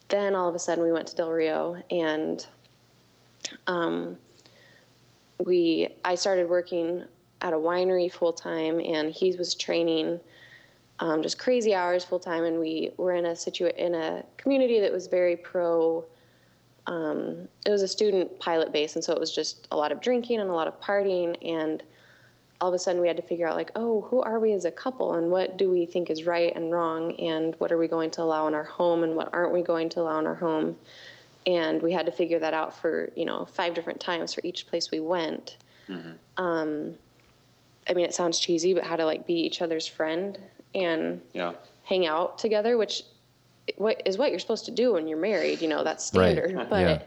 then 0.09 0.35
all 0.35 0.49
of 0.49 0.55
a 0.55 0.59
sudden 0.59 0.83
we 0.83 0.91
went 0.91 1.07
to 1.07 1.15
del 1.15 1.31
rio 1.31 1.81
and 1.91 2.45
um, 3.67 4.17
we 5.45 5.87
i 6.03 6.15
started 6.15 6.49
working 6.49 7.03
at 7.41 7.53
a 7.53 7.57
winery 7.57 8.11
full 8.11 8.33
time 8.33 8.79
and 8.81 9.11
he 9.11 9.31
was 9.37 9.55
training 9.55 10.19
um, 10.99 11.21
just 11.23 11.39
crazy 11.39 11.73
hours 11.73 12.03
full 12.03 12.19
time 12.19 12.43
and 12.43 12.59
we 12.59 12.91
were 12.97 13.13
in 13.13 13.25
a 13.25 13.31
situa- 13.31 13.75
in 13.77 13.95
a 13.95 14.23
community 14.35 14.81
that 14.81 14.91
was 14.91 15.07
very 15.07 15.37
pro 15.37 16.03
um, 16.89 17.47
it 17.65 17.69
was 17.69 17.83
a 17.83 17.87
student 17.87 18.39
pilot 18.39 18.71
base, 18.73 18.95
and 18.95 19.03
so 19.03 19.13
it 19.13 19.19
was 19.19 19.33
just 19.33 19.67
a 19.71 19.77
lot 19.77 19.91
of 19.91 20.01
drinking 20.01 20.39
and 20.39 20.49
a 20.49 20.53
lot 20.53 20.67
of 20.67 20.81
partying. 20.81 21.37
And 21.47 21.83
all 22.59 22.69
of 22.69 22.73
a 22.73 22.79
sudden, 22.79 22.99
we 22.99 23.07
had 23.07 23.15
to 23.17 23.21
figure 23.23 23.47
out, 23.47 23.55
like, 23.55 23.71
oh, 23.75 24.01
who 24.09 24.21
are 24.21 24.39
we 24.39 24.53
as 24.53 24.65
a 24.65 24.71
couple, 24.71 25.13
and 25.13 25.29
what 25.29 25.55
do 25.55 25.69
we 25.69 25.85
think 25.85 26.09
is 26.09 26.25
right 26.25 26.51
and 26.55 26.71
wrong, 26.71 27.13
and 27.19 27.53
what 27.59 27.71
are 27.71 27.77
we 27.77 27.87
going 27.87 28.09
to 28.11 28.23
allow 28.23 28.47
in 28.47 28.55
our 28.55 28.63
home, 28.63 29.03
and 29.03 29.15
what 29.15 29.29
aren't 29.33 29.53
we 29.53 29.61
going 29.61 29.87
to 29.89 30.01
allow 30.01 30.17
in 30.19 30.25
our 30.25 30.35
home. 30.35 30.75
And 31.45 31.81
we 31.81 31.93
had 31.93 32.05
to 32.07 32.11
figure 32.11 32.39
that 32.39 32.53
out 32.55 32.75
for 32.75 33.11
you 33.15 33.25
know 33.25 33.45
five 33.45 33.75
different 33.75 33.99
times 33.99 34.33
for 34.33 34.41
each 34.43 34.65
place 34.67 34.89
we 34.91 34.99
went. 34.99 35.57
Um, 36.37 36.95
I 37.87 37.93
mean, 37.93 38.05
it 38.05 38.13
sounds 38.13 38.39
cheesy, 38.39 38.73
but 38.73 38.83
how 38.83 38.95
to 38.95 39.05
like 39.05 39.25
be 39.27 39.33
each 39.35 39.61
other's 39.61 39.87
friend 39.87 40.37
and 40.75 41.21
Yeah. 41.33 41.53
hang 41.83 42.05
out 42.05 42.37
together, 42.39 42.77
which 42.77 43.03
what 43.77 44.01
is 44.05 44.17
what 44.17 44.31
you're 44.31 44.39
supposed 44.39 44.65
to 44.65 44.71
do 44.71 44.93
when 44.93 45.07
you're 45.07 45.17
married. 45.19 45.61
You 45.61 45.67
know, 45.67 45.83
that's 45.83 46.13
Right. 46.13 46.33
standard. 46.37 46.69
But 46.69 46.79
Yeah. 46.81 47.01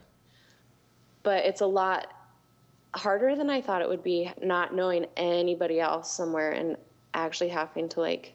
but 1.23 1.45
it's 1.45 1.61
a 1.61 1.67
lot 1.67 2.09
harder 2.95 3.35
than 3.37 3.49
I 3.49 3.61
thought 3.61 3.81
it 3.83 3.89
would 3.89 4.03
be, 4.03 4.31
not 4.43 4.75
knowing 4.75 5.07
anybody 5.17 5.81
else 5.81 6.11
somewhere 6.13 6.53
and 6.53 6.77
actually 7.15 7.49
having 7.51 7.89
to 7.91 8.01
like 8.01 8.35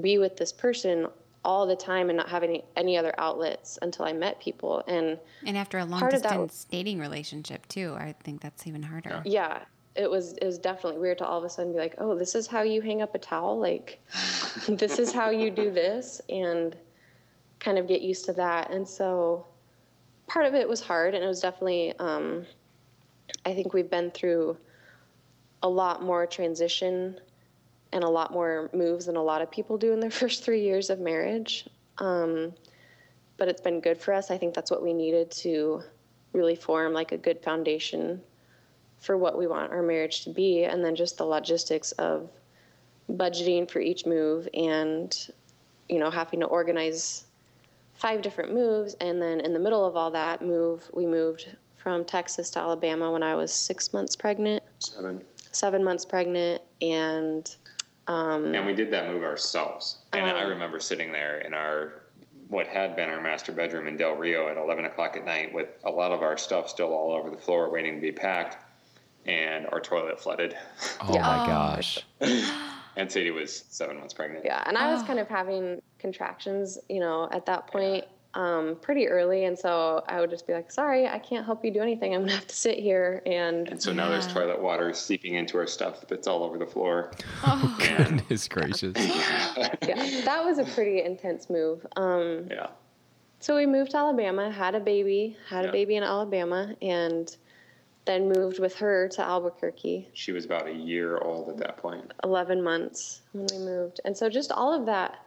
be 0.00 0.18
with 0.18 0.36
this 0.36 0.52
person 0.52 1.06
all 1.44 1.66
the 1.66 1.76
time 1.76 2.08
and 2.08 2.16
not 2.16 2.28
having 2.28 2.50
any, 2.50 2.64
any 2.76 2.96
other 2.96 3.14
outlets 3.18 3.78
until 3.82 4.04
I 4.06 4.12
met 4.12 4.40
people. 4.40 4.82
And 4.88 5.18
And 5.46 5.56
after 5.58 5.78
a 5.78 5.84
long 5.84 6.00
Part 6.00 6.14
of 6.14 6.22
that- 6.22 6.28
distance 6.30 6.66
dating 6.70 6.98
relationship 7.00 7.66
too, 7.68 7.94
I 7.98 8.14
think 8.22 8.40
that's 8.40 8.66
even 8.66 8.82
harder. 8.82 9.22
yeah, 9.24 9.60
it 9.94 10.10
was 10.10 10.32
it 10.34 10.44
was 10.44 10.58
definitely 10.58 11.00
weird 11.00 11.18
to 11.18 11.26
all 11.26 11.38
of 11.38 11.44
a 11.44 11.48
sudden 11.50 11.72
be 11.72 11.78
like, 11.78 11.94
oh, 11.98 12.16
this 12.16 12.34
is 12.34 12.46
how 12.46 12.62
you 12.62 12.80
hang 12.80 13.02
up 13.02 13.14
a 13.14 13.18
towel, 13.18 13.58
like 13.58 14.00
this 14.68 14.98
is 14.98 15.12
how 15.12 15.30
you 15.30 15.50
do 15.50 15.70
this, 15.70 16.20
and 16.28 16.76
kind 17.64 17.78
of 17.78 17.88
get 17.88 18.02
used 18.02 18.26
to 18.26 18.32
that. 18.34 18.70
And 18.70 18.86
so 18.86 19.46
part 20.26 20.46
of 20.46 20.54
it 20.54 20.68
was 20.68 20.80
hard, 20.80 21.14
and 21.14 21.24
it 21.24 21.26
was 21.26 21.40
definitely. 21.40 21.94
Um, 21.98 22.44
I 23.46 23.54
think 23.54 23.72
we've 23.72 23.90
been 23.90 24.10
through 24.10 24.56
a 25.62 25.68
lot 25.68 26.02
more 26.02 26.26
transition 26.26 27.18
and 27.92 28.04
a 28.04 28.08
lot 28.08 28.32
more 28.32 28.68
moves 28.74 29.06
than 29.06 29.16
a 29.16 29.22
lot 29.22 29.40
of 29.40 29.50
people 29.50 29.78
do 29.78 29.92
in 29.92 30.00
their 30.00 30.10
first 30.22 30.44
three 30.44 30.62
years 30.62 30.90
of 30.90 31.00
marriage. 31.00 31.66
Um, 31.98 32.52
but 33.36 33.48
it's 33.48 33.60
been 33.60 33.80
good 33.80 33.98
for 33.98 34.12
us. 34.12 34.30
I 34.30 34.38
think 34.38 34.54
that's 34.54 34.70
what 34.70 34.82
we 34.82 34.92
needed 34.92 35.30
to 35.30 35.82
really 36.32 36.54
form 36.54 36.92
like 36.92 37.12
a 37.12 37.16
good 37.16 37.40
foundation 37.42 38.20
for 38.98 39.16
what 39.16 39.38
we 39.38 39.46
want 39.46 39.72
our 39.72 39.82
marriage 39.82 40.22
to 40.24 40.30
be, 40.30 40.64
and 40.64 40.84
then 40.84 40.94
just 40.94 41.16
the 41.18 41.24
logistics 41.24 41.92
of 41.92 42.30
budgeting 43.10 43.70
for 43.70 43.80
each 43.80 44.06
move 44.06 44.48
and 44.54 45.28
you 45.90 45.98
know 45.98 46.10
having 46.10 46.40
to 46.40 46.46
organize 46.46 47.24
five 47.94 48.22
different 48.22 48.52
moves 48.52 48.94
and 49.00 49.20
then 49.22 49.40
in 49.40 49.52
the 49.52 49.58
middle 49.58 49.84
of 49.84 49.96
all 49.96 50.10
that 50.10 50.42
move 50.42 50.88
we 50.92 51.06
moved 51.06 51.56
from 51.76 52.04
texas 52.04 52.50
to 52.50 52.58
alabama 52.58 53.10
when 53.10 53.22
i 53.22 53.34
was 53.34 53.52
six 53.52 53.92
months 53.92 54.16
pregnant 54.16 54.62
Seven. 54.80 55.22
seven 55.52 55.82
months 55.84 56.04
pregnant 56.04 56.60
and 56.82 57.56
And 58.06 58.66
we 58.66 58.74
did 58.74 58.90
that 58.90 59.08
move 59.10 59.22
ourselves. 59.22 59.98
And 60.12 60.26
I 60.26 60.42
Um, 60.42 60.50
remember 60.50 60.78
sitting 60.78 61.10
there 61.10 61.38
in 61.38 61.54
our 61.54 62.02
what 62.48 62.66
had 62.66 62.94
been 62.94 63.08
our 63.08 63.20
master 63.22 63.50
bedroom 63.52 63.88
in 63.88 63.96
Del 63.96 64.14
Rio 64.16 64.48
at 64.48 64.58
11 64.58 64.84
o'clock 64.84 65.16
at 65.16 65.24
night 65.24 65.54
with 65.54 65.68
a 65.84 65.90
lot 65.90 66.12
of 66.12 66.20
our 66.20 66.36
stuff 66.36 66.68
still 66.68 66.92
all 66.92 67.12
over 67.12 67.30
the 67.30 67.38
floor 67.38 67.70
waiting 67.70 67.94
to 67.94 68.00
be 68.02 68.12
packed, 68.12 68.62
and 69.24 69.66
our 69.68 69.80
toilet 69.80 70.20
flooded. 70.20 70.54
Oh 71.00 71.14
Yeah. 71.14 71.22
my 71.22 71.46
gosh. 71.46 72.00
and 72.96 73.10
Sadie 73.10 73.30
was 73.30 73.64
seven 73.68 73.98
months 73.98 74.14
pregnant. 74.14 74.44
yeah 74.44 74.62
and 74.66 74.76
i 74.78 74.92
was 74.92 75.02
Oh. 75.02 75.06
kind 75.06 75.18
of 75.18 75.28
having 75.28 75.80
contractions 75.98 76.78
you 76.88 77.00
know 77.00 77.28
at 77.32 77.46
that 77.46 77.66
point 77.66 78.04
um, 78.34 78.76
pretty 78.82 79.06
early 79.06 79.44
and 79.44 79.56
so 79.56 80.02
i 80.08 80.20
would 80.20 80.28
just 80.28 80.44
be 80.44 80.52
like 80.52 80.68
sorry 80.72 81.06
i 81.06 81.20
can't 81.20 81.46
help 81.46 81.64
you 81.64 81.70
do 81.72 81.80
anything 81.80 82.14
i'm 82.14 82.22
gonna 82.22 82.32
have 82.32 82.48
to 82.48 82.54
sit 82.56 82.78
here 82.80 83.22
and 83.26 83.68
And 83.68 83.80
so 83.80 83.92
now 83.92 84.08
there's 84.08 84.26
toilet 84.26 84.60
water 84.60 84.92
seeping 84.92 85.34
into 85.34 85.56
our 85.56 85.68
stuff 85.68 86.04
that's 86.08 86.26
all 86.26 86.42
over 86.42 86.58
the 86.58 86.66
floor. 86.66 87.12
Oh, 87.44 87.76
Goodness 87.96 88.48
gracious. 88.48 88.92
yeah 88.96 89.74
that 90.24 90.42
was 90.44 90.58
a 90.58 90.64
pretty 90.64 91.02
intense 91.02 91.48
move 91.48 91.86
um, 91.96 92.48
Yeah. 92.50 92.68
So 93.40 93.54
we 93.56 93.66
moved 93.66 93.90
to 93.90 93.98
Alabama, 93.98 94.50
had 94.50 94.74
a 94.74 94.80
baby, 94.80 95.36
had 95.48 95.64
Yeah. 95.64 95.68
a 95.68 95.72
baby 95.72 95.96
in 95.96 96.02
Alabama, 96.02 96.74
and 96.82 97.36
then 98.04 98.28
moved 98.28 98.58
with 98.58 98.74
her 98.76 99.08
to 99.08 99.22
Albuquerque. 99.22 100.08
She 100.12 100.32
was 100.32 100.44
about 100.44 100.66
a 100.66 100.72
year 100.72 101.18
old 101.18 101.48
at 101.48 101.56
that 101.58 101.78
point. 101.78 102.12
11 102.22 102.62
months 102.62 103.22
when 103.32 103.46
we 103.52 103.58
moved. 103.58 104.00
And 104.04 104.16
so 104.16 104.28
just 104.28 104.52
all 104.52 104.72
of 104.72 104.86
that 104.86 105.24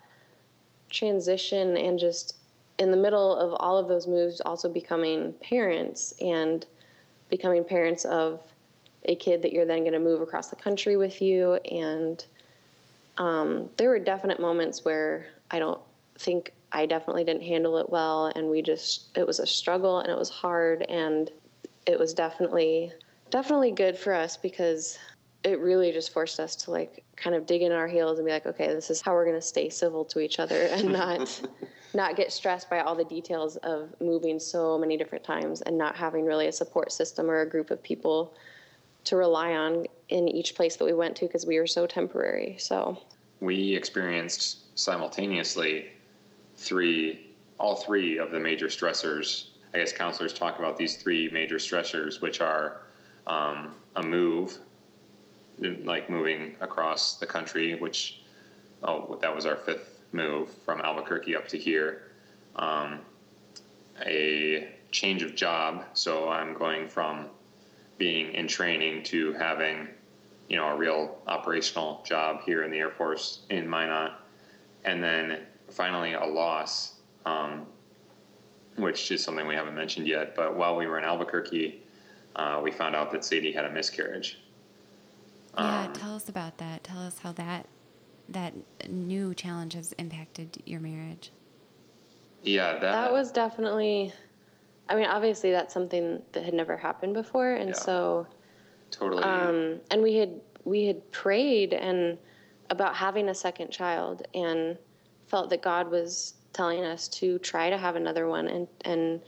transition 0.90 1.76
and 1.78 2.00
just 2.00 2.38
in 2.78 2.92
the 2.92 2.98
middle 2.98 3.36
of 3.36 3.54
all 3.60 3.78
of 3.78 3.88
those 3.88 4.08
moves 4.08 4.42
also 4.42 4.70
becoming 4.70 5.34
parents 5.42 6.14
and 6.22 6.66
becoming 7.30 7.64
parents 7.64 8.06
of 8.06 8.42
a 9.06 9.16
kid 9.16 9.42
that 9.42 9.52
you're 9.52 9.66
then 9.66 9.80
going 9.80 9.94
to 9.94 10.00
move 10.00 10.22
across 10.22 10.50
the 10.50 10.56
country 10.56 10.98
with 10.98 11.22
you 11.22 11.56
and 11.72 12.26
um, 13.18 13.70
there 13.78 13.90
were 13.90 14.00
definite 14.00 14.40
moments 14.40 14.86
where 14.86 15.26
i 15.52 15.60
don't 15.60 15.82
think 16.20 16.54
i 16.72 16.86
definitely 16.86 17.24
didn't 17.24 17.44
handle 17.44 17.78
it 17.78 17.90
well 17.90 18.32
and 18.36 18.48
we 18.50 18.62
just 18.62 19.08
it 19.18 19.26
was 19.26 19.40
a 19.40 19.48
struggle 19.48 20.00
and 20.00 20.10
it 20.10 20.18
was 20.18 20.30
hard 20.30 20.84
and 20.84 21.32
it 21.88 21.98
was 21.98 22.14
definitely 22.14 22.92
definitely 23.30 23.72
good 23.72 23.98
for 23.98 24.14
us 24.14 24.38
because 24.38 24.98
it 25.44 25.60
really 25.60 25.92
just 25.92 26.14
forced 26.14 26.40
us 26.40 26.56
to 26.56 26.72
like 26.72 27.04
kind 27.16 27.36
of 27.36 27.46
dig 27.46 27.62
in 27.62 27.72
our 27.72 27.88
heels 27.88 28.20
and 28.20 28.26
be 28.26 28.32
like 28.32 28.46
okay 28.46 28.68
this 28.68 28.90
is 28.90 29.02
how 29.02 29.14
we're 29.14 29.26
going 29.26 29.36
to 29.36 29.42
stay 29.42 29.70
civil 29.70 30.06
to 30.06 30.20
each 30.20 30.40
other 30.40 30.64
and 30.64 30.92
not 30.94 31.42
not 31.94 32.16
get 32.16 32.32
stressed 32.32 32.70
by 32.70 32.80
all 32.82 32.96
the 32.96 33.06
details 33.06 33.56
of 33.58 33.90
moving 34.02 34.40
so 34.40 34.78
many 34.78 34.98
different 34.98 35.24
times 35.24 35.62
and 35.62 35.78
not 35.78 35.96
having 35.96 36.26
really 36.26 36.48
a 36.48 36.52
support 36.52 36.92
system 36.92 37.30
or 37.30 37.42
a 37.42 37.50
group 37.50 37.72
of 37.72 37.82
people 37.82 38.34
to 39.04 39.16
rely 39.16 39.54
on 39.54 39.86
in 40.10 40.28
each 40.28 40.54
place 40.54 40.76
that 40.76 40.86
we 40.86 40.94
went 40.94 41.16
to 41.16 41.26
because 41.26 41.46
we 41.46 41.58
were 41.58 41.68
so 41.68 41.88
temporary 41.88 42.56
so 42.60 42.98
We 43.40 43.76
experienced 43.76 44.78
simultaneously 44.78 45.92
three, 46.58 47.36
all 47.60 47.76
three 47.76 48.18
of 48.18 48.32
the 48.32 48.40
major 48.40 48.68
stressors. 48.68 49.50
I 49.74 49.80
guess 49.80 49.94
counselors 49.94 50.34
talk 50.34 50.60
about 50.60 50.78
these 50.78 50.98
three 50.98 51.30
major 51.32 51.58
stressors, 51.58 52.22
which 52.22 52.42
are 52.42 52.82
um, 53.26 53.76
a 53.96 54.04
move, 54.04 54.58
like 55.60 56.10
moving 56.10 56.56
across 56.62 57.18
the 57.18 57.26
country, 57.26 57.76
which, 57.76 58.22
oh, 58.84 59.18
that 59.22 59.36
was 59.36 59.46
our 59.46 59.56
fifth 59.56 60.02
move 60.12 60.50
from 60.66 60.82
Albuquerque 60.82 61.36
up 61.36 61.48
to 61.50 61.58
here. 61.58 62.04
Um, 62.56 63.00
a 64.06 64.70
change 64.92 65.24
of 65.24 65.36
job, 65.36 65.86
so 65.94 66.30
I'm 66.30 66.54
going 66.54 66.88
from 66.88 67.28
being 67.98 68.34
in 68.34 68.48
training 68.48 69.04
to 69.04 69.34
having, 69.34 69.88
you 70.50 70.56
know, 70.56 70.68
a 70.68 70.76
real 70.78 71.18
operational 71.28 72.04
job 72.06 72.42
here 72.46 72.64
in 72.64 72.72
the 72.72 72.78
Air 72.78 72.92
Force 72.92 73.40
in 73.50 73.68
Minot, 73.68 74.14
and 74.86 75.04
then 75.04 75.40
finally 75.70 76.14
a 76.14 76.24
loss, 76.26 76.94
um, 77.26 77.66
which 78.78 79.12
is 79.12 79.24
something 79.24 79.46
we 79.48 79.56
haven't 79.56 79.76
mentioned 79.76 80.08
yet. 80.08 80.36
But 80.36 80.56
while 80.56 80.76
we 80.76 80.88
were 80.88 80.98
in 80.98 81.04
Albuquerque, 81.04 81.82
uh, 82.36 82.62
we 82.64 82.72
found 82.72 82.96
out 82.96 83.12
that 83.12 83.26
Sadie 83.26 83.52
had 83.52 83.66
a 83.66 83.72
miscarriage. 83.72 84.40
Yeah, 85.58 85.86
Um, 85.86 85.94
tell 85.94 86.16
us 86.16 86.30
about 86.30 86.58
that. 86.60 86.84
Tell 86.84 87.00
us 87.00 87.20
how 87.20 87.32
that 87.34 87.66
that 88.30 88.54
new 88.90 89.34
challenge 89.34 89.74
has 89.74 89.94
impacted 89.94 90.62
your 90.66 90.82
marriage. 90.82 91.32
Yeah, 92.44 92.74
that, 92.74 92.82
that 92.82 93.12
was 93.12 93.32
definitely 93.32 94.14
i 94.90 94.96
mean 94.96 95.06
obviously 95.06 95.52
that's 95.52 95.74
something 95.74 96.22
that 96.32 96.44
had 96.46 96.54
never 96.54 96.78
happened 96.78 97.14
before 97.14 97.54
and 97.56 97.70
Yeah. 97.70 97.76
so 97.76 98.28
totally. 98.90 99.22
um, 99.24 99.82
and 99.92 100.02
we 100.02 100.16
had 100.16 100.40
we 100.64 100.86
had 100.86 101.12
prayed 101.12 101.74
and 101.74 102.18
about 102.70 102.96
having 102.96 103.28
a 103.30 103.34
second 103.36 103.70
child 103.72 104.26
and 104.34 104.78
felt 105.26 105.50
that 105.50 105.62
God 105.62 105.90
was 105.92 106.36
telling 106.54 106.84
us 106.84 107.08
to 107.08 107.40
try 107.40 107.70
to 107.70 107.78
have 107.78 107.96
another 107.96 108.28
one 108.28 108.48
and 108.48 108.68
and 108.82 109.22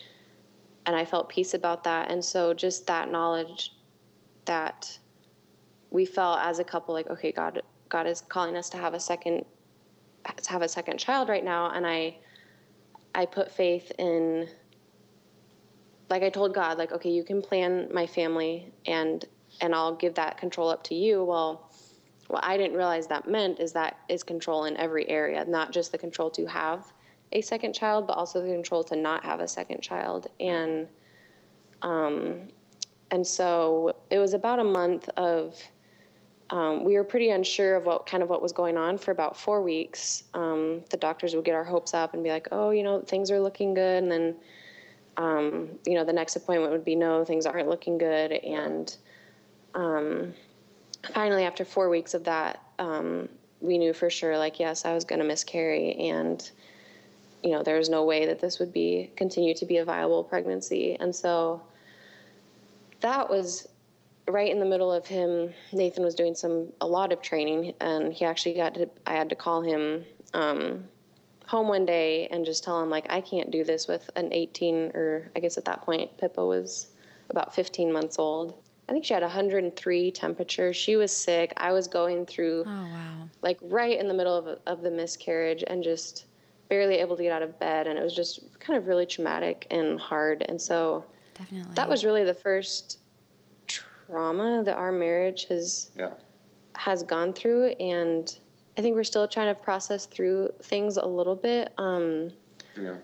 and 0.85 0.95
I 0.95 1.05
felt 1.05 1.29
peace 1.29 1.53
about 1.53 1.83
that. 1.83 2.09
And 2.09 2.23
so 2.23 2.53
just 2.53 2.87
that 2.87 3.11
knowledge 3.11 3.75
that 4.45 4.97
we 5.91 6.05
felt 6.05 6.39
as 6.39 6.59
a 6.59 6.63
couple 6.63 6.93
like 6.93 7.09
okay 7.09 7.31
God 7.31 7.61
God 7.89 8.07
is 8.07 8.21
calling 8.21 8.55
us 8.55 8.69
to 8.71 8.77
have 8.77 8.93
a 8.93 8.99
second 8.99 9.45
to 10.41 10.49
have 10.49 10.61
a 10.61 10.69
second 10.69 10.97
child 10.97 11.29
right 11.29 11.43
now. 11.43 11.71
And 11.71 11.85
I 11.85 12.17
I 13.15 13.25
put 13.25 13.51
faith 13.51 13.91
in 13.97 14.47
like 16.09 16.23
I 16.23 16.29
told 16.29 16.53
God, 16.53 16.77
like, 16.77 16.91
okay, 16.91 17.09
you 17.09 17.23
can 17.23 17.41
plan 17.41 17.87
my 17.93 18.07
family 18.07 18.71
and 18.85 19.25
and 19.61 19.73
I'll 19.73 19.95
give 19.95 20.15
that 20.15 20.37
control 20.37 20.69
up 20.69 20.83
to 20.85 20.95
you. 20.95 21.23
Well, 21.23 21.71
what 22.27 22.43
I 22.43 22.57
didn't 22.57 22.77
realize 22.77 23.07
that 23.07 23.27
meant 23.27 23.59
is 23.59 23.73
that 23.73 23.97
is 24.07 24.23
control 24.23 24.65
in 24.65 24.77
every 24.77 25.09
area, 25.09 25.43
not 25.45 25.71
just 25.71 25.91
the 25.91 25.97
control 25.97 26.29
to 26.31 26.45
have 26.45 26.85
a 27.31 27.41
second 27.41 27.73
child, 27.73 28.07
but 28.07 28.13
also 28.13 28.41
the 28.41 28.51
control 28.51 28.83
to 28.85 28.95
not 28.95 29.23
have 29.23 29.39
a 29.39 29.47
second 29.47 29.81
child. 29.81 30.27
And 30.39 30.87
um, 31.81 32.49
and 33.11 33.25
so 33.25 33.95
it 34.09 34.19
was 34.19 34.33
about 34.33 34.59
a 34.59 34.63
month 34.63 35.09
of 35.17 35.55
um, 36.51 36.83
we 36.83 36.95
were 36.95 37.03
pretty 37.03 37.29
unsure 37.29 37.75
of 37.75 37.85
what 37.85 38.07
kind 38.07 38.23
of 38.23 38.29
what 38.29 38.41
was 38.41 38.51
going 38.51 38.75
on 38.77 38.97
for 38.97 39.11
about 39.11 39.37
four 39.37 39.61
weeks. 39.61 40.23
Um, 40.33 40.81
the 40.89 40.97
doctors 40.97 41.35
would 41.35 41.45
get 41.45 41.53
our 41.53 41.63
hopes 41.63 41.93
up 41.93 42.13
and 42.13 42.23
be 42.23 42.31
like, 42.31 42.47
"Oh, 42.51 42.71
you 42.71 42.83
know, 42.83 43.01
things 43.01 43.29
are 43.29 43.39
looking 43.39 43.73
good," 43.73 44.03
and 44.03 44.11
then, 44.11 44.35
um, 45.17 45.69
you 45.85 45.93
know, 45.93 46.03
the 46.03 46.13
next 46.13 46.35
appointment 46.35 46.71
would 46.71 46.85
be, 46.85 46.95
"No, 46.95 47.23
things 47.23 47.45
aren't 47.45 47.69
looking 47.69 47.99
good." 47.99 48.31
And 48.31 48.95
um, 49.75 50.33
finally, 51.13 51.43
after 51.43 51.63
four 51.63 51.89
weeks 51.89 52.15
of 52.15 52.23
that, 52.23 52.63
um, 52.79 53.29
we 53.61 53.77
knew 53.77 53.93
for 53.93 54.09
sure, 54.09 54.37
like, 54.37 54.59
yes, 54.59 54.85
I 54.85 54.93
was 54.93 55.05
going 55.05 55.19
to 55.19 55.25
miscarry, 55.25 55.93
and 55.95 56.49
you 57.43 57.51
know, 57.51 57.63
there 57.63 57.77
was 57.77 57.89
no 57.89 58.03
way 58.03 58.25
that 58.25 58.39
this 58.39 58.59
would 58.59 58.73
be 58.73 59.11
continue 59.15 59.53
to 59.55 59.65
be 59.65 59.77
a 59.77 59.85
viable 59.85 60.23
pregnancy. 60.23 60.97
And 60.99 61.15
so 61.15 61.61
that 63.01 63.29
was 63.29 63.67
right 64.27 64.51
in 64.51 64.59
the 64.59 64.65
middle 64.65 64.91
of 64.91 65.05
him. 65.07 65.53
Nathan 65.71 66.03
was 66.03 66.15
doing 66.15 66.35
some 66.35 66.67
a 66.81 66.87
lot 66.87 67.11
of 67.11 67.21
training, 67.21 67.73
and 67.79 68.13
he 68.13 68.25
actually 68.25 68.55
got 68.55 68.73
to. 68.75 68.89
I 69.05 69.13
had 69.13 69.29
to 69.29 69.35
call 69.35 69.61
him 69.61 70.03
um, 70.33 70.83
home 71.45 71.67
one 71.67 71.85
day 71.85 72.27
and 72.27 72.45
just 72.45 72.63
tell 72.63 72.81
him 72.81 72.89
like 72.89 73.07
I 73.09 73.21
can't 73.21 73.49
do 73.51 73.63
this 73.63 73.87
with 73.87 74.09
an 74.15 74.31
18 74.31 74.91
or 74.93 75.31
I 75.35 75.39
guess 75.39 75.57
at 75.57 75.65
that 75.65 75.81
point 75.81 76.15
Pippa 76.17 76.45
was 76.45 76.89
about 77.29 77.55
15 77.55 77.91
months 77.91 78.19
old. 78.19 78.53
I 78.87 78.91
think 78.91 79.05
she 79.05 79.13
had 79.13 79.23
103 79.23 80.11
temperature. 80.11 80.73
She 80.73 80.95
was 80.95 81.15
sick. 81.15 81.53
I 81.57 81.71
was 81.71 81.87
going 81.87 82.25
through 82.25 82.65
Oh 82.67 82.69
wow. 82.71 83.29
like 83.41 83.57
right 83.61 83.99
in 83.99 84.07
the 84.07 84.13
middle 84.13 84.35
of, 84.35 84.59
of 84.67 84.81
the 84.81 84.91
miscarriage 84.91 85.63
and 85.65 85.83
just 85.83 86.25
barely 86.69 86.95
able 86.95 87.17
to 87.17 87.23
get 87.23 87.31
out 87.31 87.41
of 87.41 87.59
bed 87.59 87.87
and 87.87 87.97
it 87.97 88.03
was 88.03 88.15
just 88.15 88.41
kind 88.59 88.77
of 88.77 88.87
really 88.87 89.05
traumatic 89.05 89.65
and 89.71 89.99
hard 89.99 90.45
and 90.47 90.61
so 90.61 91.03
Definitely. 91.37 91.73
that 91.75 91.89
was 91.89 92.05
really 92.05 92.23
the 92.23 92.33
first 92.33 92.99
trauma 93.67 94.63
that 94.63 94.75
our 94.77 94.91
marriage 94.91 95.45
has 95.49 95.91
yeah. 95.97 96.11
has 96.75 97.03
gone 97.03 97.33
through 97.33 97.67
and 97.79 98.37
i 98.77 98.81
think 98.81 98.95
we're 98.95 99.03
still 99.03 99.27
trying 99.27 99.53
to 99.53 99.59
process 99.59 100.05
through 100.05 100.49
things 100.63 100.97
a 100.97 101.05
little 101.05 101.35
bit 101.35 101.73
um, 101.77 102.31
Yeah. 102.79 102.95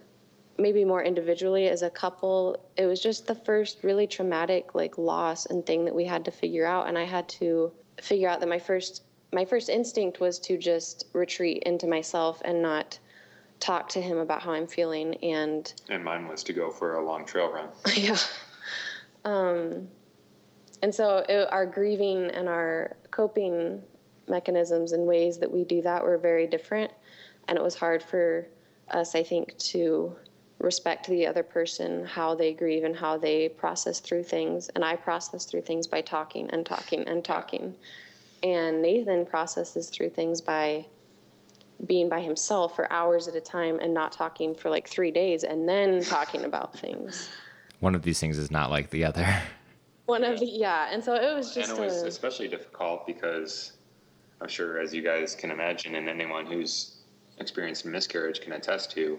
maybe 0.59 0.85
more 0.85 1.03
individually 1.03 1.67
as 1.67 1.81
a 1.81 1.89
couple 1.89 2.57
it 2.77 2.85
was 2.85 3.01
just 3.01 3.25
the 3.25 3.35
first 3.35 3.83
really 3.83 4.05
traumatic 4.05 4.75
like 4.75 4.97
loss 4.97 5.47
and 5.47 5.65
thing 5.65 5.85
that 5.85 5.95
we 5.95 6.05
had 6.05 6.23
to 6.25 6.31
figure 6.31 6.65
out 6.67 6.87
and 6.87 6.97
i 6.97 7.03
had 7.03 7.27
to 7.29 7.71
figure 8.01 8.29
out 8.29 8.39
that 8.41 8.49
my 8.49 8.59
first 8.59 9.03
my 9.33 9.43
first 9.43 9.69
instinct 9.69 10.19
was 10.19 10.39
to 10.39 10.55
just 10.57 11.05
retreat 11.13 11.63
into 11.65 11.87
myself 11.87 12.41
and 12.45 12.61
not 12.61 12.99
talk 13.59 13.89
to 13.89 14.01
him 14.01 14.17
about 14.17 14.41
how 14.41 14.51
i'm 14.51 14.67
feeling 14.67 15.15
and 15.15 15.73
And 15.89 16.03
mine 16.03 16.27
was 16.27 16.43
to 16.43 16.53
go 16.53 16.69
for 16.69 16.95
a 16.95 17.05
long 17.05 17.25
trail 17.25 17.51
run. 17.51 17.69
yeah. 17.95 18.17
Um, 19.23 19.87
and 20.81 20.93
so 20.93 21.25
it, 21.27 21.47
our 21.51 21.65
grieving 21.65 22.29
and 22.31 22.47
our 22.47 22.95
coping 23.11 23.81
mechanisms 24.27 24.91
and 24.91 25.05
ways 25.05 25.37
that 25.39 25.51
we 25.51 25.63
do 25.63 25.81
that 25.81 26.03
were 26.03 26.17
very 26.17 26.47
different. 26.47 26.91
And 27.47 27.57
it 27.57 27.63
was 27.63 27.75
hard 27.75 28.03
for 28.03 28.47
us, 28.91 29.15
I 29.15 29.23
think, 29.23 29.57
to 29.57 30.15
respect 30.59 31.07
the 31.07 31.27
other 31.27 31.43
person, 31.43 32.05
how 32.05 32.35
they 32.35 32.53
grieve 32.53 32.83
and 32.83 32.95
how 32.95 33.17
they 33.17 33.49
process 33.49 33.99
through 33.99 34.23
things. 34.23 34.69
And 34.69 34.83
I 34.83 34.95
process 34.95 35.45
through 35.45 35.61
things 35.61 35.87
by 35.87 36.01
talking 36.01 36.49
and 36.51 36.65
talking 36.65 37.07
and 37.07 37.23
talking. 37.23 37.75
And 38.43 38.81
Nathan 38.81 39.25
processes 39.25 39.89
through 39.89 40.11
things 40.11 40.41
by 40.41 40.85
being 41.85 42.09
by 42.09 42.21
himself 42.21 42.75
for 42.75 42.91
hours 42.91 43.27
at 43.27 43.35
a 43.35 43.41
time 43.41 43.79
and 43.79 43.93
not 43.93 44.11
talking 44.11 44.55
for 44.55 44.69
like 44.69 44.87
three 44.87 45.11
days 45.11 45.43
and 45.43 45.67
then 45.67 46.03
talking 46.03 46.45
about 46.45 46.77
things. 46.77 47.29
One 47.79 47.95
of 47.95 48.03
these 48.03 48.19
things 48.19 48.37
is 48.37 48.51
not 48.51 48.69
like 48.69 48.89
the 48.89 49.03
other. 49.03 49.25
One 50.05 50.23
of 50.23 50.39
the 50.39 50.45
yeah, 50.45 50.89
and 50.91 51.03
so 51.03 51.15
it 51.15 51.33
was 51.33 51.55
just 51.55 51.71
and 51.71 51.79
it 51.79 51.83
was 51.83 52.03
a, 52.03 52.05
especially 52.05 52.47
difficult 52.47 53.07
because 53.07 53.71
I'm 54.39 54.47
sure, 54.47 54.77
as 54.79 54.93
you 54.93 55.01
guys 55.01 55.33
can 55.33 55.49
imagine, 55.49 55.95
and 55.95 56.07
anyone 56.07 56.45
who's 56.45 56.97
experienced 57.39 57.85
a 57.85 57.87
miscarriage 57.87 58.39
can 58.39 58.53
attest 58.53 58.91
to, 58.91 59.17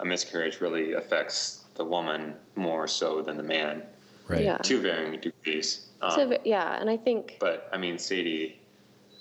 a 0.00 0.06
miscarriage 0.06 0.62
really 0.62 0.94
affects 0.94 1.64
the 1.74 1.84
woman 1.84 2.34
more 2.56 2.88
so 2.88 3.20
than 3.20 3.36
the 3.36 3.42
man 3.42 3.82
Right. 4.28 4.44
Yeah. 4.44 4.58
to 4.58 4.80
varying 4.80 5.20
degrees. 5.20 5.88
Um, 6.00 6.10
so, 6.12 6.38
yeah, 6.44 6.80
and 6.80 6.88
I 6.88 6.96
think 6.96 7.36
but 7.40 7.68
I 7.72 7.76
mean, 7.76 7.98
Sadie, 7.98 8.60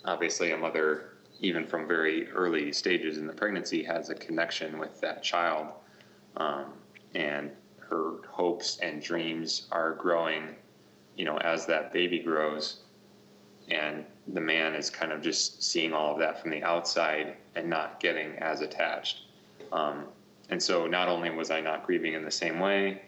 obviously 0.05 0.51
a 0.51 0.57
mother, 0.57 1.10
even 1.41 1.65
from 1.65 1.87
very 1.87 2.29
early 2.31 2.71
stages 2.71 3.17
in 3.17 3.27
the 3.27 3.33
pregnancy, 3.33 3.83
has 3.83 4.09
a 4.09 4.15
connection 4.15 4.77
with 4.77 5.01
that 5.01 5.23
child. 5.23 5.67
Um, 6.37 6.65
and 7.15 7.51
her 7.79 8.13
hopes 8.29 8.77
and 8.77 9.01
dreams 9.01 9.67
are 9.71 9.93
growing, 9.95 10.55
you 11.17 11.25
know, 11.25 11.37
as 11.37 11.65
that 11.65 11.91
baby 11.91 12.19
grows. 12.19 12.81
And 13.69 14.05
the 14.27 14.39
man 14.39 14.75
is 14.75 14.89
kind 14.89 15.11
of 15.11 15.21
just 15.21 15.63
seeing 15.63 15.93
all 15.93 16.13
of 16.13 16.19
that 16.19 16.41
from 16.41 16.51
the 16.51 16.63
outside 16.63 17.35
and 17.55 17.69
not 17.69 17.99
getting 17.99 18.37
as 18.37 18.61
attached. 18.61 19.23
Um, 19.71 20.05
and 20.49 20.61
so 20.61 20.85
not 20.85 21.07
only 21.07 21.29
was 21.31 21.49
I 21.49 21.59
not 21.59 21.85
grieving 21.85 22.13
in 22.13 22.23
the 22.23 22.31
same 22.31 22.59
way, 22.59 23.01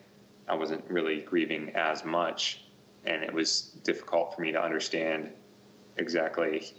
I 0.47 0.55
wasn't 0.55 0.83
really 0.89 1.21
grieving 1.21 1.69
as 1.75 2.03
much. 2.03 2.65
And 3.05 3.23
it 3.23 3.33
was 3.33 3.73
difficult 3.83 4.33
for 4.35 4.41
me 4.41 4.51
to 4.51 4.61
understand 4.61 5.29
exactly 5.97 6.73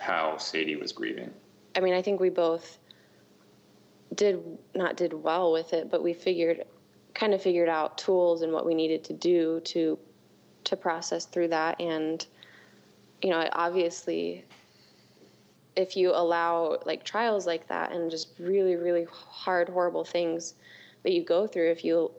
how 0.00 0.36
Sadie 0.38 0.76
was 0.76 0.92
grieving. 0.92 1.30
I 1.76 1.80
mean, 1.80 1.94
I 1.94 2.02
think 2.02 2.20
we 2.20 2.30
both 2.30 2.78
did 4.14 4.42
not 4.74 4.96
did 4.96 5.12
well 5.12 5.52
with 5.52 5.72
it, 5.72 5.90
but 5.90 6.02
we 6.02 6.12
figured 6.12 6.64
kind 7.14 7.34
of 7.34 7.42
figured 7.42 7.68
out 7.68 7.98
tools 7.98 8.42
and 8.42 8.52
what 8.52 8.64
we 8.64 8.74
needed 8.74 9.04
to 9.04 9.12
do 9.12 9.60
to 9.60 9.98
to 10.64 10.76
process 10.76 11.26
through 11.26 11.48
that 11.48 11.80
and 11.80 12.26
you 13.22 13.30
know, 13.30 13.46
obviously 13.52 14.44
if 15.76 15.96
you 15.96 16.10
allow 16.10 16.78
like 16.86 17.04
trials 17.04 17.46
like 17.46 17.66
that 17.68 17.92
and 17.92 18.10
just 18.10 18.28
really 18.38 18.76
really 18.76 19.06
hard 19.10 19.68
horrible 19.68 20.04
things 20.04 20.54
that 21.02 21.12
you 21.12 21.24
go 21.24 21.46
through 21.46 21.70
if 21.70 21.84
you 21.84 22.10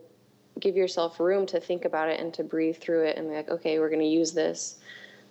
give 0.60 0.76
yourself 0.76 1.20
room 1.20 1.46
to 1.46 1.60
think 1.60 1.84
about 1.84 2.08
it 2.08 2.20
and 2.20 2.32
to 2.34 2.44
breathe 2.44 2.76
through 2.76 3.04
it 3.04 3.16
and 3.16 3.28
be 3.28 3.34
like 3.34 3.50
okay 3.50 3.78
we're 3.78 3.88
going 3.88 4.00
to 4.00 4.06
use 4.06 4.32
this 4.32 4.78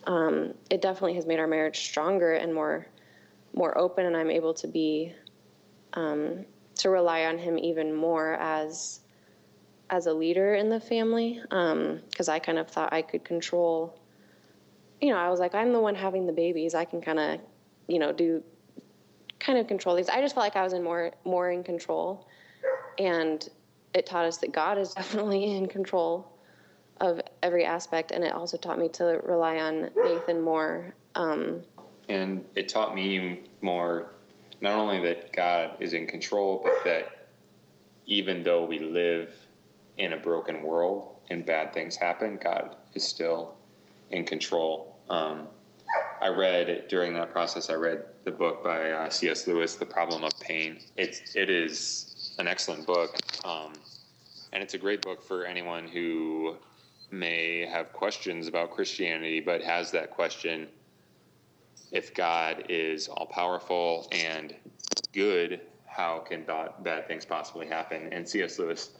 um, 0.05 0.53
it 0.69 0.81
definitely 0.81 1.13
has 1.15 1.25
made 1.25 1.39
our 1.39 1.47
marriage 1.47 1.79
stronger 1.79 2.33
and 2.33 2.53
more 2.53 2.87
more 3.53 3.77
open 3.77 4.05
and 4.05 4.15
i'm 4.15 4.31
able 4.31 4.53
to 4.53 4.67
be 4.67 5.13
um, 5.93 6.45
to 6.75 6.89
rely 6.89 7.25
on 7.25 7.37
him 7.37 7.57
even 7.57 7.93
more 7.93 8.35
as 8.35 9.01
as 9.89 10.07
a 10.07 10.13
leader 10.13 10.55
in 10.55 10.69
the 10.69 10.79
family 10.79 11.39
because 11.43 12.29
um, 12.29 12.35
i 12.35 12.39
kind 12.39 12.57
of 12.57 12.69
thought 12.69 12.91
i 12.93 13.01
could 13.01 13.23
control 13.23 13.99
you 15.01 15.09
know 15.09 15.17
i 15.17 15.29
was 15.29 15.39
like 15.39 15.53
i'm 15.53 15.73
the 15.73 15.79
one 15.79 15.95
having 15.95 16.25
the 16.25 16.33
babies. 16.33 16.73
I 16.75 16.85
can 16.85 17.01
kind 17.01 17.19
of 17.19 17.39
you 17.87 17.99
know 17.99 18.13
do 18.13 18.43
kind 19.39 19.57
of 19.57 19.67
control 19.67 19.95
these. 19.95 20.07
I 20.07 20.21
just 20.21 20.35
felt 20.35 20.45
like 20.45 20.55
i 20.55 20.63
was 20.63 20.73
in 20.73 20.83
more 20.83 21.11
more 21.25 21.51
in 21.51 21.63
control. 21.63 22.27
And 22.97 23.47
it 23.93 24.05
taught 24.05 24.25
us 24.25 24.37
that 24.37 24.51
god 24.51 24.77
is 24.77 24.93
definitely 24.93 25.55
in 25.55 25.67
control 25.67 26.30
of 27.01 27.19
every 27.41 27.65
aspect 27.65 28.11
and 28.11 28.23
it 28.23 28.31
also 28.33 28.57
taught 28.57 28.79
me 28.79 28.87
to 28.87 29.03
rely 29.23 29.57
on 29.57 29.89
nathan 29.95 30.39
more 30.39 30.93
um, 31.15 31.61
and 32.07 32.45
it 32.55 32.69
taught 32.69 32.95
me 32.95 33.41
more 33.61 34.11
not 34.61 34.75
only 34.75 35.01
that 35.01 35.33
god 35.33 35.75
is 35.79 35.93
in 35.93 36.07
control 36.07 36.61
but 36.63 36.73
that 36.85 37.27
even 38.05 38.43
though 38.43 38.63
we 38.63 38.79
live 38.79 39.33
in 39.97 40.13
a 40.13 40.17
broken 40.17 40.61
world 40.61 41.15
and 41.29 41.45
bad 41.45 41.73
things 41.73 41.95
happen 41.95 42.39
god 42.41 42.75
is 42.93 43.03
still 43.03 43.55
in 44.11 44.23
control 44.23 44.95
um, 45.09 45.47
I 46.21 46.27
read 46.27 46.87
during 46.87 47.13
that 47.15 47.31
process. 47.31 47.69
I 47.69 47.73
read 47.73 48.03
the 48.23 48.31
book 48.31 48.63
by 48.63 48.91
uh, 48.91 49.09
C.S. 49.09 49.47
Lewis, 49.47 49.75
"The 49.75 49.85
Problem 49.85 50.23
of 50.23 50.31
Pain." 50.39 50.79
It's 50.95 51.35
it 51.35 51.49
is 51.49 52.35
an 52.37 52.47
excellent 52.47 52.85
book, 52.85 53.17
um, 53.43 53.73
and 54.53 54.61
it's 54.61 54.75
a 54.75 54.77
great 54.77 55.01
book 55.01 55.23
for 55.23 55.45
anyone 55.45 55.87
who 55.87 56.55
may 57.11 57.65
have 57.65 57.93
questions 57.93 58.47
about 58.47 58.71
Christianity, 58.71 59.39
but 59.39 59.61
has 59.61 59.91
that 59.91 60.11
question: 60.11 60.67
if 61.91 62.13
God 62.13 62.65
is 62.69 63.07
all 63.07 63.25
powerful 63.25 64.07
and 64.11 64.55
good, 65.13 65.61
how 65.85 66.19
can 66.19 66.45
bad 66.83 67.07
things 67.07 67.25
possibly 67.25 67.67
happen? 67.67 68.11
And 68.11 68.27
C.S. 68.27 68.57
Lewis 68.59 68.91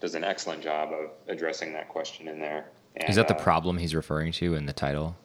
does 0.00 0.14
an 0.14 0.24
excellent 0.24 0.62
job 0.62 0.92
of 0.92 1.10
addressing 1.28 1.72
that 1.72 1.88
question 1.88 2.28
in 2.28 2.38
there. 2.38 2.70
And, 2.96 3.08
is 3.08 3.16
that 3.16 3.28
the 3.28 3.36
uh, 3.36 3.42
problem 3.42 3.78
he's 3.78 3.94
referring 3.94 4.32
to 4.32 4.54
in 4.54 4.66
the 4.66 4.72
title? 4.72 5.16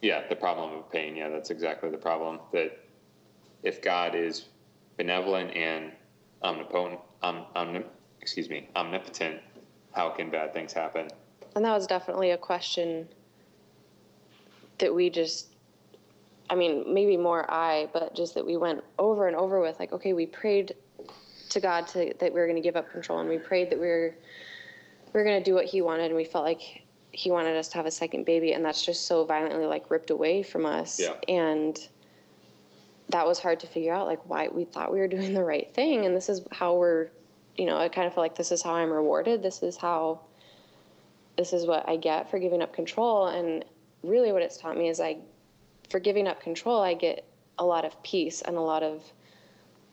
Yeah, 0.00 0.26
the 0.28 0.36
problem 0.36 0.72
of 0.72 0.90
pain. 0.90 1.14
Yeah, 1.14 1.28
that's 1.28 1.50
exactly 1.50 1.90
the 1.90 1.96
problem. 1.96 2.40
That 2.52 2.78
if 3.62 3.80
God 3.80 4.14
is 4.14 4.46
benevolent 4.96 5.54
and 5.56 5.92
omnipotent, 6.42 7.00
um, 7.22 7.46
omni- 7.54 7.84
excuse 8.20 8.50
me, 8.50 8.68
omnipotent, 8.74 9.40
how 9.92 10.10
can 10.10 10.30
bad 10.30 10.52
things 10.52 10.72
happen? 10.72 11.08
And 11.54 11.64
that 11.64 11.72
was 11.72 11.86
definitely 11.86 12.30
a 12.30 12.38
question 12.38 13.08
that 14.78 14.94
we 14.94 15.10
just, 15.10 15.54
I 16.50 16.54
mean, 16.54 16.92
maybe 16.92 17.16
more 17.16 17.50
I, 17.50 17.88
but 17.92 18.14
just 18.14 18.34
that 18.34 18.44
we 18.44 18.56
went 18.56 18.82
over 18.98 19.28
and 19.28 19.36
over 19.36 19.60
with 19.60 19.78
like, 19.78 19.92
okay, 19.92 20.12
we 20.12 20.26
prayed 20.26 20.74
to 21.50 21.60
God 21.60 21.86
to, 21.88 22.12
that 22.18 22.32
we 22.32 22.40
were 22.40 22.46
going 22.46 22.56
to 22.56 22.62
give 22.62 22.76
up 22.76 22.90
control 22.90 23.20
and 23.20 23.28
we 23.28 23.38
prayed 23.38 23.70
that 23.70 23.78
we 23.78 23.86
were, 23.86 24.14
we 25.12 25.20
were 25.20 25.24
going 25.24 25.38
to 25.38 25.44
do 25.44 25.54
what 25.54 25.66
he 25.66 25.82
wanted 25.82 26.06
and 26.06 26.16
we 26.16 26.24
felt 26.24 26.44
like 26.44 26.82
he 27.12 27.30
wanted 27.30 27.56
us 27.56 27.68
to 27.68 27.76
have 27.76 27.84
a 27.84 27.90
second 27.90 28.24
baby 28.24 28.52
and 28.52 28.64
that's 28.64 28.84
just 28.84 29.06
so 29.06 29.24
violently 29.24 29.66
like 29.66 29.90
ripped 29.90 30.10
away 30.10 30.42
from 30.42 30.64
us. 30.64 30.98
Yeah. 30.98 31.14
and 31.28 31.78
that 33.10 33.26
was 33.26 33.38
hard 33.38 33.60
to 33.60 33.66
figure 33.66 33.92
out 33.92 34.06
like 34.06 34.28
why 34.28 34.48
we 34.48 34.64
thought 34.64 34.92
we 34.92 34.98
were 34.98 35.08
doing 35.08 35.34
the 35.34 35.44
right 35.44 35.72
thing. 35.74 36.06
And 36.06 36.16
this 36.16 36.28
is 36.28 36.42
how 36.50 36.74
we're 36.74 37.08
you 37.56 37.66
know 37.66 37.76
i 37.76 37.86
kind 37.86 38.06
of 38.06 38.14
feel 38.14 38.22
like 38.22 38.34
this 38.34 38.50
is 38.50 38.62
how 38.62 38.74
i'm 38.74 38.90
rewarded. 38.90 39.42
This 39.42 39.62
is 39.62 39.76
how 39.76 40.20
this 41.36 41.52
is 41.52 41.66
what 41.66 41.88
i 41.88 41.96
get 41.96 42.30
for 42.30 42.38
giving 42.38 42.62
up 42.62 42.72
control 42.72 43.28
and 43.28 43.64
really 44.02 44.32
what 44.32 44.42
it's 44.42 44.56
taught 44.56 44.76
me 44.76 44.88
is 44.88 45.00
i 45.00 45.16
for 45.88 46.00
giving 46.00 46.26
up 46.26 46.40
control 46.40 46.80
i 46.80 46.94
get 46.94 47.24
a 47.58 47.64
lot 47.64 47.84
of 47.84 48.00
peace 48.02 48.42
and 48.42 48.56
a 48.56 48.60
lot 48.60 48.82
of 48.82 49.02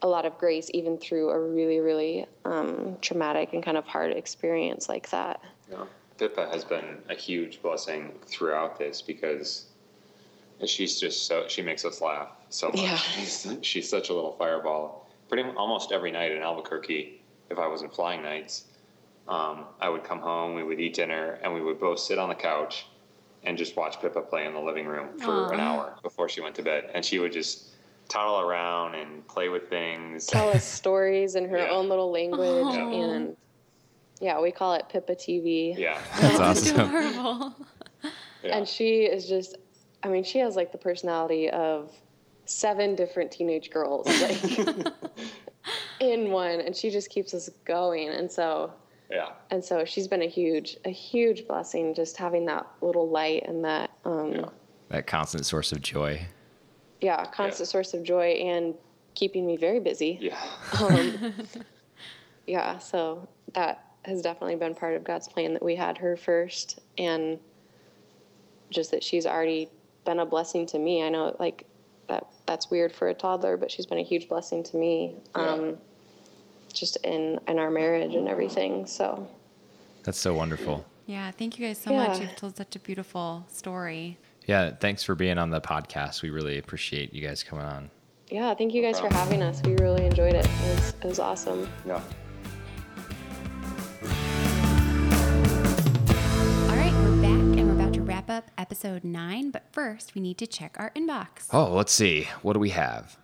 a 0.02 0.08
lot 0.08 0.26
of 0.26 0.38
grace 0.38 0.70
even 0.74 0.98
through 0.98 1.30
a 1.30 1.40
really 1.40 1.80
really 1.80 2.26
um, 2.46 2.98
traumatic 3.02 3.54
and 3.54 3.64
kind 3.64 3.78
of 3.78 3.86
hard 3.86 4.12
experience 4.12 4.88
like 4.88 5.10
that 5.10 5.42
yeah. 5.70 5.84
Pippa 6.18 6.50
has 6.52 6.66
been 6.66 6.98
a 7.10 7.16
huge 7.16 7.62
blessing 7.62 8.12
throughout 8.26 8.78
this 8.78 9.02
because 9.02 9.66
she's 10.66 11.00
just 11.00 11.26
so 11.26 11.46
she 11.48 11.62
makes 11.62 11.86
us 11.86 12.02
laugh 12.02 12.30
so 12.50 12.68
much. 12.68 12.82
Yeah. 12.82 12.98
She's, 12.98 13.48
she's 13.62 13.90
such 13.90 14.10
a 14.10 14.14
little 14.14 14.34
fireball. 14.34 15.10
Pretty 15.30 15.48
almost 15.56 15.92
every 15.92 16.12
night 16.12 16.32
in 16.32 16.42
Albuquerque, 16.42 17.22
if 17.50 17.58
I 17.58 17.68
wasn't 17.68 17.94
flying 17.94 18.22
nights, 18.22 18.66
um, 19.30 19.66
I 19.80 19.88
would 19.90 20.04
come 20.04 20.20
home, 20.20 20.56
we 20.56 20.64
would 20.64 20.80
eat 20.80 20.96
dinner, 20.96 21.40
and 21.44 21.54
we 21.54 21.62
would 21.62 21.80
both 21.80 22.00
sit 22.00 22.18
on 22.18 22.30
the 22.30 22.36
couch 22.36 22.88
and 23.44 23.58
just 23.58 23.78
watch 23.78 24.02
Pippa 24.02 24.22
play 24.22 24.46
in 24.46 24.54
the 24.54 24.60
living 24.60 24.86
room 24.86 25.18
for 25.20 25.28
Aww. 25.50 25.54
an 25.54 25.60
hour 25.60 25.96
before 26.04 26.28
she 26.28 26.42
went 26.42 26.56
to 26.56 26.64
bed. 26.64 26.90
And 26.94 27.06
she 27.06 27.20
would 27.20 27.32
just 27.32 27.70
toddle 28.10 28.40
around 28.42 28.96
and 28.96 29.26
play 29.28 29.50
with 29.50 29.70
things. 29.70 30.26
tell 30.26 30.50
us 30.50 30.66
stories 30.82 31.36
in 31.36 31.48
her 31.48 31.60
Yeah. 31.60 31.70
own 31.70 31.88
little 31.90 32.12
language 32.12 32.66
Aw. 32.76 32.92
and 33.14 33.38
yeah 34.20 34.42
we 34.42 34.52
call 34.52 34.74
it 34.74 34.86
pippa 34.90 35.14
tv 35.14 35.78
Yeah. 35.78 36.02
That's 36.20 36.40
awesome. 36.40 36.80
Adorable. 36.90 37.56
yeah. 38.44 38.58
and 38.58 38.68
she 38.68 39.02
is 39.04 39.28
just 39.30 39.58
i 40.04 40.08
mean 40.10 40.24
she 40.24 40.40
has 40.40 40.56
like 40.56 40.72
the 40.72 40.78
personality 40.80 41.50
of 41.52 41.92
seven 42.46 42.96
different 42.96 43.32
teenage 43.32 43.70
girls 43.70 44.08
like 44.08 44.88
in 46.00 46.32
one 46.32 46.60
and 46.62 46.76
she 46.76 46.90
just 46.90 47.10
keeps 47.12 47.34
us 47.36 47.48
going 47.64 48.10
and 48.10 48.30
so 48.32 48.74
yeah. 49.10 49.30
and 49.52 49.64
so 49.64 49.84
she's 49.86 50.08
been 50.08 50.22
a 50.22 50.28
huge 50.28 50.78
a 50.86 50.90
huge 50.90 51.48
blessing 51.48 51.94
just 51.94 52.18
having 52.18 52.46
that 52.46 52.68
little 52.82 53.10
light 53.10 53.44
and 53.48 53.64
that 53.66 53.90
um 54.06 54.32
Yeah. 54.34 54.46
That 54.90 55.06
constant 55.08 55.46
source 55.46 55.72
of 55.72 55.82
joy. 55.82 56.26
yeah 57.02 57.26
constant 57.26 57.70
source 57.70 57.94
of 57.94 58.04
joy 58.04 58.32
and 58.42 58.74
keeping 59.16 59.46
me 59.46 59.58
very 59.58 59.80
busy 59.80 60.18
Yeah. 60.22 60.40
um, 60.82 61.34
yeah, 62.48 62.78
so 62.80 63.28
that 63.54 63.84
has 64.06 64.22
definitely 64.22 64.56
been 64.56 64.74
part 64.76 64.96
of 64.96 65.04
God's 65.04 65.28
plan 65.28 65.54
that 65.54 65.62
we 65.64 65.76
had 65.76 65.98
her 65.98 66.16
first, 66.16 66.80
and 66.98 67.38
just 68.70 68.92
that 68.92 69.04
she's 69.04 69.26
already 69.26 69.70
been 70.06 70.20
a 70.20 70.26
blessing 70.26 70.66
to 70.68 70.80
me. 70.80 71.04
I 71.04 71.10
know, 71.10 71.36
like 71.40 71.66
that 72.08 72.26
that's 72.46 72.72
weird 72.72 72.92
for 72.94 73.10
a 73.10 73.14
toddler, 73.14 73.58
but 73.58 73.70
she's 73.70 73.86
been 73.86 73.98
a 74.00 74.04
huge 74.04 74.28
blessing 74.30 74.64
to 74.64 74.78
me, 74.78 75.16
um, 75.36 75.78
just 76.74 76.98
in 76.98 77.40
in 77.48 77.60
our 77.60 77.70
marriage 77.72 78.16
and 78.16 78.28
everything. 78.28 78.86
So 78.86 79.28
That's 80.04 80.18
so 80.20 80.34
wonderful. 80.34 80.86
Yeah, 81.06 81.32
thank 81.32 81.58
you 81.58 81.66
guys 81.68 81.78
so 81.80 81.92
much. 81.94 82.20
You've 82.20 82.36
told 82.36 82.56
such 82.58 82.76
a 82.76 82.80
beautiful 82.80 83.46
story. 83.50 84.18
Yeah, 84.46 84.72
thanks 84.76 85.04
for 85.04 85.16
being 85.16 85.38
on 85.38 85.50
the 85.50 85.62
podcast. 85.62 86.22
We 86.22 86.30
really 86.30 86.58
appreciate 86.60 87.14
you 87.14 87.28
guys 87.28 87.42
coming 87.44 87.66
on. 87.66 87.90
yeah, 88.30 88.54
thank 88.54 88.74
you 88.74 88.82
guys 88.82 89.00
for 89.00 89.12
having 89.14 89.42
us. 89.42 89.62
We 89.66 89.76
really 89.78 90.06
enjoyed 90.06 90.34
it. 90.36 90.46
It 90.46 90.76
was, 90.76 90.90
it 91.02 91.06
was 91.06 91.20
awesome. 91.20 91.68
Yeah. 91.86 92.02
All 96.70 96.76
right, 96.76 96.94
we're 96.94 97.22
back 97.22 97.58
and 97.58 97.68
we're 97.68 97.74
about 97.76 97.94
to 97.94 98.02
wrap 98.02 98.30
up 98.30 98.52
episode 98.58 99.04
nine. 99.04 99.52
But 99.52 99.66
first, 99.72 100.14
we 100.16 100.22
need 100.22 100.38
to 100.40 100.48
check 100.48 100.76
our 100.80 100.92
inbox. 100.96 101.48
Oh, 101.52 101.74
let's 101.74 101.92
see. 101.94 102.28
What 102.42 102.54
do 102.54 102.60
we 102.60 102.70
have? 102.72 103.18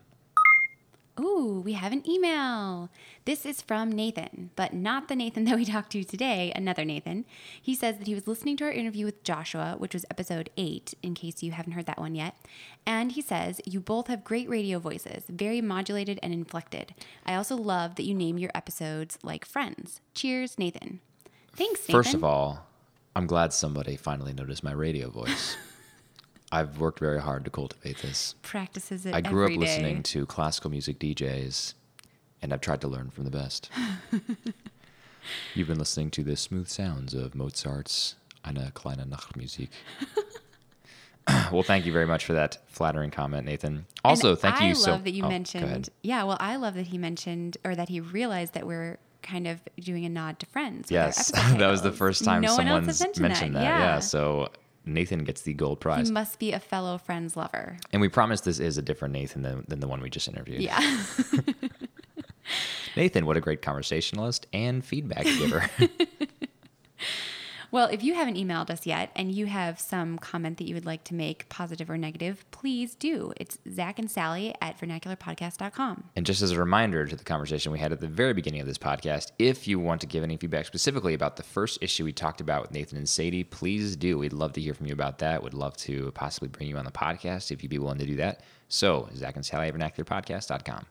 Ooh, 1.19 1.61
we 1.63 1.73
have 1.73 1.93
an 1.93 2.07
email. 2.09 2.89
This 3.23 3.45
is 3.45 3.61
from 3.61 3.89
Nathan, 3.89 4.49
but 4.55 4.73
not 4.73 5.07
the 5.07 5.15
Nathan 5.15 5.45
that 5.45 5.55
we 5.55 5.63
talked 5.65 5.91
to 5.93 6.03
today, 6.03 6.51
another 6.55 6.83
Nathan. 6.83 7.25
He 7.61 7.73
says 7.73 7.97
that 7.97 8.07
he 8.07 8.13
was 8.13 8.27
listening 8.27 8.57
to 8.57 8.65
our 8.65 8.71
interview 8.71 9.05
with 9.05 9.23
Joshua, 9.23 9.75
which 9.77 9.93
was 9.93 10.05
episode 10.11 10.49
eight, 10.57 10.93
in 11.01 11.13
case 11.13 11.41
you 11.41 11.51
haven't 11.51 11.73
heard 11.73 11.85
that 11.85 11.99
one 11.99 12.15
yet. 12.15 12.35
And 12.85 13.13
he 13.13 13.21
says, 13.21 13.61
You 13.65 13.79
both 13.79 14.07
have 14.07 14.23
great 14.23 14.49
radio 14.49 14.77
voices, 14.77 15.23
very 15.29 15.61
modulated 15.61 16.19
and 16.21 16.33
inflected. 16.33 16.93
I 17.25 17.35
also 17.35 17.55
love 17.55 17.95
that 17.95 18.03
you 18.03 18.13
name 18.13 18.37
your 18.37 18.51
episodes 18.53 19.17
like 19.23 19.45
friends. 19.45 20.01
Cheers, 20.13 20.59
Nathan. 20.59 20.99
Thanks, 21.55 21.81
Nathan. 21.81 21.93
First 21.93 22.13
of 22.13 22.23
all, 22.25 22.67
I'm 23.15 23.27
glad 23.27 23.53
somebody 23.53 23.95
finally 23.95 24.33
noticed 24.33 24.63
my 24.63 24.73
radio 24.73 25.09
voice. 25.09 25.55
I've 26.51 26.79
worked 26.79 26.99
very 26.99 27.21
hard 27.21 27.43
to 27.45 27.51
cultivate 27.51 27.97
this. 27.99 28.35
practices 28.41 29.05
it. 29.05 29.13
I 29.13 29.21
grew 29.21 29.45
up 29.45 29.51
day. 29.51 29.57
listening 29.57 30.03
to 30.03 30.25
classical 30.25 30.69
music 30.69 30.99
DJs, 30.99 31.73
and 32.41 32.53
I've 32.53 32.61
tried 32.61 32.81
to 32.81 32.87
learn 32.87 33.09
from 33.09 33.25
the 33.25 33.31
best. 33.31 33.69
You've 35.55 35.67
been 35.67 35.79
listening 35.79 36.11
to 36.11 36.23
the 36.23 36.35
smooth 36.35 36.67
sounds 36.67 37.13
of 37.13 37.33
Mozart's 37.33 38.15
Eine 38.43 38.71
kleine 38.73 39.05
Nachtmusik. 39.09 39.69
well, 41.51 41.63
thank 41.63 41.85
you 41.85 41.91
very 41.91 42.05
much 42.05 42.25
for 42.25 42.33
that 42.33 42.59
flattering 42.67 43.09
comment, 43.09 43.45
Nathan. 43.45 43.85
Also, 44.03 44.31
And 44.31 44.39
thank 44.39 44.61
you 44.61 44.67
I 44.67 44.73
so 44.73 44.91
love 44.91 45.03
that 45.03 45.11
you 45.11 45.23
oh, 45.23 45.29
mentioned. 45.29 45.89
Yeah, 46.03 46.23
well, 46.23 46.37
I 46.39 46.57
love 46.57 46.75
that 46.75 46.87
he 46.87 46.97
mentioned 46.97 47.57
or 47.65 47.75
that 47.75 47.89
he 47.89 47.99
realized 47.99 48.53
that 48.53 48.67
we're 48.67 48.99
kind 49.23 49.47
of 49.47 49.59
doing 49.79 50.05
a 50.05 50.09
nod 50.09 50.39
to 50.39 50.45
friends. 50.45 50.91
Yes, 50.91 51.31
that 51.31 51.67
was 51.67 51.81
the 51.81 51.91
first 51.91 52.23
time 52.23 52.41
no 52.41 52.55
someone's 52.55 52.99
has 52.99 53.19
mentioned, 53.19 53.55
that. 53.55 53.63
Yeah. 53.63 53.99
so 53.99 54.49
Nathan 54.85 55.23
gets 55.23 55.41
the 55.41 55.53
gold 55.53 55.79
prize. 55.79 56.07
he 56.07 56.13
must 56.13 56.39
be 56.39 56.51
a 56.51 56.59
fellow 56.59 56.97
Friends 56.97 57.35
lover. 57.35 57.77
and 57.91 58.01
we 58.01 58.09
promise 58.09 58.41
this 58.41 58.59
is 58.59 58.77
a 58.77 58.81
different 58.81 59.13
Nathan 59.13 59.41
than, 59.41 59.65
than 59.67 59.79
the 59.79 59.87
one 59.87 60.01
we 60.01 60.09
just 60.09 60.27
interviewed. 60.27 60.61
Yeah. 60.61 60.79
Nathan, 62.95 63.25
what 63.25 63.35
a 63.35 63.41
great 63.41 63.61
conversationalist 63.61 64.47
and 64.53 64.85
feedback 64.85 65.25
giver. 65.25 65.69
well, 67.75 67.87
if 67.87 68.01
you 68.01 68.13
haven't 68.13 68.37
emailed 68.37 68.69
us 68.69 68.85
yet 68.85 69.11
and 69.17 69.33
you 69.33 69.47
have 69.47 69.81
some 69.81 70.17
comment 70.17 70.59
that 70.59 70.63
you 70.63 70.73
would 70.73 70.85
like 70.85 71.03
to 71.03 71.13
make, 71.13 71.49
positive 71.49 71.89
or 71.89 71.97
negative, 71.97 72.45
please 72.49 72.95
do. 72.95 73.33
It's 73.35 73.57
Zach 73.69 73.99
and 73.99 74.09
Sally 74.09 74.55
at 74.61 74.79
vernacularpodcast.com. 74.79 76.05
and 76.15 76.25
just 76.25 76.41
as 76.41 76.51
a 76.51 76.57
reminder 76.59 77.05
to 77.05 77.17
the 77.17 77.23
conversation 77.25 77.73
we 77.73 77.79
had 77.79 77.91
at 77.91 77.99
the 77.99 78.07
very 78.07 78.31
beginning 78.31 78.61
of 78.61 78.65
this 78.65 78.77
podcast, 78.77 79.33
if 79.39 79.67
you 79.67 79.77
want 79.77 79.99
to 79.99 80.07
give 80.07 80.23
any 80.23 80.37
feedback 80.37 80.65
specifically 80.65 81.13
about 81.13 81.35
the 81.35 81.43
first 81.43 81.77
issue 81.81 82.05
we 82.05 82.13
talked 82.13 82.39
about 82.39 82.61
with 82.61 82.71
Nathan 82.71 82.97
and 82.97 83.09
Sadie, 83.09 83.43
please 83.43 83.97
do. 83.97 84.17
We'd 84.19 84.31
love 84.31 84.53
to 84.53 84.61
hear 84.61 84.73
from 84.73 84.85
you 84.85 84.93
about 84.93 85.19
that. 85.19 85.43
We'd 85.43 85.53
love 85.53 85.75
to 85.79 86.13
possibly 86.13 86.47
bring 86.47 86.69
you 86.69 86.77
on 86.77 86.85
the 86.85 86.91
podcast 86.91 87.51
if 87.51 87.61
you'd 87.61 87.69
be 87.71 87.79
willing 87.79 87.99
to 87.99 88.05
do 88.05 88.15
that. 88.15 88.39
So, 88.69 89.09
Zach 89.17 89.35
and 89.35 89.45
Sally 89.45 89.67
at 89.67 89.73
vernacularpodcast.com. 89.73 90.85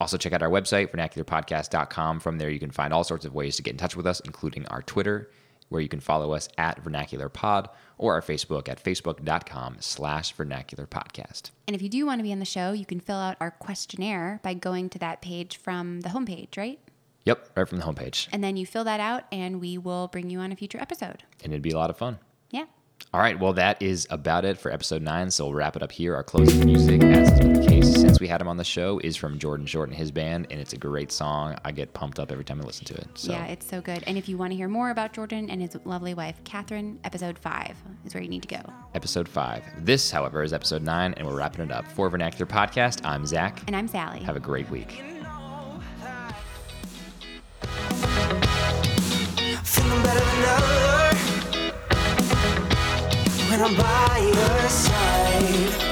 Also, 0.00 0.16
check 0.16 0.32
out 0.32 0.42
our 0.42 0.50
website, 0.50 0.90
vernacularpodcast.com. 0.90 2.18
From 2.18 2.38
there, 2.38 2.50
you 2.50 2.58
can 2.58 2.72
find 2.72 2.92
all 2.92 3.04
sorts 3.04 3.24
of 3.24 3.32
ways 3.32 3.54
to 3.56 3.62
get 3.62 3.70
in 3.70 3.78
touch 3.78 3.94
with 3.94 4.08
us, 4.08 4.18
including 4.24 4.66
our 4.66 4.82
Twitter, 4.82 5.30
where 5.68 5.80
you 5.80 5.88
can 5.88 6.00
follow 6.00 6.32
us 6.32 6.48
at 6.58 6.82
vernacularpod, 6.82 7.68
or 7.98 8.14
our 8.14 8.22
Facebook 8.22 8.68
at 8.68 8.82
facebook.com 8.82 9.76
slash 9.80 10.34
vernacularpodcast. 10.34 11.50
And 11.66 11.74
if 11.74 11.82
you 11.82 11.88
do 11.88 12.06
want 12.06 12.18
to 12.18 12.22
be 12.22 12.32
on 12.32 12.38
the 12.38 12.44
show, 12.44 12.72
you 12.72 12.86
can 12.86 13.00
fill 13.00 13.16
out 13.16 13.36
our 13.40 13.50
questionnaire 13.50 14.40
by 14.42 14.54
going 14.54 14.88
to 14.90 14.98
that 14.98 15.22
page 15.22 15.56
from 15.56 16.02
the 16.02 16.10
homepage, 16.10 16.56
right? 16.56 16.78
Yep, 17.24 17.50
right 17.56 17.68
from 17.68 17.78
the 17.78 17.84
homepage. 17.84 18.28
And 18.32 18.44
then 18.44 18.56
you 18.56 18.66
fill 18.66 18.84
that 18.84 19.00
out 19.00 19.24
and 19.32 19.60
we 19.60 19.78
will 19.78 20.08
bring 20.08 20.30
you 20.30 20.38
on 20.38 20.52
a 20.52 20.56
future 20.56 20.78
episode. 20.80 21.24
And 21.42 21.52
it'd 21.52 21.62
be 21.62 21.70
a 21.70 21.76
lot 21.76 21.90
of 21.90 21.96
fun. 21.96 22.18
Yeah. 22.50 22.66
All 23.14 23.20
right, 23.20 23.38
well, 23.38 23.54
that 23.54 23.80
is 23.80 24.06
about 24.10 24.44
it 24.44 24.58
for 24.58 24.70
episode 24.70 25.00
nine. 25.00 25.30
So 25.30 25.46
we'll 25.46 25.54
wrap 25.54 25.74
it 25.74 25.82
up 25.82 25.90
here. 25.90 26.14
Our 26.14 26.22
closing 26.22 26.66
music, 26.66 27.02
as 27.02 27.30
has 27.30 27.38
been 27.38 27.54
the 27.54 27.66
case 27.66 27.90
since 27.94 28.20
we 28.20 28.28
had 28.28 28.40
him 28.40 28.48
on 28.48 28.56
the 28.58 28.64
show, 28.64 28.98
is 29.02 29.16
from 29.16 29.38
Jordan 29.38 29.64
Short 29.64 29.88
and 29.88 29.96
his 29.96 30.10
band, 30.10 30.48
and 30.50 30.60
it's 30.60 30.74
a 30.74 30.76
great 30.76 31.10
song. 31.10 31.56
I 31.64 31.72
get 31.72 31.94
pumped 31.94 32.18
up 32.18 32.30
every 32.30 32.44
time 32.44 32.60
I 32.60 32.64
listen 32.64 32.84
to 32.86 32.94
it. 32.94 33.06
So 33.14 33.32
Yeah, 33.32 33.46
it's 33.46 33.66
so 33.66 33.80
good. 33.80 34.04
And 34.06 34.18
if 34.18 34.28
you 34.28 34.36
want 34.36 34.50
to 34.52 34.56
hear 34.56 34.68
more 34.68 34.90
about 34.90 35.14
Jordan 35.14 35.48
and 35.48 35.62
his 35.62 35.78
lovely 35.84 36.12
wife, 36.12 36.42
Catherine, 36.44 36.98
episode 37.04 37.38
five 37.38 37.76
is 38.04 38.12
where 38.12 38.22
you 38.22 38.28
need 38.28 38.42
to 38.42 38.48
go. 38.48 38.60
episode 38.94 39.28
five. 39.28 39.62
This, 39.78 40.10
however, 40.10 40.42
is 40.42 40.52
episode 40.52 40.82
nine, 40.82 41.14
and 41.16 41.26
we're 41.26 41.36
wrapping 41.36 41.64
it 41.64 41.70
up. 41.72 41.86
For 41.92 42.10
Vernacular 42.10 42.44
Podcast, 42.46 43.00
I'm 43.04 43.24
Zach. 43.24 43.62
And 43.66 43.74
I'm 43.74 43.88
Sally. 43.88 44.20
Have 44.24 44.36
a 44.36 44.40
great 44.40 44.68
week. 44.68 45.00
feeling 49.76 50.02
better 50.02 50.35
when 53.56 53.64
I'm 53.64 53.74
by 53.74 54.18
your 54.18 54.68
side. 54.68 55.85